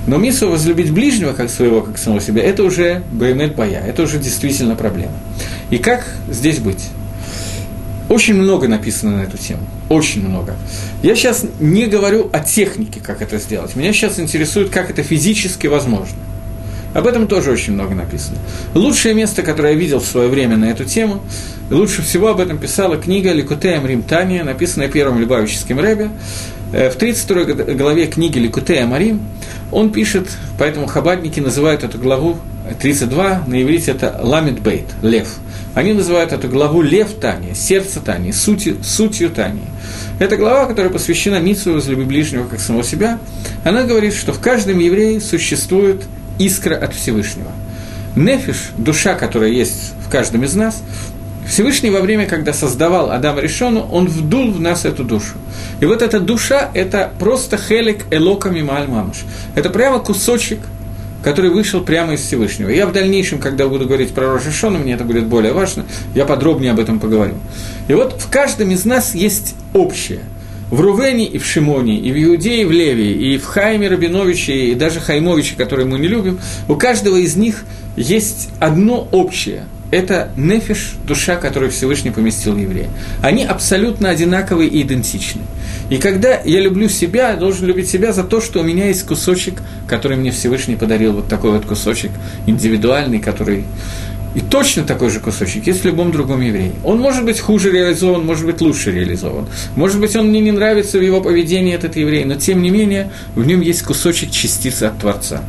Но 0.06 0.16
митсу 0.16 0.48
возлюбить 0.48 0.90
ближнего, 0.90 1.32
как 1.32 1.48
своего, 1.48 1.80
как 1.80 1.96
самого 1.96 2.20
себя, 2.20 2.42
это 2.42 2.64
уже 2.64 3.02
баймет 3.12 3.54
боя, 3.54 3.82
это 3.86 4.02
уже 4.02 4.18
действительно 4.18 4.74
проблема. 4.74 5.12
И 5.70 5.78
как 5.78 6.06
здесь 6.28 6.58
быть? 6.58 6.84
Очень 8.08 8.34
много 8.34 8.68
написано 8.68 9.18
на 9.18 9.22
эту 9.22 9.36
тему, 9.36 9.60
очень 9.90 10.26
много. 10.26 10.56
Я 11.02 11.14
сейчас 11.14 11.44
не 11.60 11.86
говорю 11.86 12.30
о 12.32 12.40
технике, 12.40 13.00
как 13.00 13.20
это 13.20 13.38
сделать. 13.38 13.76
Меня 13.76 13.92
сейчас 13.92 14.18
интересует, 14.18 14.70
как 14.70 14.90
это 14.90 15.02
физически 15.02 15.66
возможно. 15.66 16.16
Об 16.94 17.06
этом 17.06 17.26
тоже 17.26 17.50
очень 17.50 17.74
много 17.74 17.94
написано. 17.94 18.38
Лучшее 18.74 19.14
место, 19.14 19.42
которое 19.42 19.74
я 19.74 19.78
видел 19.78 20.00
в 20.00 20.06
свое 20.06 20.28
время 20.28 20.56
на 20.56 20.66
эту 20.66 20.84
тему, 20.84 21.22
лучше 21.70 22.02
всего 22.02 22.28
об 22.28 22.40
этом 22.40 22.58
писала 22.58 22.96
книга 22.96 23.32
Ликутеем 23.32 23.86
Римтания, 23.86 24.42
написанная 24.42 24.88
первым 24.88 25.20
Любавическим 25.20 25.78
Рэбе. 25.78 26.10
Э, 26.72 26.90
в 26.90 26.96
32 26.96 27.74
главе 27.74 28.06
книги 28.06 28.38
Ликутея 28.38 28.86
Марим 28.86 29.20
он 29.70 29.90
пишет, 29.90 30.28
поэтому 30.58 30.86
хабадники 30.86 31.40
называют 31.40 31.84
эту 31.84 31.98
главу 31.98 32.38
32, 32.80 33.44
на 33.46 33.62
иврите 33.62 33.92
это 33.92 34.18
Ламит 34.22 34.60
Бейт, 34.60 34.86
лев– 35.02 35.28
они 35.78 35.92
называют 35.92 36.32
эту 36.32 36.48
главу 36.48 36.82
«Лев 36.82 37.14
Тани», 37.20 37.54
«Сердце 37.54 38.00
Тани», 38.00 38.32
сутью, 38.32 38.78
«Сутью 38.82 39.30
Тани». 39.30 39.62
Это 40.18 40.36
глава, 40.36 40.66
которая 40.66 40.92
посвящена 40.92 41.38
Митсу 41.38 41.72
возлюби 41.72 42.02
ближнего 42.02 42.48
как 42.48 42.58
самого 42.58 42.82
себя. 42.82 43.20
Она 43.62 43.84
говорит, 43.84 44.14
что 44.14 44.32
в 44.32 44.40
каждом 44.40 44.80
еврее 44.80 45.20
существует 45.20 46.02
искра 46.38 46.74
от 46.74 46.94
Всевышнего. 46.94 47.50
Нефиш, 48.16 48.70
душа, 48.76 49.14
которая 49.14 49.50
есть 49.50 49.94
в 50.04 50.10
каждом 50.10 50.44
из 50.44 50.54
нас, 50.54 50.82
Всевышний 51.46 51.90
во 51.90 52.00
время, 52.00 52.26
когда 52.26 52.52
создавал 52.52 53.10
Адама 53.10 53.40
Решону, 53.40 53.80
он 53.90 54.06
вдул 54.06 54.52
в 54.52 54.60
нас 54.60 54.84
эту 54.84 55.02
душу. 55.02 55.34
И 55.80 55.86
вот 55.86 56.02
эта 56.02 56.20
душа– 56.20 56.70
это 56.74 57.10
просто 57.18 57.56
хелик 57.56 58.04
элока 58.10 58.50
мималь 58.50 58.86
мамуш. 58.86 59.18
Это 59.54 59.70
прямо 59.70 59.98
кусочек– 59.98 60.58
который 61.22 61.50
вышел 61.50 61.82
прямо 61.82 62.14
из 62.14 62.20
Всевышнего. 62.20 62.68
Я 62.68 62.86
в 62.86 62.92
дальнейшем, 62.92 63.38
когда 63.38 63.66
буду 63.66 63.86
говорить 63.86 64.14
про 64.14 64.32
Рожешона, 64.34 64.78
мне 64.78 64.94
это 64.94 65.04
будет 65.04 65.26
более 65.26 65.52
важно, 65.52 65.84
я 66.14 66.24
подробнее 66.24 66.72
об 66.72 66.80
этом 66.80 67.00
поговорю. 67.00 67.34
И 67.88 67.94
вот 67.94 68.20
в 68.20 68.30
каждом 68.30 68.70
из 68.70 68.84
нас 68.84 69.14
есть 69.14 69.54
общее. 69.72 70.20
В 70.70 70.80
Рувене 70.80 71.26
и 71.26 71.38
в 71.38 71.46
Шимоне, 71.46 71.98
и 71.98 72.12
в 72.12 72.24
Иудее, 72.24 72.62
и 72.62 72.64
в 72.64 72.72
Левии, 72.72 73.32
и 73.34 73.38
в 73.38 73.44
Хайме 73.46 73.88
Рабиновиче, 73.88 74.52
и 74.66 74.74
даже 74.74 75.00
Хаймовиче, 75.00 75.54
который 75.56 75.84
мы 75.84 75.98
не 75.98 76.08
любим, 76.08 76.38
у 76.68 76.76
каждого 76.76 77.16
из 77.16 77.36
них 77.36 77.64
есть 77.96 78.50
одно 78.60 79.08
общее– 79.10 79.64
это 79.90 80.30
нефиш, 80.36 80.96
душа, 81.06 81.36
которую 81.36 81.70
Всевышний 81.70 82.10
поместил 82.10 82.52
в 82.52 82.58
еврея. 82.58 82.90
Они 83.22 83.44
абсолютно 83.44 84.10
одинаковые 84.10 84.68
и 84.68 84.82
идентичны. 84.82 85.40
И 85.88 85.96
когда 85.96 86.40
я 86.44 86.60
люблю 86.60 86.90
себя, 86.90 87.30
я 87.30 87.36
должен 87.36 87.66
любить 87.66 87.88
себя 87.88 88.12
за 88.12 88.22
то, 88.22 88.42
что 88.42 88.60
у 88.60 88.62
меня 88.62 88.88
есть 88.88 89.06
кусочек, 89.06 89.62
который 89.86 90.18
мне 90.18 90.30
Всевышний 90.30 90.76
подарил, 90.76 91.14
вот 91.14 91.28
такой 91.28 91.52
вот 91.52 91.64
кусочек 91.64 92.10
индивидуальный, 92.46 93.18
который 93.18 93.64
и 94.38 94.40
точно 94.40 94.84
такой 94.84 95.10
же 95.10 95.18
кусочек 95.18 95.66
есть 95.66 95.82
в 95.82 95.84
любом 95.84 96.12
другом 96.12 96.40
еврее. 96.42 96.70
Он 96.84 97.00
может 97.00 97.24
быть 97.24 97.40
хуже 97.40 97.72
реализован, 97.72 98.24
может 98.24 98.46
быть 98.46 98.60
лучше 98.60 98.92
реализован. 98.92 99.48
Может 99.74 100.00
быть, 100.00 100.14
он 100.14 100.28
мне 100.28 100.38
не 100.38 100.52
нравится 100.52 100.98
в 100.98 101.02
его 101.02 101.20
поведении, 101.20 101.74
этот 101.74 101.96
еврей, 101.96 102.24
но 102.24 102.36
тем 102.36 102.62
не 102.62 102.70
менее 102.70 103.10
в 103.34 103.44
нем 103.44 103.60
есть 103.62 103.82
кусочек 103.82 104.30
частицы 104.30 104.84
от 104.84 105.00
Творца. 105.00 105.42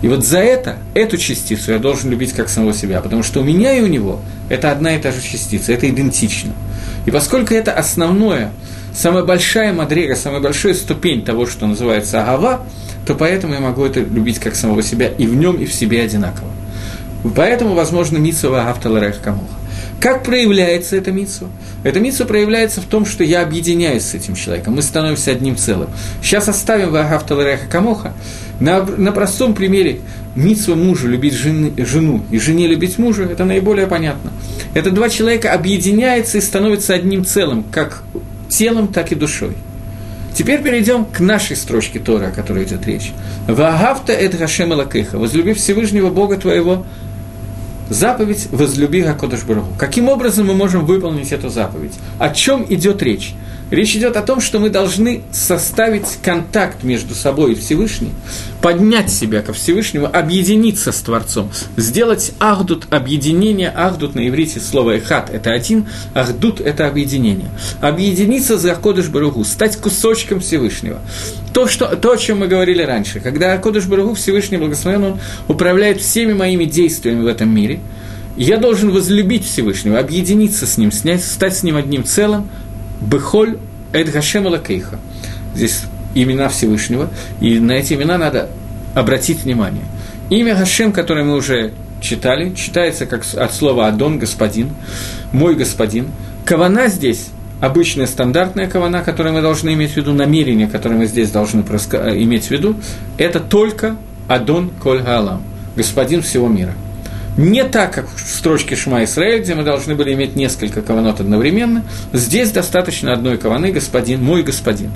И 0.00 0.06
вот 0.06 0.24
за 0.24 0.38
это, 0.38 0.78
эту 0.94 1.16
частицу 1.16 1.72
я 1.72 1.80
должен 1.80 2.08
любить 2.08 2.34
как 2.34 2.48
самого 2.48 2.72
себя, 2.72 3.00
потому 3.00 3.24
что 3.24 3.40
у 3.40 3.42
меня 3.42 3.76
и 3.76 3.80
у 3.80 3.88
него 3.88 4.20
это 4.48 4.70
одна 4.70 4.94
и 4.94 5.00
та 5.00 5.10
же 5.10 5.20
частица, 5.20 5.72
это 5.72 5.90
идентично. 5.90 6.52
И 7.04 7.10
поскольку 7.10 7.52
это 7.52 7.72
основное, 7.72 8.52
самая 8.94 9.24
большая 9.24 9.72
мадрега, 9.72 10.14
самая 10.14 10.40
большая 10.40 10.74
ступень 10.74 11.24
того, 11.24 11.46
что 11.46 11.66
называется 11.66 12.22
агава, 12.22 12.64
то 13.08 13.16
поэтому 13.16 13.54
я 13.54 13.60
могу 13.60 13.84
это 13.84 13.98
любить 13.98 14.38
как 14.38 14.54
самого 14.54 14.84
себя 14.84 15.08
и 15.08 15.26
в 15.26 15.34
нем, 15.34 15.56
и 15.56 15.66
в 15.66 15.74
себе 15.74 16.00
одинаково. 16.00 16.55
Поэтому, 17.34 17.74
возможно, 17.74 18.18
митсова 18.18 18.68
автоларех 18.70 19.20
камуха. 19.20 19.54
Как 20.00 20.24
проявляется 20.24 20.96
эта 20.96 21.10
митсва? 21.10 21.48
Эта 21.82 22.00
митсва 22.00 22.26
проявляется 22.26 22.80
в 22.80 22.84
том, 22.84 23.06
что 23.06 23.24
я 23.24 23.42
объединяюсь 23.42 24.04
с 24.04 24.14
этим 24.14 24.34
человеком, 24.34 24.74
мы 24.74 24.82
становимся 24.82 25.30
одним 25.30 25.56
целым. 25.56 25.88
Сейчас 26.22 26.48
оставим 26.48 26.90
Вагавталареха 26.90 27.66
Камоха. 27.66 28.12
На, 28.60 28.82
на 28.82 29.12
простом 29.12 29.54
примере 29.54 30.00
митсва 30.34 30.74
мужа 30.74 31.08
любить 31.08 31.34
жены, 31.34 31.72
жену 31.84 32.22
и 32.30 32.38
жене 32.38 32.66
любить 32.66 32.98
мужа, 32.98 33.24
это 33.24 33.44
наиболее 33.44 33.86
понятно. 33.86 34.32
Это 34.74 34.90
два 34.90 35.08
человека 35.08 35.52
объединяются 35.52 36.38
и 36.38 36.42
становятся 36.42 36.94
одним 36.94 37.24
целым, 37.24 37.64
как 37.64 38.02
телом, 38.48 38.88
так 38.88 39.12
и 39.12 39.14
душой. 39.14 39.52
Теперь 40.34 40.62
перейдем 40.62 41.06
к 41.06 41.20
нашей 41.20 41.56
строчке 41.56 41.98
Тора, 41.98 42.26
о 42.26 42.30
которой 42.30 42.64
идет 42.64 42.86
речь. 42.86 43.12
«Ваагавта 43.48 44.12
эт 44.12 44.34
Хашем 44.36 44.74
Элакеха»– 44.74 45.18
«Возлюби 45.18 45.54
Всевышнего 45.54 46.10
Бога 46.10 46.36
твоего 46.36 46.84
заповедь 47.88 48.48
«возлюби 48.50 49.02
Гакодыш 49.02 49.44
Бараху». 49.44 49.72
Каким 49.78 50.08
образом 50.08 50.46
мы 50.46 50.54
можем 50.54 50.84
выполнить 50.86 51.32
эту 51.32 51.48
заповедь? 51.48 51.92
О 52.18 52.30
чем 52.30 52.66
идет 52.68 53.02
речь? 53.02 53.34
Речь 53.68 53.96
идет 53.96 54.16
о 54.16 54.22
том, 54.22 54.40
что 54.40 54.60
мы 54.60 54.70
должны 54.70 55.22
составить 55.32 56.18
контакт 56.22 56.84
между 56.84 57.16
собой 57.16 57.52
и 57.52 57.54
Всевышним, 57.56 58.12
поднять 58.62 59.10
себя 59.10 59.42
ко 59.42 59.52
Всевышнему, 59.52 60.06
объединиться 60.06 60.92
с 60.92 61.00
Творцом, 61.00 61.50
сделать 61.76 62.32
ахдут, 62.38 62.86
объединение, 62.90 63.70
ахдут 63.70 64.14
на 64.14 64.28
иврите 64.28 64.60
слово 64.60 64.98
эхат– 64.98 65.30
это 65.32 65.50
один, 65.50 65.88
ахдут– 66.14 66.60
это 66.64 66.86
объединение. 66.86 67.48
Объединиться 67.80 68.56
за 68.56 68.72
Акодыш 68.72 69.08
Баругу, 69.08 69.42
стать 69.42 69.76
кусочком 69.78 70.38
Всевышнего. 70.38 71.00
То, 71.52 71.66
что, 71.66 71.96
то, 71.96 72.12
о 72.12 72.16
чем 72.16 72.40
мы 72.40 72.46
говорили 72.46 72.82
раньше, 72.82 73.18
когда 73.18 73.52
Акодыш 73.54 73.86
Баругу, 73.86 74.14
Всевышний 74.14 74.58
Благословен, 74.58 75.02
он 75.02 75.20
управляет 75.48 76.00
всеми 76.00 76.34
моими 76.34 76.66
действиями 76.66 77.22
в 77.22 77.26
этом 77.26 77.52
мире, 77.52 77.80
я 78.36 78.58
должен 78.58 78.90
возлюбить 78.90 79.44
Всевышнего, 79.44 79.98
объединиться 79.98 80.66
с 80.66 80.76
Ним, 80.76 80.92
снять, 80.92 81.24
стать 81.24 81.56
с 81.56 81.64
Ним 81.64 81.76
одним 81.76 82.04
целым– 82.04 82.48
Бехоль 83.00 83.58
Эд 83.92 84.12
Гашем 84.12 84.46
Лакейха. 84.46 84.98
Здесь 85.54 85.82
имена 86.14 86.48
Всевышнего, 86.48 87.10
и 87.40 87.58
на 87.58 87.72
эти 87.72 87.94
имена 87.94 88.18
надо 88.18 88.48
обратить 88.94 89.44
внимание. 89.44 89.84
Имя 90.30 90.54
Гашем, 90.54 90.92
которое 90.92 91.24
мы 91.24 91.34
уже 91.34 91.72
читали, 92.00 92.54
читается 92.54 93.06
как 93.06 93.24
от 93.34 93.54
слова 93.54 93.88
«Адон», 93.88 94.18
«господин», 94.18 94.70
«мой 95.32 95.54
господин». 95.54 96.08
Кавана 96.44 96.88
здесь 96.88 97.28
обычная 97.60 98.06
стандартная 98.06 98.68
кавана, 98.68 99.02
которую 99.02 99.34
мы 99.34 99.40
должны 99.40 99.72
иметь 99.74 99.92
в 99.92 99.96
виду, 99.96 100.12
намерение, 100.12 100.68
которое 100.68 100.96
мы 100.96 101.06
здесь 101.06 101.30
должны 101.30 101.62
э, 101.62 102.22
иметь 102.22 102.46
в 102.46 102.50
виду, 102.50 102.76
это 103.18 103.40
только 103.40 103.96
Адон 104.28 104.70
Коль 104.82 105.02
Галам, 105.02 105.42
господин 105.74 106.22
всего 106.22 106.48
мира– 106.48 106.74
не 107.36 107.64
так, 107.64 107.92
как 107.92 108.08
в 108.08 108.20
строчке 108.20 108.76
Шма 108.76 109.04
Исраэль, 109.04 109.42
где 109.42 109.54
мы 109.54 109.62
должны 109.62 109.94
были 109.94 110.14
иметь 110.14 110.36
несколько 110.36 110.80
каванот 110.80 111.20
одновременно. 111.20 111.84
Здесь 112.12 112.50
достаточно 112.50 113.12
одной 113.12 113.36
каваны 113.36 113.72
«Господин, 113.72 114.22
мой 114.22 114.42
господин». 114.42 114.90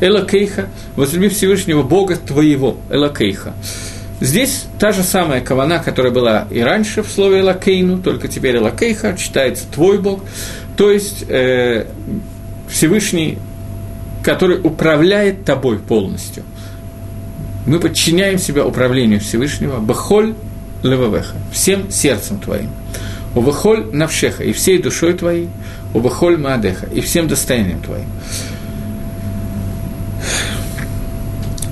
Элакейха, 0.00 0.68
возлюби 0.96 1.28
Всевышнего 1.28 1.82
Бога 1.82 2.16
твоего, 2.16 2.76
Элакейха. 2.90 3.54
Здесь 4.20 4.64
та 4.78 4.92
же 4.92 5.02
самая 5.02 5.40
кавана, 5.40 5.78
которая 5.78 6.12
была 6.12 6.48
и 6.50 6.60
раньше 6.60 7.02
в 7.02 7.08
слове 7.08 7.40
Элакейну, 7.40 7.98
только 7.98 8.28
теперь 8.28 8.56
Элакейха, 8.56 9.16
читается 9.16 9.64
«твой 9.72 9.98
Бог», 9.98 10.22
то 10.76 10.90
есть 10.90 11.24
э, 11.28 11.86
Всевышний, 12.68 13.38
который 14.22 14.58
управляет 14.62 15.44
тобой 15.44 15.78
полностью. 15.78 16.44
Мы 17.66 17.78
подчиняем 17.78 18.38
себя 18.38 18.66
управлению 18.66 19.20
Всевышнего, 19.20 19.78
Бахоль 19.78 20.34
левавеха, 20.86 21.34
всем 21.52 21.90
сердцем 21.90 22.38
твоим. 22.38 22.70
Увыхоль 23.34 23.86
навшеха, 23.92 24.44
и 24.44 24.52
всей 24.52 24.80
душой 24.80 25.12
твоей, 25.12 25.48
увыхоль 25.92 26.38
маадеха, 26.38 26.86
и 26.86 27.00
всем 27.00 27.28
достоянием 27.28 27.80
твоим. 27.80 28.06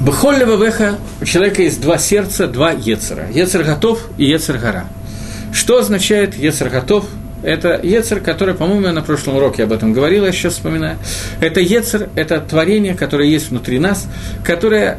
Бахоль 0.01 0.37
левавеха, 0.37 0.99
у 1.23 1.25
человека 1.25 1.63
есть 1.63 1.81
два 1.81 1.97
сердца, 1.97 2.47
два 2.47 2.73
ецера. 2.73 3.27
Ецер 3.33 3.65
готов 3.65 4.07
и 4.19 4.27
ецер 4.27 4.59
гора. 4.59 4.85
Что 5.53 5.79
означает 5.79 6.37
ецер 6.37 6.69
готов? 6.69 7.07
Это 7.45 7.79
Ецер, 7.83 8.21
который, 8.21 8.55
по-моему, 8.55 8.87
я 8.87 8.93
на 8.93 9.03
прошлом 9.03 9.37
уроке 9.37 9.65
об 9.65 9.73
этом 9.73 9.93
говорил, 9.93 10.25
я 10.25 10.33
сейчас 10.33 10.55
вспоминаю. 10.55 10.97
Это 11.41 11.61
Ецер, 11.61 12.09
это 12.15 12.41
творение, 12.41 12.95
которое 12.95 13.29
есть 13.29 13.51
внутри 13.51 13.79
нас, 13.79 14.07
которое 14.43 14.99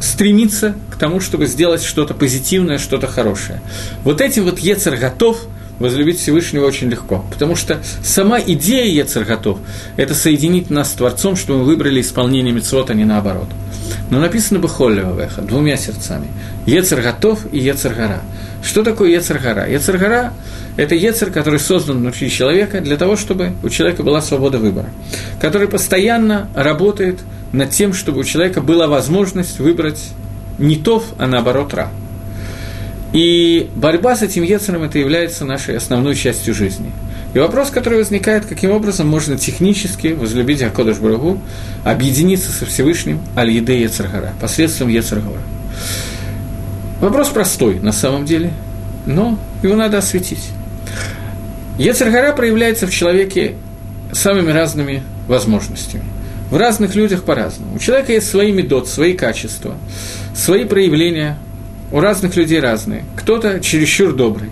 стремиться 0.00 0.74
к 0.90 0.96
тому, 0.96 1.20
чтобы 1.20 1.46
сделать 1.46 1.82
что-то 1.82 2.14
позитивное, 2.14 2.78
что-то 2.78 3.06
хорошее. 3.06 3.60
Вот 4.04 4.20
этим 4.20 4.44
вот 4.44 4.58
Ецер 4.58 4.96
готов 4.96 5.38
возлюбить 5.78 6.18
Всевышнего 6.18 6.64
очень 6.64 6.88
легко, 6.88 7.24
потому 7.30 7.54
что 7.54 7.82
сама 8.02 8.40
идея 8.40 8.86
Ецер 8.86 9.24
готов– 9.24 9.58
это 9.96 10.14
соединить 10.14 10.70
нас 10.70 10.90
с 10.90 10.94
Творцом, 10.94 11.36
чтобы 11.36 11.60
мы 11.60 11.64
выбрали 11.66 12.00
исполнение 12.00 12.52
мецвод, 12.52 12.90
а 12.90 12.94
не 12.94 13.04
наоборот. 13.04 13.48
Но 14.10 14.20
написано 14.20 14.58
бы 14.58 14.68
Холлевавеха, 14.68 15.42
двумя 15.42 15.76
сердцами. 15.76 16.28
Ецер 16.66 17.02
готов 17.02 17.40
и 17.52 17.58
Ецер 17.58 17.94
гора. 17.94 18.22
Что 18.62 18.82
такое 18.82 19.10
Ецер 19.10 19.38
гора? 19.38 19.66
Ецер 19.66 19.98
гора– 19.98 20.32
это 20.76 20.94
Ецер, 20.94 21.30
который 21.30 21.60
создан 21.60 21.98
внутри 21.98 22.30
человека 22.30 22.80
для 22.80 22.96
того, 22.96 23.16
чтобы 23.16 23.52
у 23.62 23.68
человека 23.68 24.02
была 24.02 24.22
свобода 24.22 24.58
выбора, 24.58 24.88
который 25.40 25.68
постоянно 25.68 26.48
работает– 26.54 27.20
над 27.52 27.70
тем, 27.70 27.92
чтобы 27.92 28.20
у 28.20 28.24
человека 28.24 28.60
была 28.60 28.86
возможность 28.86 29.58
выбрать 29.58 30.02
не 30.58 30.76
тов, 30.76 31.04
а 31.18 31.26
наоборот 31.26 31.74
ра. 31.74 31.90
И 33.12 33.70
борьба 33.74 34.16
с 34.16 34.22
этим 34.22 34.42
Ецером– 34.42 34.82
это 34.84 34.98
является 34.98 35.44
нашей 35.44 35.76
основной 35.76 36.14
частью 36.14 36.54
жизни. 36.54 36.92
И 37.34 37.38
вопрос, 37.38 37.70
который 37.70 37.98
возникает, 37.98 38.46
каким 38.46 38.70
образом 38.70 39.08
можно 39.08 39.38
технически 39.38 40.08
возлюбить 40.08 40.62
Акодыш 40.62 40.98
Брагу, 40.98 41.40
объединиться 41.84 42.50
со 42.50 42.66
Всевышним 42.66 43.20
Аль-Еде 43.36 43.82
Ецаргара, 43.82 44.32
посредством 44.40 44.88
Ецаргара. 44.88 45.40
Вопрос 47.00 47.28
простой 47.28 47.78
на 47.78 47.92
самом 47.92 48.24
деле, 48.24 48.52
но 49.04 49.38
его 49.62 49.76
надо 49.76 49.98
осветить. 49.98 50.48
Ецаргара 51.78 52.32
проявляется 52.32 52.86
в 52.86 52.90
человеке 52.90 53.54
самыми 54.12 54.50
разными 54.50 55.02
возможностями. 55.28 56.04
В 56.50 56.56
разных 56.56 56.94
людях 56.94 57.24
по-разному. 57.24 57.74
У 57.74 57.78
человека 57.78 58.12
есть 58.12 58.28
свои 58.28 58.52
медот, 58.52 58.88
свои 58.88 59.14
качества, 59.14 59.76
свои 60.34 60.64
проявления. 60.64 61.38
У 61.92 62.00
разных 62.00 62.36
людей 62.36 62.60
разные. 62.60 63.04
Кто-то 63.16 63.60
чересчур 63.60 64.12
добрый, 64.12 64.50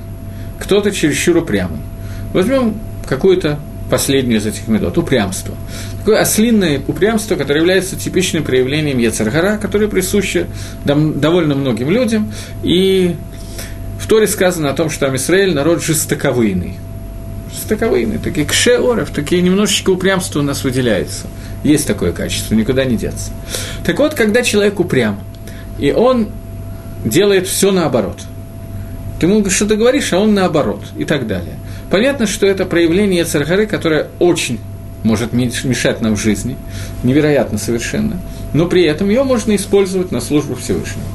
кто-то 0.59 0.93
чересчур 0.93 1.37
упрямый. 1.39 1.81
Возьмем 2.33 2.75
какую-то 3.09 3.59
последнюю 3.91 4.41
из 4.41 4.47
этих 4.47 4.67
медот– 4.67 4.97
упрямство. 4.99 5.55
Такое 5.99 6.21
ослинное 6.21 6.81
упрямство, 6.87 7.37
которое 7.37 7.61
является 7.61 7.97
типичным 7.97 8.45
проявлением 8.45 8.99
Ецаргара, 8.99 9.59
которое 9.59 9.89
присуще 9.89 10.47
довольно 10.85 11.55
многим 11.55 11.91
людям. 11.91 12.33
И 12.63 13.15
в 14.01 14.07
Торе 14.07 14.27
сказано 14.27 14.71
о 14.71 14.75
том, 14.75 14.91
что 14.91 15.07
Амисраэль– 15.07 15.55
народ 15.55 15.83
жестоковыйный. 15.83 16.75
Жестоковыйный, 17.53 18.19
такие 18.19 18.47
кшеоров, 18.47 19.11
такие 19.11 19.43
немножечко 19.43 19.91
упрямства 19.91 20.41
у 20.41 20.43
нас 20.43 20.65
выделяется. 20.65 21.27
Есть 21.65 21.87
такое 21.87 22.13
качество, 22.13 22.55
никуда 22.55 22.85
не 22.85 22.97
деться. 22.97 23.33
Так 23.85 23.99
вот, 23.99 24.15
когда 24.15 24.43
человек 24.43 24.79
упрям, 24.79 25.19
и 25.79 25.91
он 25.91 26.29
делает 27.05 27.49
все 27.49 27.73
наоборот. 27.73 28.21
Ты 29.19 29.27
ему 29.27 29.49
что-то 29.49 29.77
говоришь, 29.77 30.13
а 30.13 30.21
он 30.21 30.35
наоборот, 30.35 30.85
и 30.97 31.05
так 31.05 31.27
далее. 31.27 31.55
Понятно, 31.91 32.27
что 32.27 32.47
это 32.47 32.67
проявление 32.67 33.25
Цархары, 33.25 33.67
которое 33.67 34.09
очень 34.19 34.61
может 35.03 35.33
мешать 35.33 36.01
нам 36.01 36.17
в 36.17 36.21
жизни, 36.21 36.57
невероятно 37.03 37.59
совершенно, 37.59 38.19
но 38.53 38.67
при 38.67 38.85
этом 38.85 39.09
ее 39.09 39.23
можно 39.23 39.55
использовать 39.55 40.11
на 40.11 40.21
службу 40.21 40.55
Всевышнего. 40.55 41.07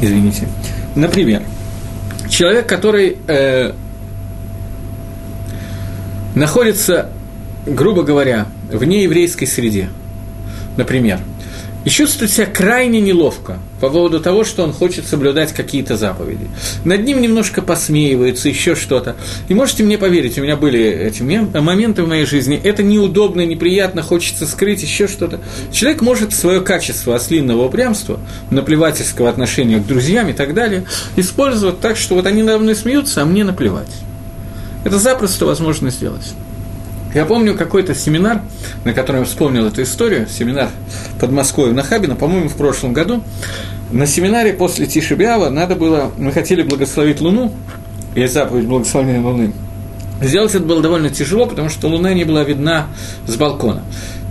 Извините. 0.00 0.48
Например, 0.94 1.42
человек, 2.28 2.66
который 2.66 3.16
э, 3.26 3.72
находится, 6.34 7.10
грубо 7.66 8.02
говоря, 8.02 8.46
в 8.70 8.84
нееврейской 8.84 9.46
среде, 9.46 9.88
например– 10.76 11.20
и 11.84 11.90
чувствует 11.90 12.30
себя 12.30 12.46
крайне 12.46 13.00
неловко 13.00 13.58
по 13.80 13.90
поводу 13.90 14.20
того, 14.20 14.44
что 14.44 14.62
он 14.62 14.72
хочет 14.72 15.06
соблюдать 15.06 15.52
какие-то 15.52 15.96
заповеди. 15.96 16.46
Над 16.84 17.04
ним 17.04 17.20
немножко 17.20 17.60
посмеиваются, 17.60 18.48
еще 18.48 18.76
что-то. 18.76 19.16
И 19.48 19.54
можете 19.54 19.82
мне 19.82 19.98
поверить, 19.98 20.38
у 20.38 20.42
меня 20.42 20.56
были 20.56 20.80
эти 20.80 21.22
моменты 21.22 22.04
в 22.04 22.08
моей 22.08 22.24
жизни, 22.24 22.60
это 22.62 22.82
неудобно, 22.82 23.44
неприятно, 23.44 24.02
хочется 24.02 24.46
скрыть, 24.46 24.82
еще 24.82 25.08
что-то. 25.08 25.40
Человек 25.72 26.02
может 26.02 26.32
свое 26.32 26.60
качество 26.60 27.16
ослинного 27.16 27.64
упрямства, 27.64 28.20
наплевательского 28.50 29.28
отношения 29.28 29.78
к 29.78 29.86
друзьям 29.86 30.28
и 30.28 30.32
так 30.32 30.54
далее, 30.54 30.84
использовать 31.16 31.80
так, 31.80 31.96
что 31.96 32.14
вот 32.14 32.26
они 32.26 32.42
надо 32.42 32.60
мной 32.60 32.76
смеются, 32.76 33.22
а 33.22 33.24
мне 33.24 33.42
наплевать. 33.42 33.90
Это 34.84 34.98
запросто 34.98 35.46
возможно 35.46 35.90
сделать. 35.90 36.34
Я 37.14 37.26
помню 37.26 37.54
какой-то 37.54 37.94
семинар, 37.94 38.40
на 38.84 38.94
котором 38.94 39.20
я 39.20 39.26
вспомнил 39.26 39.66
эту 39.66 39.82
историю, 39.82 40.26
семинар 40.28 40.70
под 41.20 41.30
Москвой 41.30 41.70
в 41.70 41.74
Нахабино, 41.74 42.16
по-моему, 42.16 42.48
в 42.48 42.56
прошлом 42.56 42.94
году. 42.94 43.22
На 43.90 44.06
семинаре 44.06 44.54
после 44.54 44.86
Тишибиава 44.86 45.50
надо 45.50 45.76
было, 45.76 46.10
мы 46.16 46.32
хотели 46.32 46.62
благословить 46.62 47.20
Луну, 47.20 47.52
есть 48.14 48.32
заповедь 48.32 48.66
благословения 48.66 49.20
Луны. 49.20 49.52
Сделать 50.22 50.54
это 50.54 50.64
было 50.64 50.80
довольно 50.80 51.10
тяжело, 51.10 51.46
потому 51.46 51.68
что 51.68 51.88
Луна 51.88 52.14
не 52.14 52.24
была 52.24 52.44
видна 52.44 52.86
с 53.26 53.36
балкона. 53.36 53.82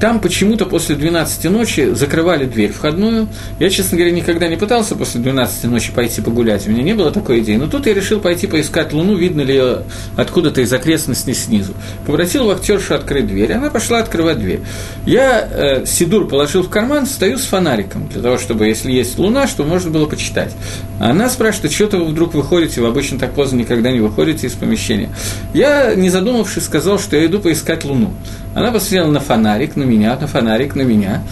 Там 0.02 0.20
почему-то 0.20 0.66
после 0.66 0.96
12 0.96 1.44
ночи 1.52 1.92
закрывали 1.94 2.46
дверь 2.46 2.72
входную. 2.72 3.28
Я, 3.60 3.70
честно 3.70 4.00
говоря, 4.00 4.12
никогда 4.12 4.48
не 4.48 4.56
пытался 4.56 4.96
после 4.96 5.22
12 5.22 5.66
ночи 5.66 5.92
пойти 5.92 6.22
погулять. 6.22 6.66
У 6.68 6.72
меня 6.72 6.82
не 6.82 6.96
было 6.96 7.12
такой 7.12 7.42
идеи. 7.42 7.58
Но 7.58 7.68
тут 7.68 7.86
я 7.86 7.94
решил 7.94 8.20
пойти 8.20 8.48
поискать 8.48 8.94
Луну, 8.94 9.16
видно 9.16 9.42
ли 9.42 9.54
ее 9.54 9.84
откуда-то 10.18 10.62
из 10.62 10.74
окрестностей 10.74 11.36
снизу. 11.36 11.76
Попросил 12.08 12.48
вахтершу 12.48 12.96
открыть 12.96 13.28
дверь. 13.28 13.54
Она 13.54 13.70
пошла 13.70 14.00
открывать 14.00 14.40
дверь. 14.40 14.62
Я 15.06 15.48
э, 15.48 15.86
Сидур 15.86 16.28
положил 16.28 16.64
в 16.64 16.70
карман, 16.70 17.06
стою 17.06 17.38
с 17.38 17.44
фонариком, 17.44 18.08
для 18.08 18.24
того, 18.24 18.40
чтобы, 18.40 18.66
если 18.66 18.92
есть 18.92 19.20
Луна, 19.20 19.46
чтобы 19.46 19.70
можно 19.70 19.92
было 19.92 20.08
почитать. 20.08 20.56
Она 21.00 21.30
спрашивает, 21.30 21.74
что-то 21.74 21.98
вы 21.98 22.06
вдруг 22.06 22.34
выходите, 22.34 22.82
вы 22.82 22.88
обычно 22.88 23.20
так 23.20 23.34
поздно 23.36 23.58
никогда 23.58 23.92
не 23.92 24.00
выходите 24.00 24.48
из 24.48 24.54
помещения. 24.54 25.10
Я, 25.54 25.94
не 25.94 26.10
задумавшись, 26.10 26.64
сказал, 26.64 26.98
что 26.98 27.18
я 27.18 27.28
иду 27.28 27.38
поискать 27.38 27.86
Луну. 27.86 28.16
Она 28.54 28.72
посмотрела 28.72 29.08
на 29.08 29.20
фонарик, 29.20 29.76
на 29.76 29.91
меня, 29.92 30.18
на 30.20 30.28
фонарик, 30.28 30.76
на 30.76 30.82
меня. 30.82 31.24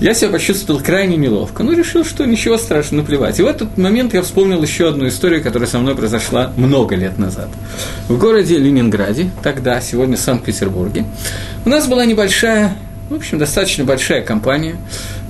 Я 0.00 0.14
себя 0.14 0.30
почувствовал 0.30 0.80
крайне 0.80 1.16
неловко, 1.16 1.64
но 1.64 1.72
решил, 1.72 2.04
что 2.04 2.24
ничего 2.24 2.56
страшного, 2.56 3.02
наплевать. 3.02 3.40
И 3.40 3.42
в 3.42 3.46
этот 3.46 3.76
момент 3.76 4.14
я 4.14 4.22
вспомнил 4.22 4.62
еще 4.62 4.88
одну 4.88 5.08
историю, 5.08 5.42
которая 5.42 5.68
со 5.68 5.80
мной 5.80 5.96
произошла 5.96 6.52
много 6.56 6.94
лет 6.94 7.18
назад. 7.18 7.48
В 8.06 8.16
городе 8.16 8.58
Ленинграде, 8.58 9.30
тогда, 9.42 9.80
сегодня 9.80 10.16
Санкт-Петербурге, 10.16 11.04
у 11.64 11.68
нас 11.68 11.88
была 11.88 12.04
небольшая, 12.04 12.76
в 13.10 13.14
общем, 13.14 13.38
достаточно 13.38 13.84
большая 13.84 14.22
компания 14.22 14.76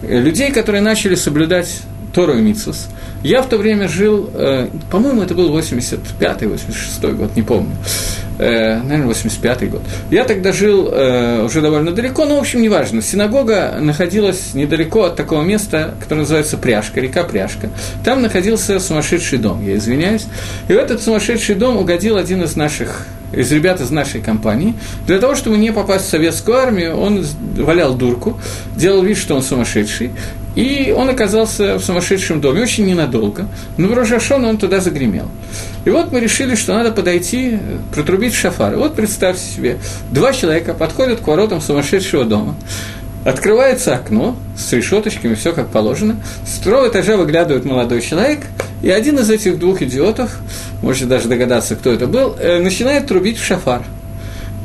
людей, 0.02 0.52
которые 0.52 0.82
начали 0.82 1.14
соблюдать 1.14 1.80
Тору 2.12 2.36
и 2.36 2.42
Митсус. 2.42 2.88
Я 3.22 3.40
в 3.42 3.48
то 3.48 3.56
время 3.56 3.88
жил, 3.88 4.28
э, 4.34 4.68
по-моему, 4.90 5.22
это 5.22 5.34
был 5.34 5.56
85-й, 5.56 6.46
86-й 6.46 7.12
год, 7.12 7.34
не 7.36 7.42
помню. 7.42 7.74
Э, 8.39 8.80
наверное, 8.82 9.12
85-й 9.12 9.66
год. 9.66 9.82
Я 10.11 10.24
тогда 10.24 10.53
жил 10.53 10.89
э, 10.93 11.45
уже 11.45 11.61
довольно 11.61 11.91
далеко, 11.91 12.24
но, 12.24 12.36
в 12.36 12.41
общем, 12.41 12.62
неважно. 12.62 13.03
Синагога 13.03 13.78
находилась 13.80 14.55
недалеко 14.55 15.05
от 15.05 15.16
такого 15.16 15.43
места, 15.43 15.95
которое 16.01 16.20
называется 16.20 16.57
Пряжка, 16.57 17.01
река 17.01 17.24
Пряжка. 17.24 17.68
Там 18.05 18.22
находился 18.22 18.78
сумасшедший 18.78 19.39
дом, 19.39 19.64
я 19.66 19.76
извиняюсь. 19.76 20.26
И 20.68 20.72
в 20.72 20.76
этот 20.76 21.03
сумасшедший 21.03 21.57
дом 21.57 21.76
угодил 21.76 22.16
один 22.16 22.43
из 22.43 22.55
наших 22.57 23.07
из 23.32 23.53
ребят 23.53 23.78
из 23.82 23.91
нашей 23.91 24.22
компании, 24.22 24.72
для 25.07 25.18
того, 25.18 25.34
чтобы 25.34 25.59
не 25.59 25.70
попасть 25.70 26.07
в 26.07 26.09
советскую 26.09 26.57
армию, 26.57 26.97
он 26.97 27.26
валял 27.57 27.95
дурку, 27.95 28.41
делал 28.74 29.03
вид, 29.03 29.18
что 29.18 29.34
он 29.34 29.43
сумасшедший, 29.43 30.12
и 30.55 30.95
он 30.97 31.09
оказался 31.09 31.76
в 31.78 31.84
сумасшедшем 31.84 32.41
доме 32.41 32.62
очень 32.62 32.86
ненадолго, 32.86 33.47
но 33.76 33.89
в 33.89 33.93
Рожашон 33.93 34.45
он 34.45 34.59
туда 34.59 34.80
загремел. 34.80 35.28
И 35.84 35.90
вот 35.90 36.12
мы 36.12 36.20
решили, 36.20 36.54
что 36.54 36.74
надо 36.74 36.92
подойти, 36.92 37.58
протрубить 37.94 38.34
шафар. 38.34 38.74
И 38.74 38.76
вот 38.76 38.94
представьте 38.94 39.42
себе, 39.42 39.78
два 40.10 40.32
человека 40.32 40.74
подходят 40.74 41.20
к 41.20 41.26
воротам 41.26 41.60
сумасшедшего 41.60 42.24
дома, 42.24 42.56
Открывается 43.24 43.94
окно 43.94 44.36
с 44.56 44.72
решеточками, 44.72 45.34
все 45.34 45.52
как 45.52 45.68
положено. 45.68 46.16
С 46.46 46.60
второго 46.60 46.88
этажа 46.88 47.16
выглядывает 47.16 47.64
молодой 47.64 48.00
человек, 48.00 48.40
и 48.80 48.90
один 48.90 49.18
из 49.18 49.28
этих 49.28 49.58
двух 49.58 49.82
идиотов, 49.82 50.38
можете 50.82 51.06
даже 51.06 51.28
догадаться, 51.28 51.74
кто 51.74 51.92
это 51.92 52.06
был, 52.06 52.36
э, 52.38 52.58
начинает 52.60 53.06
трубить 53.06 53.36
в 53.36 53.44
шафар. 53.44 53.82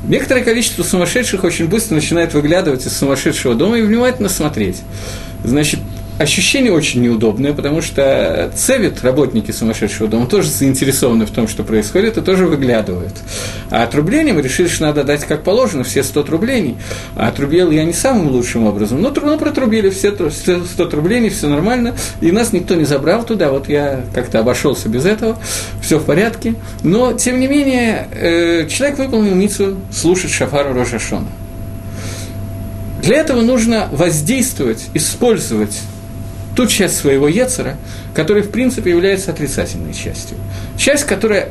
Некоторое 0.08 0.44
количество 0.44 0.84
сумасшедших 0.84 1.44
очень 1.44 1.68
быстро 1.68 1.96
начинает 1.96 2.34
выглядывать 2.34 2.86
из 2.86 2.96
сумасшедшего 2.96 3.56
дома 3.56 3.80
и 3.80 3.82
внимательно 3.82 4.30
смотреть. 4.30 4.82
Значит, 5.44 5.80
ощущение 6.20 6.72
очень 6.72 7.02
неудобное, 7.02 7.54
потому 7.54 7.82
что 7.82 8.52
цевит, 8.56 9.04
работники 9.04 9.52
сумасшедшего 9.52 10.08
дома, 10.08 10.28
тоже 10.28 10.50
заинтересованы 10.50 11.26
в 11.26 11.32
том, 11.32 11.48
что 11.48 11.64
происходит, 11.64 12.18
и 12.18 12.22
тоже 12.22 12.46
выглядывают. 12.46 13.14
А 13.70 13.84
отрубление 13.84 14.34
мы 14.34 14.42
решили, 14.42 14.68
что 14.68 14.84
надо 14.84 15.04
дать 15.04 15.26
как 15.26 15.44
положено, 15.44 15.84
все 15.84 16.04
100 16.04 16.26
рублений. 16.28 16.78
А 17.16 17.28
отрубил 17.28 17.72
я 17.72 17.84
не 17.84 17.94
самым 17.94 18.28
лучшим 18.30 18.66
образом, 18.66 19.02
но 19.02 19.14
ну, 19.16 19.38
протрубили 19.38 19.90
все 19.90 20.12
100 20.12 20.90
рублений, 20.92 21.30
все 21.30 21.48
нормально, 21.48 21.96
и 22.22 22.32
нас 22.32 22.54
никто 22.54 22.76
не 22.76 22.86
забрал 22.86 23.24
туда, 23.24 23.52
вот 23.52 23.68
я 23.68 24.02
как-то 24.14 24.40
обошелся 24.40 24.90
без 24.90 25.06
этого, 25.06 25.40
все 25.82 25.98
в 25.98 26.06
порядке. 26.06 26.56
Но, 26.84 27.14
тем 27.14 27.40
не 27.40 27.48
менее, 27.48 28.08
э, 28.12 28.68
человек 28.68 29.00
выполнил 29.00 29.36
мицу 29.36 29.78
слушать 29.92 30.32
Шафару 30.32 30.74
Рошашона. 30.74 31.28
Для 33.02 33.18
этого 33.18 33.42
нужно 33.42 33.90
воздействовать, 33.92 34.86
использовать 34.94 35.82
ту 36.56 36.68
часть 36.68 36.98
своего 36.98 37.28
Ецера, 37.28 37.78
которая, 38.14 38.44
в 38.44 38.52
принципе, 38.52 38.92
является 38.92 39.32
отрицательной 39.32 39.94
частью. 39.94 40.38
Часть, 40.78 41.06
которая 41.06 41.50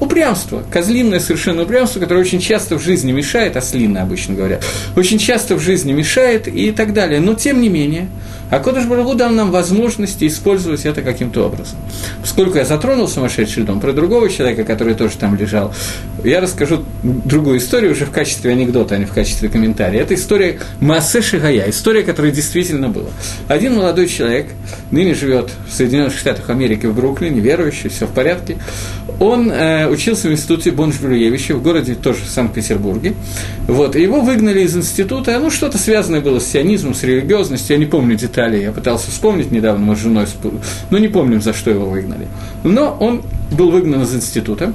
упрямство, 0.00 0.62
козлиное 0.70 1.20
совершенно 1.20 1.62
упрямство, 1.62 2.00
которое 2.00 2.20
очень 2.20 2.40
часто 2.40 2.78
в 2.78 2.82
жизни 2.82 3.12
мешает, 3.12 3.56
ослинное 3.56 4.02
обычно 4.02 4.34
говорят, 4.34 4.64
очень 4.96 5.18
часто 5.18 5.56
в 5.56 5.60
жизни 5.60 5.92
мешает 5.92 6.48
и 6.48 6.72
так 6.72 6.92
далее. 6.92 7.20
Но, 7.20 7.34
тем 7.34 7.60
не 7.60 7.68
менее, 7.68 8.08
А 8.54 8.60
Кодыш 8.60 8.84
Барагу 8.84 9.16
дал 9.16 9.30
нам 9.30 9.50
возможности 9.50 10.28
использовать 10.28 10.86
это 10.86 11.02
каким-то 11.02 11.44
образом. 11.44 11.76
Поскольку 12.20 12.56
я 12.56 12.64
затронул 12.64 13.08
сумасшедший 13.08 13.64
дом, 13.64 13.80
про 13.80 13.92
другого 13.92 14.30
человека, 14.30 14.62
который 14.62 14.94
тоже 14.94 15.16
там 15.18 15.34
лежал, 15.34 15.74
я 16.22 16.40
расскажу 16.40 16.84
другую 17.02 17.58
историю 17.58 17.90
уже 17.90 18.06
в 18.06 18.12
качестве 18.12 18.52
анекдота, 18.52 18.94
а 18.94 18.98
не 18.98 19.06
в 19.06 19.12
качестве 19.12 19.48
комментария. 19.48 20.00
Это 20.00 20.14
история 20.14 20.60
Маасе 20.78 21.20
Шигая, 21.20 21.68
история, 21.68 22.04
которая 22.04 22.30
действительно 22.30 22.88
была. 22.88 23.08
Один 23.48 23.74
молодой 23.74 24.06
человек, 24.06 24.46
ныне 24.92 25.14
живет 25.14 25.50
в 25.68 25.74
Соединенных 25.74 26.16
Штатах 26.16 26.48
Америки, 26.48 26.86
в 26.86 26.94
Бруклине, 26.94 27.40
верующий, 27.40 27.90
все 27.90 28.06
в 28.06 28.10
порядке. 28.10 28.58
Он 29.18 29.50
э, 29.50 29.88
учился 29.88 30.28
в 30.28 30.32
институте 30.32 30.70
Бонж-Блюевича 30.70 31.56
в 31.56 31.62
городе 31.62 31.96
тоже 31.96 32.20
в 32.24 32.30
Санкт-Петербурге. 32.30 33.14
Вот, 33.66 33.96
его 33.96 34.20
выгнали 34.20 34.60
из 34.60 34.76
института, 34.76 35.38
ну, 35.40 35.50
что-то 35.50 35.76
связанное 35.76 36.20
было 36.20 36.38
с 36.38 36.46
сионизмом, 36.46 36.94
с 36.94 37.02
религиозностью, 37.02 37.74
я 37.74 37.80
не 37.80 37.86
помню 37.86 38.16
деталей, 38.44 38.62
я 38.62 38.72
пытался 38.72 39.10
вспомнить 39.10 39.50
недавно, 39.50 39.84
мы 39.84 39.96
с 39.96 39.98
женой, 39.98 40.26
но 40.90 40.98
не 40.98 41.08
помним, 41.08 41.40
за 41.42 41.52
что 41.52 41.70
его 41.70 41.86
выгнали. 41.86 42.28
Но 42.62 42.96
он 43.00 43.22
был 43.52 43.70
выгнан 43.70 44.02
из 44.02 44.14
института, 44.14 44.72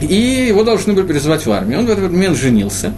и 0.00 0.46
его 0.48 0.64
должны 0.64 0.92
были 0.94 1.06
призвать 1.06 1.46
в 1.46 1.50
армию. 1.50 1.80
Он 1.80 1.86
в 1.86 1.90
этот 1.90 2.10
момент 2.10 2.36
женился. 2.36 2.92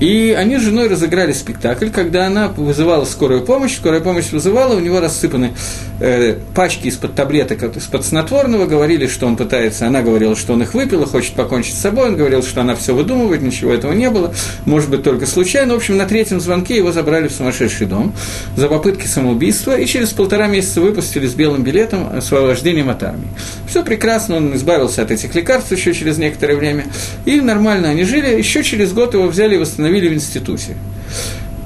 И 0.00 0.34
они 0.38 0.58
с 0.58 0.62
женой 0.62 0.88
разыграли 0.88 1.32
спектакль, 1.32 1.88
когда 1.90 2.26
она 2.26 2.48
вызывала 2.48 3.04
скорую 3.04 3.42
помощь, 3.42 3.76
скорая 3.76 4.00
помощь 4.00 4.30
вызывала, 4.30 4.76
у 4.76 4.80
него 4.80 5.00
рассыпаны 5.00 5.54
э, 6.00 6.38
пачки 6.54 6.86
из-под 6.86 7.14
таблеток, 7.14 7.76
из-под 7.76 8.04
снотворного, 8.04 8.66
говорили, 8.66 9.08
что 9.08 9.26
он 9.26 9.36
пытается, 9.36 9.88
она 9.88 10.02
говорила, 10.02 10.36
что 10.36 10.52
он 10.52 10.62
их 10.62 10.74
выпил 10.74 11.02
и 11.02 11.06
хочет 11.06 11.34
покончить 11.34 11.74
с 11.74 11.80
собой, 11.80 12.08
он 12.08 12.16
говорил, 12.16 12.44
что 12.44 12.60
она 12.60 12.76
все 12.76 12.94
выдумывает, 12.94 13.42
ничего 13.42 13.72
этого 13.72 13.92
не 13.92 14.08
было, 14.08 14.32
может 14.66 14.88
быть, 14.88 15.02
только 15.02 15.26
случайно. 15.26 15.74
В 15.74 15.78
общем, 15.78 15.96
на 15.96 16.06
третьем 16.06 16.40
звонке 16.40 16.76
его 16.76 16.92
забрали 16.92 17.26
в 17.26 17.32
сумасшедший 17.32 17.88
дом 17.88 18.14
за 18.56 18.68
попытки 18.68 19.06
самоубийства, 19.06 19.76
и 19.76 19.84
через 19.86 20.10
полтора 20.10 20.46
месяца 20.46 20.80
выпустили 20.80 21.26
с 21.26 21.34
белым 21.34 21.64
билетом 21.64 22.08
освобождением 22.16 22.88
от 22.88 23.02
армии. 23.02 23.28
Все 23.68 23.84
прекрасно, 23.84 24.36
он 24.36 24.56
избавился 24.56 25.02
от 25.02 25.10
этих 25.10 25.34
лекарств 25.34 25.70
еще 25.72 25.92
через 25.92 26.16
некоторое 26.16 26.56
время, 26.56 26.86
и 27.26 27.40
нормально 27.40 27.90
они 27.90 28.04
жили, 28.04 28.38
еще 28.38 28.62
через 28.62 28.92
год 28.92 29.12
его 29.12 29.26
взяли 29.26 29.56
и 29.56 29.58
восстановили 29.58 30.08
в 30.08 30.14
институте. 30.14 30.74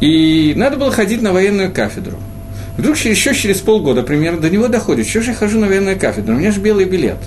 И 0.01 0.53
надо 0.57 0.77
было 0.77 0.91
ходить 0.91 1.23
на 1.23 1.33
военную 1.33 1.73
кафедру. 1.73 2.19
Вдруг 2.77 2.97
еще 2.97 3.35
через 3.35 3.59
полгода 3.59 4.03
примерно 4.03 4.41
до 4.41 4.51
него 4.51 4.67
доходит, 4.67 5.07
что 5.07 5.23
же 5.23 5.31
я 5.31 5.37
хожу 5.37 5.61
на 5.61 5.69
военную 5.69 5.99
кафедру, 5.99 6.35
у 6.35 6.39
меня 6.39 6.51
же 6.51 6.61
белый 6.61 6.87
билет. 6.87 7.19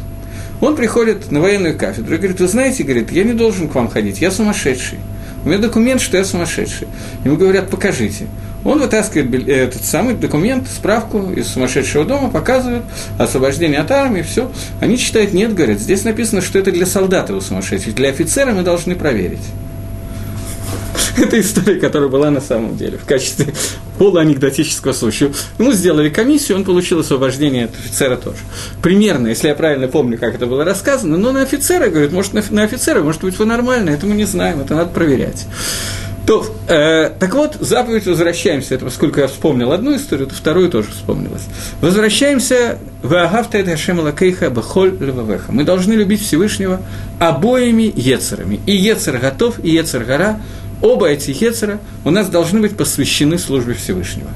Он 0.59 0.75
приходит 0.75 1.31
на 1.31 1.39
военную 1.39 1.77
кафедру 1.77 2.15
и 2.15 2.17
говорит, 2.17 2.39
вы 2.41 2.47
знаете, 2.47 2.83
говорит, 2.83 3.11
я 3.11 3.23
не 3.23 3.33
должен 3.33 3.69
к 3.69 3.75
вам 3.75 3.87
ходить, 3.87 4.19
я 4.19 4.29
сумасшедший. 4.29 4.99
У 5.45 5.49
меня 5.49 5.59
документ, 5.59 6.01
что 6.01 6.17
я 6.17 6.25
сумасшедший. 6.25 6.87
Ему 7.23 7.37
говорят, 7.37 7.69
покажите. 7.69 8.25
Он 8.65 8.79
вытаскивает 8.79 9.47
этот 9.47 9.85
самый 9.85 10.15
документ, 10.15 10.67
справку 10.67 11.31
из 11.31 11.47
сумасшедшего 11.47 12.03
дома, 12.03 12.29
показывает 12.29 12.83
освобождение 13.19 13.79
от 13.79 13.91
армии, 13.91 14.23
все. 14.23 14.51
Они 14.81 14.97
читают, 14.97 15.33
нет, 15.33 15.53
говорят, 15.53 15.79
здесь 15.79 16.03
написано, 16.03 16.41
что 16.41 16.57
это 16.57 16.71
для 16.71 16.87
солдата 16.87 17.33
у 17.35 17.39
сумасшедших, 17.39 17.93
для 17.93 18.09
офицера 18.09 18.51
мы 18.51 18.63
должны 18.63 18.95
проверить. 18.95 19.43
Это 21.17 21.39
история, 21.39 21.79
которая 21.79 22.09
была 22.09 22.29
на 22.29 22.41
самом 22.41 22.75
деле 22.75 22.97
в 22.97 23.05
качестве 23.05 23.53
полуанекдотического 23.97 24.93
случая. 24.93 25.31
Ему 25.59 25.71
сделали 25.71 26.09
комиссию, 26.09 26.57
он 26.57 26.65
получил 26.65 26.99
освобождение 26.99 27.65
от 27.65 27.75
офицера 27.75 28.17
тоже. 28.17 28.39
Примерно, 28.81 29.27
если 29.27 29.47
я 29.47 29.55
правильно 29.55 29.87
помню, 29.87 30.17
как 30.17 30.35
это 30.35 30.45
было 30.45 30.65
рассказано, 30.65 31.17
но 31.17 31.31
на 31.31 31.43
офицера, 31.43 31.89
говорит, 31.89 32.11
может, 32.11 32.33
на 32.51 32.63
офицера, 32.63 33.01
может 33.01 33.21
быть, 33.21 33.37
вы 33.37 33.45
нормально, 33.45 33.91
это 33.91 34.05
мы 34.05 34.15
не 34.15 34.25
знаем, 34.25 34.59
это 34.59 34.75
надо 34.75 34.89
проверять. 34.89 35.45
То, 36.25 36.45
э, 36.67 37.11
так 37.19 37.35
вот, 37.35 37.57
заповедь 37.59 38.07
возвращаемся, 38.07 38.75
это 38.75 38.85
поскольку 38.85 39.19
я 39.19 39.27
вспомнил 39.27 39.71
одну 39.71 39.95
историю, 39.95 40.27
то 40.27 40.33
вторую 40.33 40.69
тоже 40.69 40.89
вспомнилась. 40.89 41.43
Возвращаемся 41.81 42.79
в 43.03 43.13
Агавта 43.13 43.59
это 43.59 44.01
Лакейха 44.01 44.49
Бахоль 44.49 44.97
Левавеха. 44.99 45.51
Мы 45.51 45.63
должны 45.63 45.93
любить 45.93 46.21
Всевышнего 46.21 46.81
обоими 47.19 47.93
Ецерами. 47.95 48.59
И 48.65 48.75
Ецер 48.75 49.19
готов, 49.19 49.63
и 49.63 49.69
Ецер 49.69 50.03
гора 50.03 50.39
Оба 50.81 51.07
эти 51.07 51.31
хецера 51.31 51.79
у 52.03 52.11
нас 52.11 52.27
должны 52.27 52.61
быть 52.61 52.75
посвящены 52.75 53.37
службе 53.37 53.73
Всевышнего. 53.73 54.29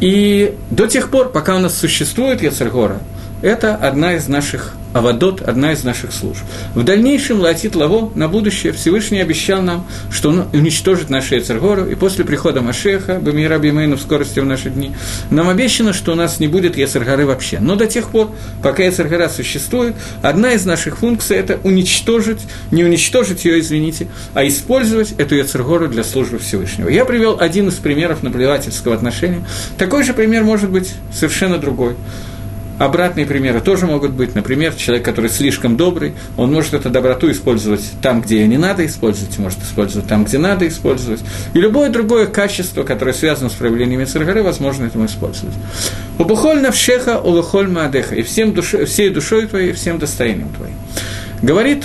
И 0.00 0.54
до 0.70 0.86
тех 0.86 1.10
пор, 1.10 1.30
пока 1.30 1.56
у 1.56 1.58
нас 1.58 1.76
существует 1.76 2.42
Ецергора, 2.42 3.00
это 3.42 3.76
одна 3.76 4.14
из 4.14 4.28
наших 4.28 4.74
Авадот– 4.92 5.42
одна 5.46 5.72
из 5.72 5.84
наших 5.84 6.12
служб. 6.12 6.40
В 6.74 6.82
дальнейшем 6.82 7.40
Латит 7.40 7.74
Лаво 7.74 8.10
на 8.14 8.28
будущее 8.28 8.72
Всевышний 8.72 9.20
обещал 9.20 9.62
нам, 9.62 9.86
что 10.10 10.30
он 10.30 10.46
уничтожит 10.52 11.10
наши 11.10 11.38
Эцергору, 11.38 11.86
и 11.86 11.94
после 11.94 12.24
прихода 12.24 12.62
Машеха, 12.62 13.18
Бамира 13.18 13.58
Бимейну 13.58 13.96
в 13.96 14.00
скорости 14.00 14.40
в 14.40 14.46
наши 14.46 14.70
дни, 14.70 14.92
нам 15.30 15.48
обещано, 15.48 15.92
что 15.92 16.12
у 16.12 16.14
нас 16.14 16.40
не 16.40 16.48
будет 16.48 16.76
Ецергоры 16.76 17.26
вообще. 17.26 17.58
Но 17.60 17.76
до 17.76 17.86
тех 17.86 18.08
пор, 18.08 18.30
пока 18.62 18.82
Ецергора 18.82 19.28
существует, 19.28 19.94
одна 20.22 20.52
из 20.52 20.64
наших 20.64 20.98
функций– 20.98 21.36
это 21.38 21.58
уничтожить, 21.64 22.40
не 22.70 22.84
уничтожить 22.84 23.44
ее, 23.44 23.60
извините, 23.60 24.08
а 24.34 24.46
использовать 24.46 25.12
эту 25.18 25.34
Ецергору 25.34 25.88
для 25.88 26.04
службы 26.04 26.38
Всевышнего. 26.38 26.88
Я 26.88 27.04
привел 27.04 27.36
один 27.38 27.68
из 27.68 27.74
примеров 27.74 28.22
наплевательского 28.22 28.94
отношения. 28.94 29.44
Такой 29.76 30.02
же 30.02 30.14
пример 30.14 30.44
может 30.44 30.70
быть 30.70 30.94
совершенно 31.12 31.58
другой. 31.58 31.94
Обратные 32.78 33.26
примеры 33.26 33.60
тоже 33.60 33.86
могут 33.86 34.12
быть. 34.12 34.34
Например, 34.36 34.72
человек, 34.72 35.04
который 35.04 35.30
слишком 35.30 35.76
добрый, 35.76 36.14
он 36.36 36.52
может 36.52 36.74
эту 36.74 36.90
доброту 36.90 37.30
использовать 37.30 37.82
там, 38.00 38.20
где 38.22 38.40
ее 38.40 38.48
не 38.48 38.56
надо 38.56 38.86
использовать, 38.86 39.36
может 39.38 39.60
использовать 39.62 40.06
там, 40.06 40.24
где 40.24 40.38
надо 40.38 40.66
использовать. 40.68 41.20
И 41.54 41.58
любое 41.58 41.90
другое 41.90 42.26
качество, 42.26 42.84
которое 42.84 43.12
связано 43.12 43.50
с 43.50 43.54
проявлениями 43.54 44.04
Царгары, 44.04 44.44
возможно 44.44 44.84
этому 44.84 45.06
использовать. 45.06 45.54
Убухоль 46.18 46.60
навшеха, 46.60 47.18
улухоль 47.18 47.68
маадеха. 47.68 48.14
И 48.14 48.22
всем 48.22 48.54
душ... 48.54 48.74
всей 48.86 49.10
душой 49.10 49.46
твоей, 49.46 49.72
всем 49.72 49.98
достоянием 49.98 50.50
твоим. 50.50 50.74
Говорит 51.42 51.84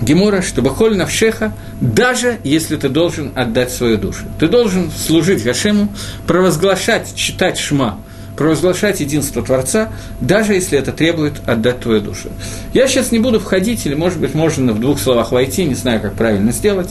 Гемора, 0.00 0.42
что 0.42 0.62
Бахоль 0.62 0.96
Навшеха, 0.96 1.52
даже 1.80 2.38
если 2.42 2.76
ты 2.76 2.88
должен 2.88 3.32
отдать 3.34 3.70
свою 3.70 3.98
душу. 3.98 4.24
Ты 4.38 4.48
должен 4.48 4.90
служить 4.90 5.44
Гашему, 5.44 5.88
провозглашать, 6.26 7.14
читать 7.14 7.58
Шма– 7.58 7.98
провозглашать 8.36 9.00
единство 9.00 9.42
Творца, 9.42 9.92
даже 10.20 10.54
если 10.54 10.78
это 10.78 10.92
требует 10.92 11.34
отдать 11.46 11.80
твою 11.80 12.00
душу. 12.00 12.30
Я 12.72 12.88
сейчас 12.88 13.12
не 13.12 13.18
буду 13.18 13.40
входить, 13.40 13.86
или, 13.86 13.94
может 13.94 14.18
быть, 14.18 14.34
можно 14.34 14.72
в 14.72 14.80
двух 14.80 14.98
словах 14.98 15.32
войти, 15.32 15.64
не 15.64 15.74
знаю, 15.74 16.00
как 16.00 16.14
правильно 16.14 16.52
сделать. 16.52 16.90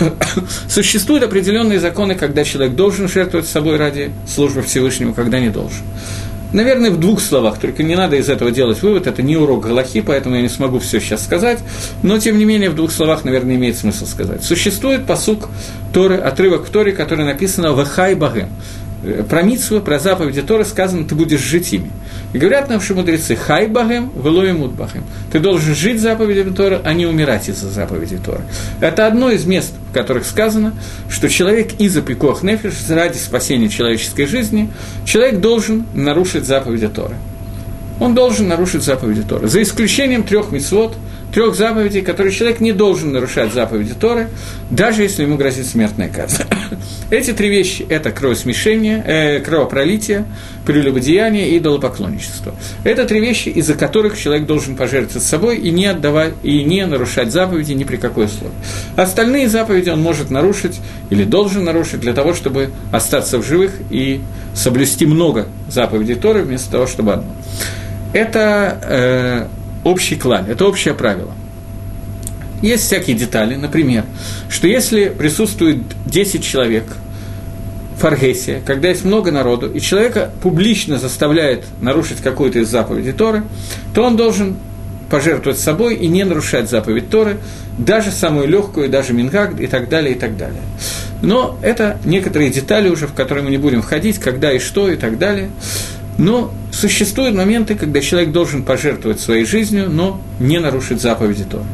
Существуют 0.68 1.22
определенные 1.22 1.80
законы, 1.80 2.14
когда 2.14 2.44
человек 2.44 2.74
должен 2.74 3.08
жертвовать 3.08 3.46
собой 3.46 3.76
ради 3.76 4.10
службы 4.26 4.62
Всевышнему, 4.62 5.14
когда 5.14 5.40
не 5.40 5.50
должен. 5.50 5.82
Наверное, 6.54 6.92
в 6.92 7.00
двух 7.00 7.20
словах, 7.20 7.58
только 7.58 7.82
не 7.82 7.96
надо 7.96 8.14
из 8.14 8.28
этого 8.28 8.52
делать 8.52 8.80
вывод, 8.80 9.08
это 9.08 9.22
не 9.22 9.36
урок 9.36 9.64
Галахи, 9.64 10.00
поэтому 10.02 10.36
я 10.36 10.42
не 10.42 10.48
смогу 10.48 10.78
все 10.78 11.00
сейчас 11.00 11.24
сказать, 11.24 11.58
но, 12.04 12.16
тем 12.20 12.38
не 12.38 12.44
менее, 12.44 12.70
в 12.70 12.76
двух 12.76 12.92
словах, 12.92 13.24
наверное, 13.24 13.56
имеет 13.56 13.76
смысл 13.76 14.06
сказать. 14.06 14.44
Существует 14.44 15.04
посук 15.04 15.48
Торы, 15.92 16.16
отрывок 16.16 16.68
в 16.68 16.70
Торе, 16.70 16.92
который 16.92 17.24
написано 17.24 17.72
«Вахай 17.72 18.14
Багем», 18.14 18.50
про 19.28 19.42
Митсву, 19.42 19.80
про 19.80 19.98
заповеди 19.98 20.42
Торы 20.42 20.64
сказано, 20.64 21.06
ты 21.06 21.14
будешь 21.14 21.40
жить 21.40 21.72
ими. 21.72 21.90
И 22.32 22.38
говорят 22.38 22.68
наши 22.68 22.94
мудрецы, 22.94 23.36
хай 23.36 23.66
багем, 23.66 24.10
велоемут 24.16 24.72
багем. 24.72 25.04
Ты 25.32 25.40
должен 25.40 25.74
жить 25.74 26.00
заповедями 26.00 26.54
Торы, 26.54 26.80
а 26.82 26.92
не 26.94 27.06
умирать 27.06 27.48
из-за 27.48 27.70
заповедей 27.70 28.18
Торы. 28.18 28.40
Это 28.80 29.06
одно 29.06 29.30
из 29.30 29.44
мест, 29.44 29.72
в 29.90 29.94
которых 29.94 30.26
сказано, 30.26 30.74
что 31.08 31.28
человек 31.28 31.74
из-за 31.78 32.02
пикох 32.02 32.42
нефиш, 32.42 32.74
ради 32.88 33.18
спасения 33.18 33.68
человеческой 33.68 34.26
жизни, 34.26 34.70
человек 35.04 35.40
должен 35.40 35.84
нарушить 35.94 36.46
заповеди 36.46 36.88
Торы. 36.88 37.14
Он 38.00 38.14
должен 38.14 38.48
нарушить 38.48 38.82
заповеди 38.82 39.22
Торы. 39.22 39.48
За 39.48 39.62
исключением 39.62 40.24
трех 40.24 40.50
мецвод– 40.50 40.96
трех 41.34 41.56
заповедей, 41.56 42.00
которые 42.02 42.32
человек 42.32 42.60
не 42.60 42.72
должен 42.72 43.12
нарушать 43.12 43.52
заповеди 43.52 43.92
Торы, 43.94 44.28
даже 44.70 45.02
если 45.02 45.24
ему 45.24 45.36
грозит 45.36 45.66
смертная 45.66 46.08
казнь. 46.08 46.44
Эти 47.10 47.32
три 47.32 47.48
вещи– 47.48 47.84
это 47.88 48.12
кровосмешение, 48.12 49.02
э, 49.04 49.40
кровопролитие, 49.40 50.26
прелюбодеяние 50.64 51.50
и 51.50 51.58
идолопоклонничество. 51.58 52.54
Это 52.84 53.04
три 53.04 53.20
вещи, 53.20 53.48
из-за 53.48 53.74
которых 53.74 54.16
человек 54.16 54.46
должен 54.46 54.76
пожертвовать 54.76 55.26
собой 55.26 55.56
и 55.56 55.72
не 55.72 55.86
отдавать, 55.86 56.34
и 56.44 56.62
не 56.62 56.86
нарушать 56.86 57.32
заповеди 57.32 57.72
ни 57.72 57.82
при 57.82 57.96
какой 57.96 58.26
условии. 58.26 58.54
Остальные 58.94 59.48
заповеди 59.48 59.90
он 59.90 60.00
может 60.00 60.30
нарушить 60.30 60.80
или 61.10 61.24
должен 61.24 61.64
нарушить 61.64 61.98
для 61.98 62.12
того, 62.12 62.34
чтобы 62.34 62.70
остаться 62.92 63.38
в 63.38 63.44
живых 63.44 63.72
и 63.90 64.20
соблюсти 64.54 65.04
много 65.04 65.48
заповедей 65.68 66.14
Торы 66.14 66.42
вместо 66.42 66.70
того, 66.70 66.86
чтобы 66.86 67.14
одну. 67.14 67.32
Это 68.12 68.78
э, 68.82 69.46
общий 69.84 70.16
клаль, 70.16 70.46
это 70.48 70.66
общее 70.66 70.94
правило. 70.94 71.32
Есть 72.62 72.84
всякие 72.84 73.14
детали, 73.16 73.56
например, 73.56 74.04
что 74.48 74.66
если 74.66 75.10
присутствует 75.10 75.78
10 76.06 76.42
человек 76.42 76.84
в 78.00 78.04
Аргесе, 78.04 78.62
когда 78.64 78.88
есть 78.88 79.04
много 79.04 79.30
народу, 79.30 79.70
и 79.70 79.80
человека 79.80 80.30
публично 80.42 80.98
заставляет 80.98 81.64
нарушить 81.80 82.18
какую-то 82.18 82.60
из 82.60 82.68
заповедей 82.68 83.12
Торы, 83.12 83.44
то 83.94 84.02
он 84.02 84.16
должен 84.16 84.56
пожертвовать 85.10 85.58
собой 85.58 85.94
и 85.96 86.08
не 86.08 86.24
нарушать 86.24 86.68
заповедь 86.70 87.10
Торы, 87.10 87.36
даже 87.78 88.10
самую 88.10 88.48
легкую, 88.48 88.88
даже 88.88 89.12
Мингаг 89.12 89.60
и 89.60 89.66
так 89.66 89.88
далее, 89.88 90.14
и 90.14 90.18
так 90.18 90.36
далее. 90.36 90.62
Но 91.22 91.58
это 91.62 91.98
некоторые 92.04 92.50
детали 92.50 92.88
уже, 92.88 93.06
в 93.06 93.14
которые 93.14 93.44
мы 93.44 93.50
не 93.50 93.58
будем 93.58 93.82
входить, 93.82 94.18
когда 94.18 94.52
и 94.52 94.58
что 94.58 94.90
и 94.90 94.96
так 94.96 95.18
далее. 95.18 95.50
Но 96.18 96.52
существуют 96.72 97.34
моменты, 97.34 97.74
когда 97.74 98.00
человек 98.00 98.30
должен 98.32 98.62
пожертвовать 98.62 99.20
своей 99.20 99.44
жизнью, 99.44 99.90
но 99.90 100.20
не 100.38 100.58
нарушить 100.58 101.00
заповеди 101.00 101.44
Тора. 101.44 101.64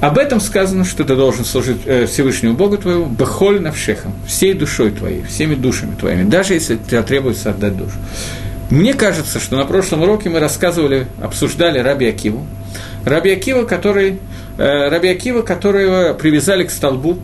Об 0.00 0.18
этом 0.18 0.40
сказано, 0.40 0.84
что 0.84 1.04
ты 1.04 1.16
должен 1.16 1.46
служить 1.46 1.78
э, 1.86 2.04
Всевышнему 2.06 2.54
Богу 2.54 2.76
твоему, 2.76 3.06
бехоль 3.06 3.62
навшехом, 3.62 4.12
всей 4.26 4.52
душой 4.52 4.90
твоей, 4.90 5.22
всеми 5.22 5.54
душами 5.54 5.94
твоими, 5.94 6.28
даже 6.28 6.52
если 6.52 6.76
тебе 6.76 7.02
требуется 7.02 7.50
отдать 7.50 7.76
душу. 7.76 7.96
Мне 8.68 8.92
кажется, 8.92 9.40
что 9.40 9.56
на 9.56 9.64
прошлом 9.64 10.02
уроке 10.02 10.28
мы 10.28 10.38
рассказывали, 10.38 11.06
обсуждали 11.22 11.78
Раби 11.78 12.06
Акиву. 12.08 12.46
Раби 13.06 13.30
Акива, 13.30 13.64
который, 13.64 14.18
э, 14.58 14.88
Раби 14.90 15.08
Акива, 15.08 15.40
которого 15.40 16.12
привязали 16.12 16.64
к 16.64 16.70
столбу 16.70 17.18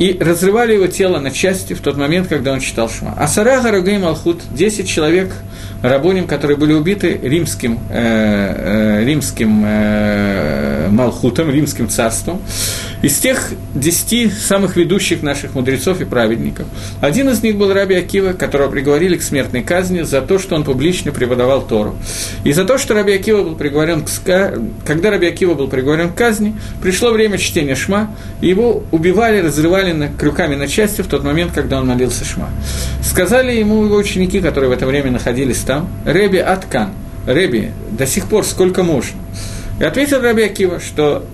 и 0.00 0.16
разрывали 0.18 0.72
его 0.72 0.86
тело 0.86 1.20
на 1.20 1.30
части 1.30 1.74
в 1.74 1.80
тот 1.80 1.98
момент, 1.98 2.26
когда 2.26 2.52
он 2.52 2.60
читал 2.60 2.88
Шма. 2.88 3.14
А 3.18 3.28
Сара 3.28 3.60
Гарагей 3.60 3.98
Малхут, 3.98 4.40
10 4.50 4.88
человек– 4.88 5.30
рабоним, 5.82 6.26
которые 6.26 6.56
были 6.56 6.72
убиты 6.72 7.18
римским, 7.22 7.78
э, 7.90 9.00
э, 9.00 9.04
римским 9.04 9.62
э, 9.64 10.88
Малхутом, 10.90 11.50
римским 11.50 11.88
царством, 11.88 12.42
из 13.02 13.18
тех 13.18 13.52
десяти 13.74 14.30
самых 14.30 14.76
ведущих 14.76 15.22
наших 15.22 15.54
мудрецов 15.54 16.00
и 16.00 16.04
праведников. 16.04 16.66
Один 17.00 17.30
из 17.30 17.42
них 17.42 17.56
был 17.56 17.72
Раби 17.72 17.94
Акива, 17.94 18.32
которого 18.32 18.70
приговорили 18.70 19.16
к 19.16 19.22
смертной 19.22 19.62
казни 19.62 20.02
за 20.02 20.20
то, 20.20 20.38
что 20.38 20.54
он 20.54 20.64
публично 20.64 21.12
преподавал 21.12 21.62
Тору. 21.62 21.96
И 22.44 22.52
за 22.52 22.64
то, 22.64 22.78
что 22.78 22.94
Раби 22.94 23.12
Акива 23.12 23.42
был 23.42 23.54
приговорен 23.54 24.04
к... 24.04 24.54
Когда 24.84 25.10
Раби 25.10 25.26
Акива 25.26 25.54
был 25.54 25.68
приговорен 25.68 26.10
к 26.10 26.14
казни, 26.14 26.54
пришло 26.82 27.10
время 27.10 27.38
чтения 27.38 27.74
Шма, 27.74 28.14
и 28.40 28.48
его 28.48 28.82
убивали, 28.90 29.40
разрывали 29.40 29.92
на, 29.92 30.08
крюками 30.08 30.54
на 30.54 30.68
части 30.68 31.00
в 31.00 31.06
тот 31.06 31.24
момент, 31.24 31.52
когда 31.54 31.78
он 31.78 31.86
молился 31.86 32.24
Шма. 32.24 32.50
Сказали 33.02 33.52
ему 33.52 33.84
его 33.84 33.96
ученики, 33.96 34.40
которые 34.40 34.68
в 34.68 34.72
это 34.72 34.86
время 34.86 35.10
находились 35.10 35.58
там, 35.58 35.88
Реби 36.04 36.38
Аткан, 36.38 36.90
Реби, 37.26 37.70
до 37.90 38.06
сих 38.06 38.26
пор 38.26 38.44
сколько 38.44 38.82
можно. 38.82 39.18
И 39.78 39.84
ответил 39.84 40.20
Раби 40.20 40.42
Акива, 40.42 40.80
что 40.80 41.24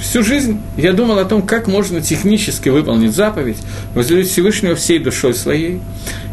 всю 0.00 0.22
жизнь 0.22 0.60
я 0.76 0.92
думал 0.92 1.18
о 1.18 1.24
том, 1.24 1.42
как 1.42 1.66
можно 1.68 2.00
технически 2.00 2.68
выполнить 2.68 3.14
заповедь, 3.14 3.58
возлюбить 3.94 4.30
Всевышнего 4.30 4.74
всей 4.74 4.98
душой 4.98 5.34
своей, 5.34 5.80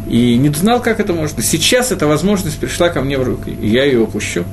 и 0.08 0.36
не 0.36 0.48
знал, 0.50 0.80
как 0.82 1.00
это 1.00 1.12
можно. 1.12 1.42
Сейчас 1.42 1.92
эта 1.92 2.06
возможность 2.06 2.58
пришла 2.58 2.88
ко 2.88 3.00
мне 3.00 3.18
в 3.18 3.22
руки, 3.22 3.50
и 3.50 3.68
я 3.68 3.84
ее 3.84 4.00
упущу. 4.00 4.44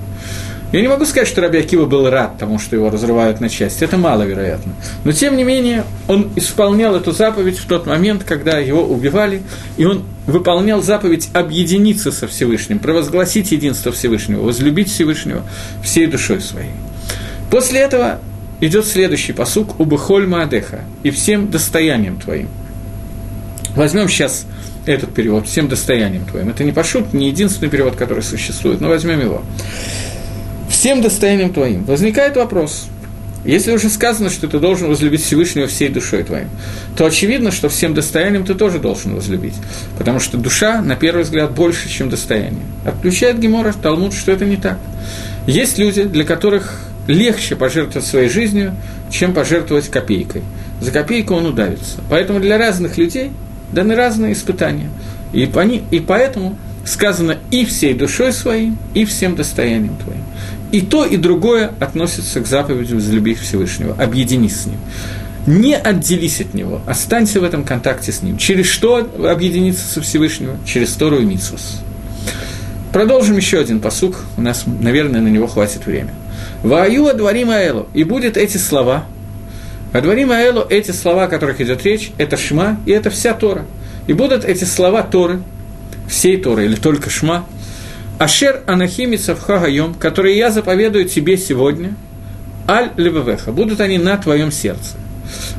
Я 0.71 0.81
не 0.81 0.87
могу 0.87 1.05
сказать, 1.05 1.27
что 1.27 1.41
Раби 1.41 1.59
Акива 1.59 1.85
был 1.85 2.09
рад 2.09 2.37
тому, 2.37 2.59
что 2.59 2.75
его 2.75 2.89
разрывают 2.89 3.39
на 3.39 3.49
части. 3.49 3.83
Это 3.83 3.97
маловероятно. 3.97 4.73
Но, 5.05 5.13
тем 5.13 5.37
не 5.37 5.43
менее, 5.43 5.85
он 6.07 6.31
исполнял 6.35 6.95
эту 6.95 7.11
заповедь 7.11 7.59
в 7.59 7.65
тот 7.65 7.85
момент, 7.85 8.23
когда 8.25 8.57
его 8.57 8.83
убивали, 8.83 9.41
и 9.77 9.85
он 9.85 10.03
выполнял 10.27 10.81
заповедь 10.81 11.29
объединиться 11.33 12.11
со 12.11 12.27
Всевышним, 12.27 12.79
провозгласить 12.79 13.51
единство 13.51 13.91
Всевышнего, 13.91 14.41
возлюбить 14.41 14.91
Всевышнего 14.91 15.43
всей 15.81 16.07
душой 16.07 16.41
своей. 16.41 16.71
После 17.49 17.79
этого 17.79 18.19
идет 18.65 18.85
следующий 18.85 19.33
посук 19.33 19.79
«Убыхольма 19.79 20.43
Адеха» 20.43 20.81
и 21.03 21.11
всем 21.11 21.49
достоянием 21.49 22.17
твоим. 22.17 22.47
Возьмем 23.75 24.07
сейчас 24.07 24.45
этот 24.85 25.13
перевод 25.13 25.47
«всем 25.47 25.67
достоянием 25.67 26.25
твоим». 26.25 26.49
Это 26.49 26.63
не 26.63 26.71
пошут, 26.71 27.13
не 27.13 27.27
единственный 27.27 27.69
перевод, 27.69 27.95
который 27.95 28.23
существует, 28.23 28.81
но 28.81 28.89
возьмем 28.89 29.19
его 29.19 29.41
всем 30.69 31.01
достоянием 31.01 31.53
твоим. 31.53 31.83
Возникает 31.85 32.35
вопрос, 32.35 32.87
если 33.45 33.71
уже 33.71 33.89
сказано, 33.89 34.29
что 34.29 34.47
ты 34.47 34.59
должен 34.59 34.87
возлюбить 34.87 35.23
Всевышнего 35.23 35.67
всей 35.67 35.89
душой 35.89 36.23
твоим, 36.23 36.49
то 36.97 37.05
очевидно, 37.05 37.51
что 37.51 37.69
всем 37.69 37.93
достоянием 37.93 38.43
ты 38.43 38.55
тоже 38.55 38.79
должен 38.79 39.13
возлюбить, 39.13 39.53
потому 39.97 40.19
что 40.19 40.37
душа, 40.37 40.81
на 40.81 40.95
первый 40.95 41.23
взгляд, 41.23 41.51
больше, 41.51 41.89
чем 41.89 42.09
достояние. 42.09 42.65
Отключает 42.85 43.39
Гемора 43.39 43.73
Талмуд, 43.73 44.13
что 44.13 44.31
это 44.31 44.45
не 44.45 44.57
так. 44.57 44.79
Есть 45.45 45.77
люди, 45.77 46.03
для 46.03 46.23
которых 46.23 46.79
легче 47.07 47.55
пожертвовать 47.55 48.07
своей 48.07 48.29
жизнью, 48.29 48.75
чем 49.09 49.33
пожертвовать 49.33 49.89
копейкой. 49.89 50.41
За 50.81 50.91
копейку 50.91 51.35
он 51.35 51.45
удавится. 51.45 52.01
Поэтому 52.09 52.39
для 52.39 52.57
разных 52.57 52.97
людей 52.97 53.31
даны 53.71 53.95
разные 53.95 54.33
испытания. 54.33 54.89
И, 55.33 55.49
и 55.91 55.99
поэтому 55.99 56.57
сказано 56.85 57.37
и 57.51 57.65
всей 57.65 57.93
душой 57.93 58.31
своей, 58.31 58.73
и 58.93 59.05
всем 59.05 59.35
достоянием 59.35 59.95
твоим. 59.97 60.23
И 60.71 60.81
то, 60.81 61.05
и 61.05 61.17
другое 61.17 61.71
относится 61.79 62.41
к 62.41 62.47
заповеди 62.47 62.93
«Возлюби 62.93 63.33
Всевышнего», 63.33 63.95
объединись 64.01 64.61
с 64.61 64.65
Ним. 64.65 64.77
Не 65.47 65.77
отделись 65.77 66.41
от 66.41 66.53
Него, 66.53 66.81
останься 66.85 67.39
в 67.39 67.43
этом 67.43 67.63
контакте 67.63 68.11
с 68.11 68.21
Ним. 68.21 68.37
Через 68.37 68.65
что 68.65 69.09
объединиться 69.29 69.87
со 69.87 70.01
Всевышнего? 70.01 70.57
Через 70.65 70.91
Тору 70.93 71.19
и 71.19 71.25
Митсус. 71.25 71.81
Продолжим 72.91 73.37
еще 73.37 73.59
один 73.59 73.79
посук, 73.79 74.15
у 74.37 74.41
нас, 74.41 74.63
наверное, 74.65 75.21
на 75.21 75.27
него 75.27 75.47
хватит 75.47 75.85
времени. 75.85 76.13
«Ваю 76.65 77.05
адварим 77.05 77.51
аэлу» 77.51 77.87
и 77.93 78.03
будет 78.03 78.37
эти 78.37 78.57
слова. 78.57 79.05
Адварим 79.93 80.31
аэлу, 80.31 80.65
эти 80.67 80.89
слова, 80.89 81.25
о 81.25 81.27
которых 81.27 81.61
идет 81.61 81.83
речь, 81.83 82.11
это 82.17 82.37
Шма 82.37 82.79
и 82.87 82.91
это 82.91 83.11
вся 83.11 83.35
Тора. 83.35 83.65
И 84.07 84.13
будут 84.13 84.43
эти 84.43 84.63
слова 84.63 85.03
Торы, 85.03 85.43
всей 86.09 86.37
Торы 86.37 86.65
или 86.65 86.75
только 86.75 87.11
Шма, 87.11 87.45
Ашер 88.17 88.63
Анахимица 88.65 89.35
в 89.35 89.41
Хагайом, 89.41 89.93
которые 89.93 90.39
я 90.39 90.49
заповедую 90.49 91.05
тебе 91.05 91.37
сегодня, 91.37 91.93
Аль 92.67 92.89
Левевеха, 92.97 93.51
будут 93.51 93.79
они 93.79 93.99
на 93.99 94.17
твоем 94.17 94.51
сердце. 94.51 94.97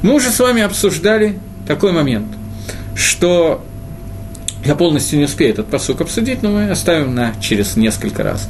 Мы 0.02 0.12
уже 0.12 0.30
с 0.30 0.40
вами 0.40 0.62
обсуждали 0.62 1.38
такой 1.68 1.92
момент, 1.92 2.26
что 2.96 3.64
я 4.64 4.74
полностью 4.74 5.20
не 5.20 5.26
успею 5.26 5.52
этот 5.52 5.68
посук 5.68 6.00
обсудить, 6.00 6.42
но 6.42 6.50
мы 6.50 6.68
оставим 6.68 7.14
на 7.14 7.32
через 7.40 7.76
несколько 7.76 8.24
раз. 8.24 8.48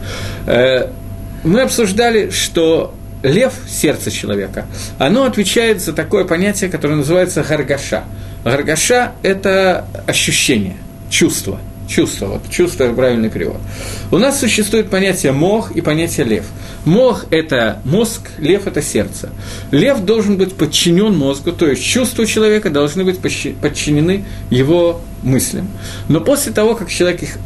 Мы 1.47 1.61
обсуждали, 1.61 2.31
что 2.31 2.93
лев, 3.23 3.53
сердце 3.69 4.11
человека, 4.11 4.67
оно 4.99 5.23
отвечает 5.23 5.81
за 5.81 5.93
такое 5.93 6.25
понятие, 6.25 6.69
которое 6.69 6.97
называется 6.97 7.45
гаргаша. 7.49 8.03
Гаргаша– 8.43 9.13
это 9.23 9.87
ощущение, 10.09 10.77
чувство– 11.09 11.61
чувство, 11.89 12.27
вот 12.27 12.51
чувство– 12.51 12.93
правильный 12.97 13.31
перевод. 13.31 13.59
У 14.11 14.19
нас 14.19 14.41
существует 14.41 14.91
понятие 14.91 15.31
мох 15.31 15.71
и 15.71 15.83
понятие 15.83 16.27
лев. 16.27 16.47
Мох– 16.85 17.27
это 17.31 17.81
мозг, 17.85 18.23
лев– 18.39 18.67
это 18.67 18.83
сердце. 18.83 19.31
Лев 19.71 20.01
должен 20.01 20.39
быть 20.39 20.53
подчинен 20.57 21.17
мозгу, 21.17 21.53
то 21.53 21.69
есть 21.69 21.85
чувства 21.85 22.27
человека 22.27 22.71
должны 22.71 23.05
быть 23.05 23.21
подчинены 23.21 24.25
его 24.51 25.01
мыслям. 25.23 25.69
Но 26.09 26.21
после 26.21 26.51
того, 26.51 26.75
как 26.75 26.91
человек 26.91 27.23
их 27.23 27.39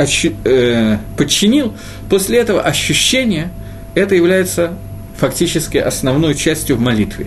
э, 0.44 0.96
подчинил, 1.18 1.74
после 2.08 2.38
этого 2.38 2.62
ощущение– 2.62 3.50
это 3.94 4.14
является 4.14 4.72
фактически 5.16 5.78
основной 5.78 6.34
частью 6.34 6.76
в 6.76 6.80
молитве. 6.80 7.26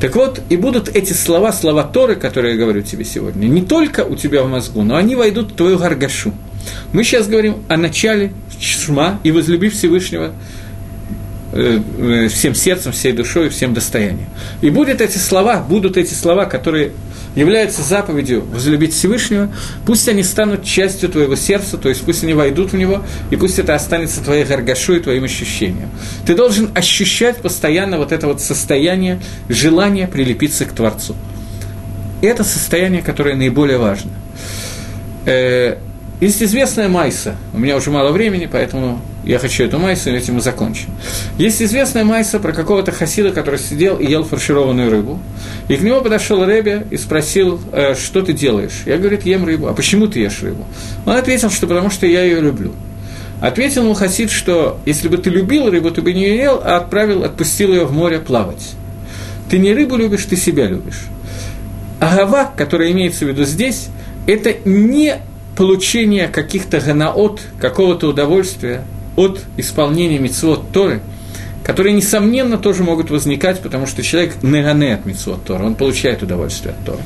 Так 0.00 0.16
вот, 0.16 0.40
и 0.48 0.56
будут 0.56 0.88
эти 0.88 1.12
слова, 1.12 1.52
слова 1.52 1.84
Торы, 1.84 2.16
которые 2.16 2.54
я 2.54 2.60
говорю 2.60 2.80
тебе 2.82 3.04
сегодня, 3.04 3.46
не 3.46 3.62
только 3.62 4.00
у 4.00 4.16
тебя 4.16 4.42
в 4.42 4.48
мозгу, 4.48 4.82
но 4.82 4.96
они 4.96 5.14
войдут 5.14 5.52
в 5.52 5.56
твою 5.56 5.78
гаргашу. 5.78 6.32
Мы 6.92 7.04
сейчас 7.04 7.28
говорим 7.28 7.62
о 7.68 7.76
начале 7.76 8.32
шма 8.58 9.20
и 9.24 9.30
возлюби 9.30 9.68
Всевышнего 9.68 10.32
всем 11.52 12.54
сердцем, 12.54 12.92
всей 12.92 13.12
душой, 13.12 13.48
всем 13.48 13.74
достоянием. 13.74 14.28
И 14.60 14.70
будут 14.70 15.00
эти 15.00 15.18
слова, 15.18 15.60
будут 15.60 15.96
эти 15.96 16.14
слова, 16.14 16.44
которые 16.44 16.92
являются 17.34 17.82
заповедью 17.82 18.44
возлюбить 18.44 18.92
Всевышнего, 18.92 19.52
пусть 19.86 20.08
они 20.08 20.22
станут 20.22 20.64
частью 20.64 21.08
твоего 21.08 21.36
сердца, 21.36 21.76
то 21.76 21.88
есть 21.88 22.02
пусть 22.02 22.24
они 22.24 22.34
войдут 22.34 22.72
в 22.72 22.76
него, 22.76 23.04
и 23.30 23.36
пусть 23.36 23.58
это 23.58 23.74
останется 23.74 24.20
твоей 24.20 24.44
гаргашой 24.44 24.98
и 24.98 25.00
твоим 25.00 25.24
ощущением. 25.24 25.90
Ты 26.26 26.34
должен 26.34 26.70
ощущать 26.74 27.36
постоянно 27.36 27.98
вот 27.98 28.12
это 28.12 28.26
вот 28.26 28.40
состояние 28.40 29.20
желания 29.48 30.08
прилепиться 30.08 30.64
к 30.64 30.72
Творцу. 30.72 31.14
Это 32.20 32.44
состояние, 32.44 33.02
которое 33.02 33.34
наиболее 33.36 33.78
важно. 33.78 34.10
Есть 36.20 36.42
известная 36.42 36.88
Майса. 36.88 37.36
У 37.54 37.58
меня 37.58 37.76
уже 37.76 37.90
мало 37.90 38.12
времени, 38.12 38.46
поэтому 38.50 39.00
я 39.24 39.38
хочу 39.38 39.64
эту 39.64 39.78
Майсу, 39.78 40.10
и 40.10 40.12
этим 40.12 40.34
мы 40.34 40.42
закончим. 40.42 40.90
Есть 41.38 41.62
известная 41.62 42.04
Майса 42.04 42.38
про 42.38 42.52
какого-то 42.52 42.92
хасида, 42.92 43.32
который 43.32 43.58
сидел 43.58 43.96
и 43.96 44.06
ел 44.06 44.24
фаршированную 44.24 44.90
рыбу. 44.90 45.18
И 45.68 45.76
к 45.76 45.80
нему 45.80 46.02
подошел 46.02 46.44
Рэбе 46.44 46.86
и 46.90 46.98
спросил, 46.98 47.58
«Э, 47.72 47.94
что 47.94 48.20
ты 48.20 48.34
делаешь? 48.34 48.82
Я, 48.84 48.98
говорит, 48.98 49.24
ем 49.24 49.46
рыбу. 49.46 49.68
А 49.68 49.72
почему 49.72 50.08
ты 50.08 50.20
ешь 50.20 50.42
рыбу? 50.42 50.66
Он 51.06 51.16
ответил, 51.16 51.48
что 51.48 51.66
потому 51.66 51.88
что 51.88 52.06
я 52.06 52.22
ее 52.22 52.40
люблю. 52.40 52.74
Ответил 53.40 53.84
ему 53.84 53.94
хасид, 53.94 54.30
что 54.30 54.78
если 54.84 55.08
бы 55.08 55.16
ты 55.16 55.30
любил 55.30 55.70
рыбу, 55.70 55.90
ты 55.90 56.02
бы 56.02 56.12
не 56.12 56.36
ел, 56.36 56.60
а 56.62 56.76
отправил, 56.76 57.24
отпустил 57.24 57.72
ее 57.72 57.86
в 57.86 57.92
море 57.92 58.18
плавать. 58.18 58.72
Ты 59.48 59.58
не 59.58 59.72
рыбу 59.72 59.96
любишь, 59.96 60.26
ты 60.26 60.36
себя 60.36 60.66
любишь. 60.66 61.00
Агава, 61.98 62.52
которая 62.54 62.90
имеется 62.92 63.24
в 63.24 63.28
виду 63.28 63.44
здесь, 63.44 63.88
это 64.26 64.54
не 64.66 65.16
получение 65.60 66.26
каких-то 66.26 66.80
ганаот, 66.80 67.42
какого-то 67.60 68.08
удовольствия 68.08 68.82
от 69.14 69.40
исполнения 69.58 70.18
митцвот 70.18 70.72
Торы, 70.72 71.02
которые, 71.62 71.92
несомненно, 71.92 72.56
тоже 72.56 72.82
могут 72.82 73.10
возникать, 73.10 73.60
потому 73.60 73.86
что 73.86 74.02
человек 74.02 74.42
негане 74.42 74.94
от 74.94 75.04
митцвот 75.04 75.44
Тора, 75.44 75.64
он 75.64 75.74
получает 75.74 76.22
удовольствие 76.22 76.72
от 76.72 76.82
Тора. 76.86 77.02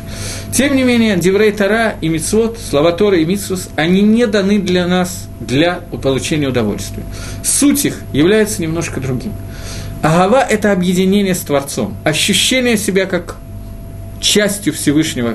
Тем 0.53 0.77
не 0.77 0.85
менее, 0.85 1.17
Деврей 1.17 1.51
Тора 1.51 1.97
и 2.01 2.09
митцвот, 2.09 2.57
слова 2.61 2.93
Тора 2.93 3.17
и 3.17 3.25
митцвос, 3.25 3.71
они 3.75 4.03
не 4.03 4.25
даны 4.29 4.61
для 4.61 4.87
нас 4.87 5.27
для 5.41 5.81
получения 6.01 6.47
удовольствия. 6.47 7.03
Суть 7.43 7.85
их 7.85 8.03
является 8.13 8.63
немножко 8.63 9.01
другим. 9.01 9.33
Агава– 10.01 10.45
это 10.49 10.71
объединение 10.71 11.35
с 11.35 11.41
Творцом, 11.41 11.97
ощущение 12.05 12.77
себя 12.77 13.07
как 13.07 13.35
частью 14.21 14.73
Всевышнего, 14.75 15.35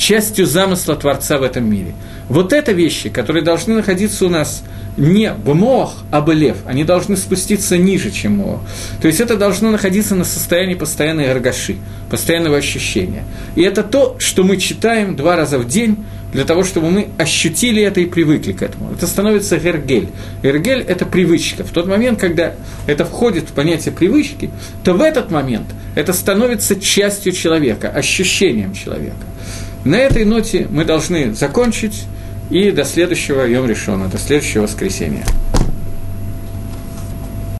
частью 0.00 0.46
замысла 0.46 0.96
Творца 0.96 1.38
в 1.38 1.42
этом 1.42 1.70
мире. 1.70 1.94
Вот 2.28 2.52
это 2.52 2.72
вещи, 2.72 3.10
которые 3.10 3.44
должны 3.44 3.74
находиться 3.74 4.24
у 4.24 4.28
нас 4.28 4.64
не 4.96 5.32
в 5.32 5.54
мох, 5.54 5.94
а 6.10 6.20
в 6.20 6.32
лев. 6.32 6.56
Они 6.66 6.84
должны 6.84 7.16
спуститься 7.16 7.76
ниже, 7.76 8.10
чем 8.10 8.38
мох. 8.38 8.60
То 9.00 9.08
есть 9.08 9.20
это 9.20 9.36
должно 9.36 9.70
находиться 9.70 10.14
на 10.14 10.24
состоянии 10.24 10.74
постоянной 10.74 11.26
эргаши, 11.26 11.76
постоянного 12.10 12.56
ощущения. 12.56 13.24
И 13.54 13.62
это 13.62 13.82
то, 13.82 14.16
что 14.18 14.42
мы 14.42 14.56
читаем 14.56 15.16
два 15.16 15.36
раза 15.36 15.58
в 15.58 15.68
день, 15.68 15.98
для 16.32 16.44
того, 16.44 16.64
чтобы 16.64 16.90
мы 16.90 17.08
ощутили 17.18 17.82
это 17.82 18.00
и 18.00 18.06
привыкли 18.06 18.52
к 18.52 18.62
этому. 18.62 18.92
Это 18.92 19.06
становится 19.06 19.58
гергель. 19.58 20.08
Гергель– 20.42 20.80
это 20.88 21.04
привычка. 21.04 21.64
В 21.64 21.70
тот 21.70 21.86
момент, 21.86 22.20
когда 22.20 22.54
это 22.86 23.04
входит 23.04 23.50
в 23.50 23.52
понятие 23.52 23.92
привычки, 23.92 24.50
то 24.84 24.94
в 24.94 25.02
этот 25.02 25.30
момент 25.30 25.66
это 25.96 26.12
становится 26.12 26.76
частью 26.80 27.32
человека, 27.32 27.88
ощущением 27.88 28.74
человека. 28.74 29.26
На 29.84 29.96
этой 29.96 30.24
ноте 30.24 30.66
мы 30.70 30.84
должны 30.84 31.34
закончить 31.34 32.04
и 32.50 32.70
до 32.70 32.84
следующего 32.84 33.46
Йом 33.46 33.66
Решона, 33.66 34.08
до 34.08 34.18
следующего 34.18 34.62
воскресенья. 34.62 35.24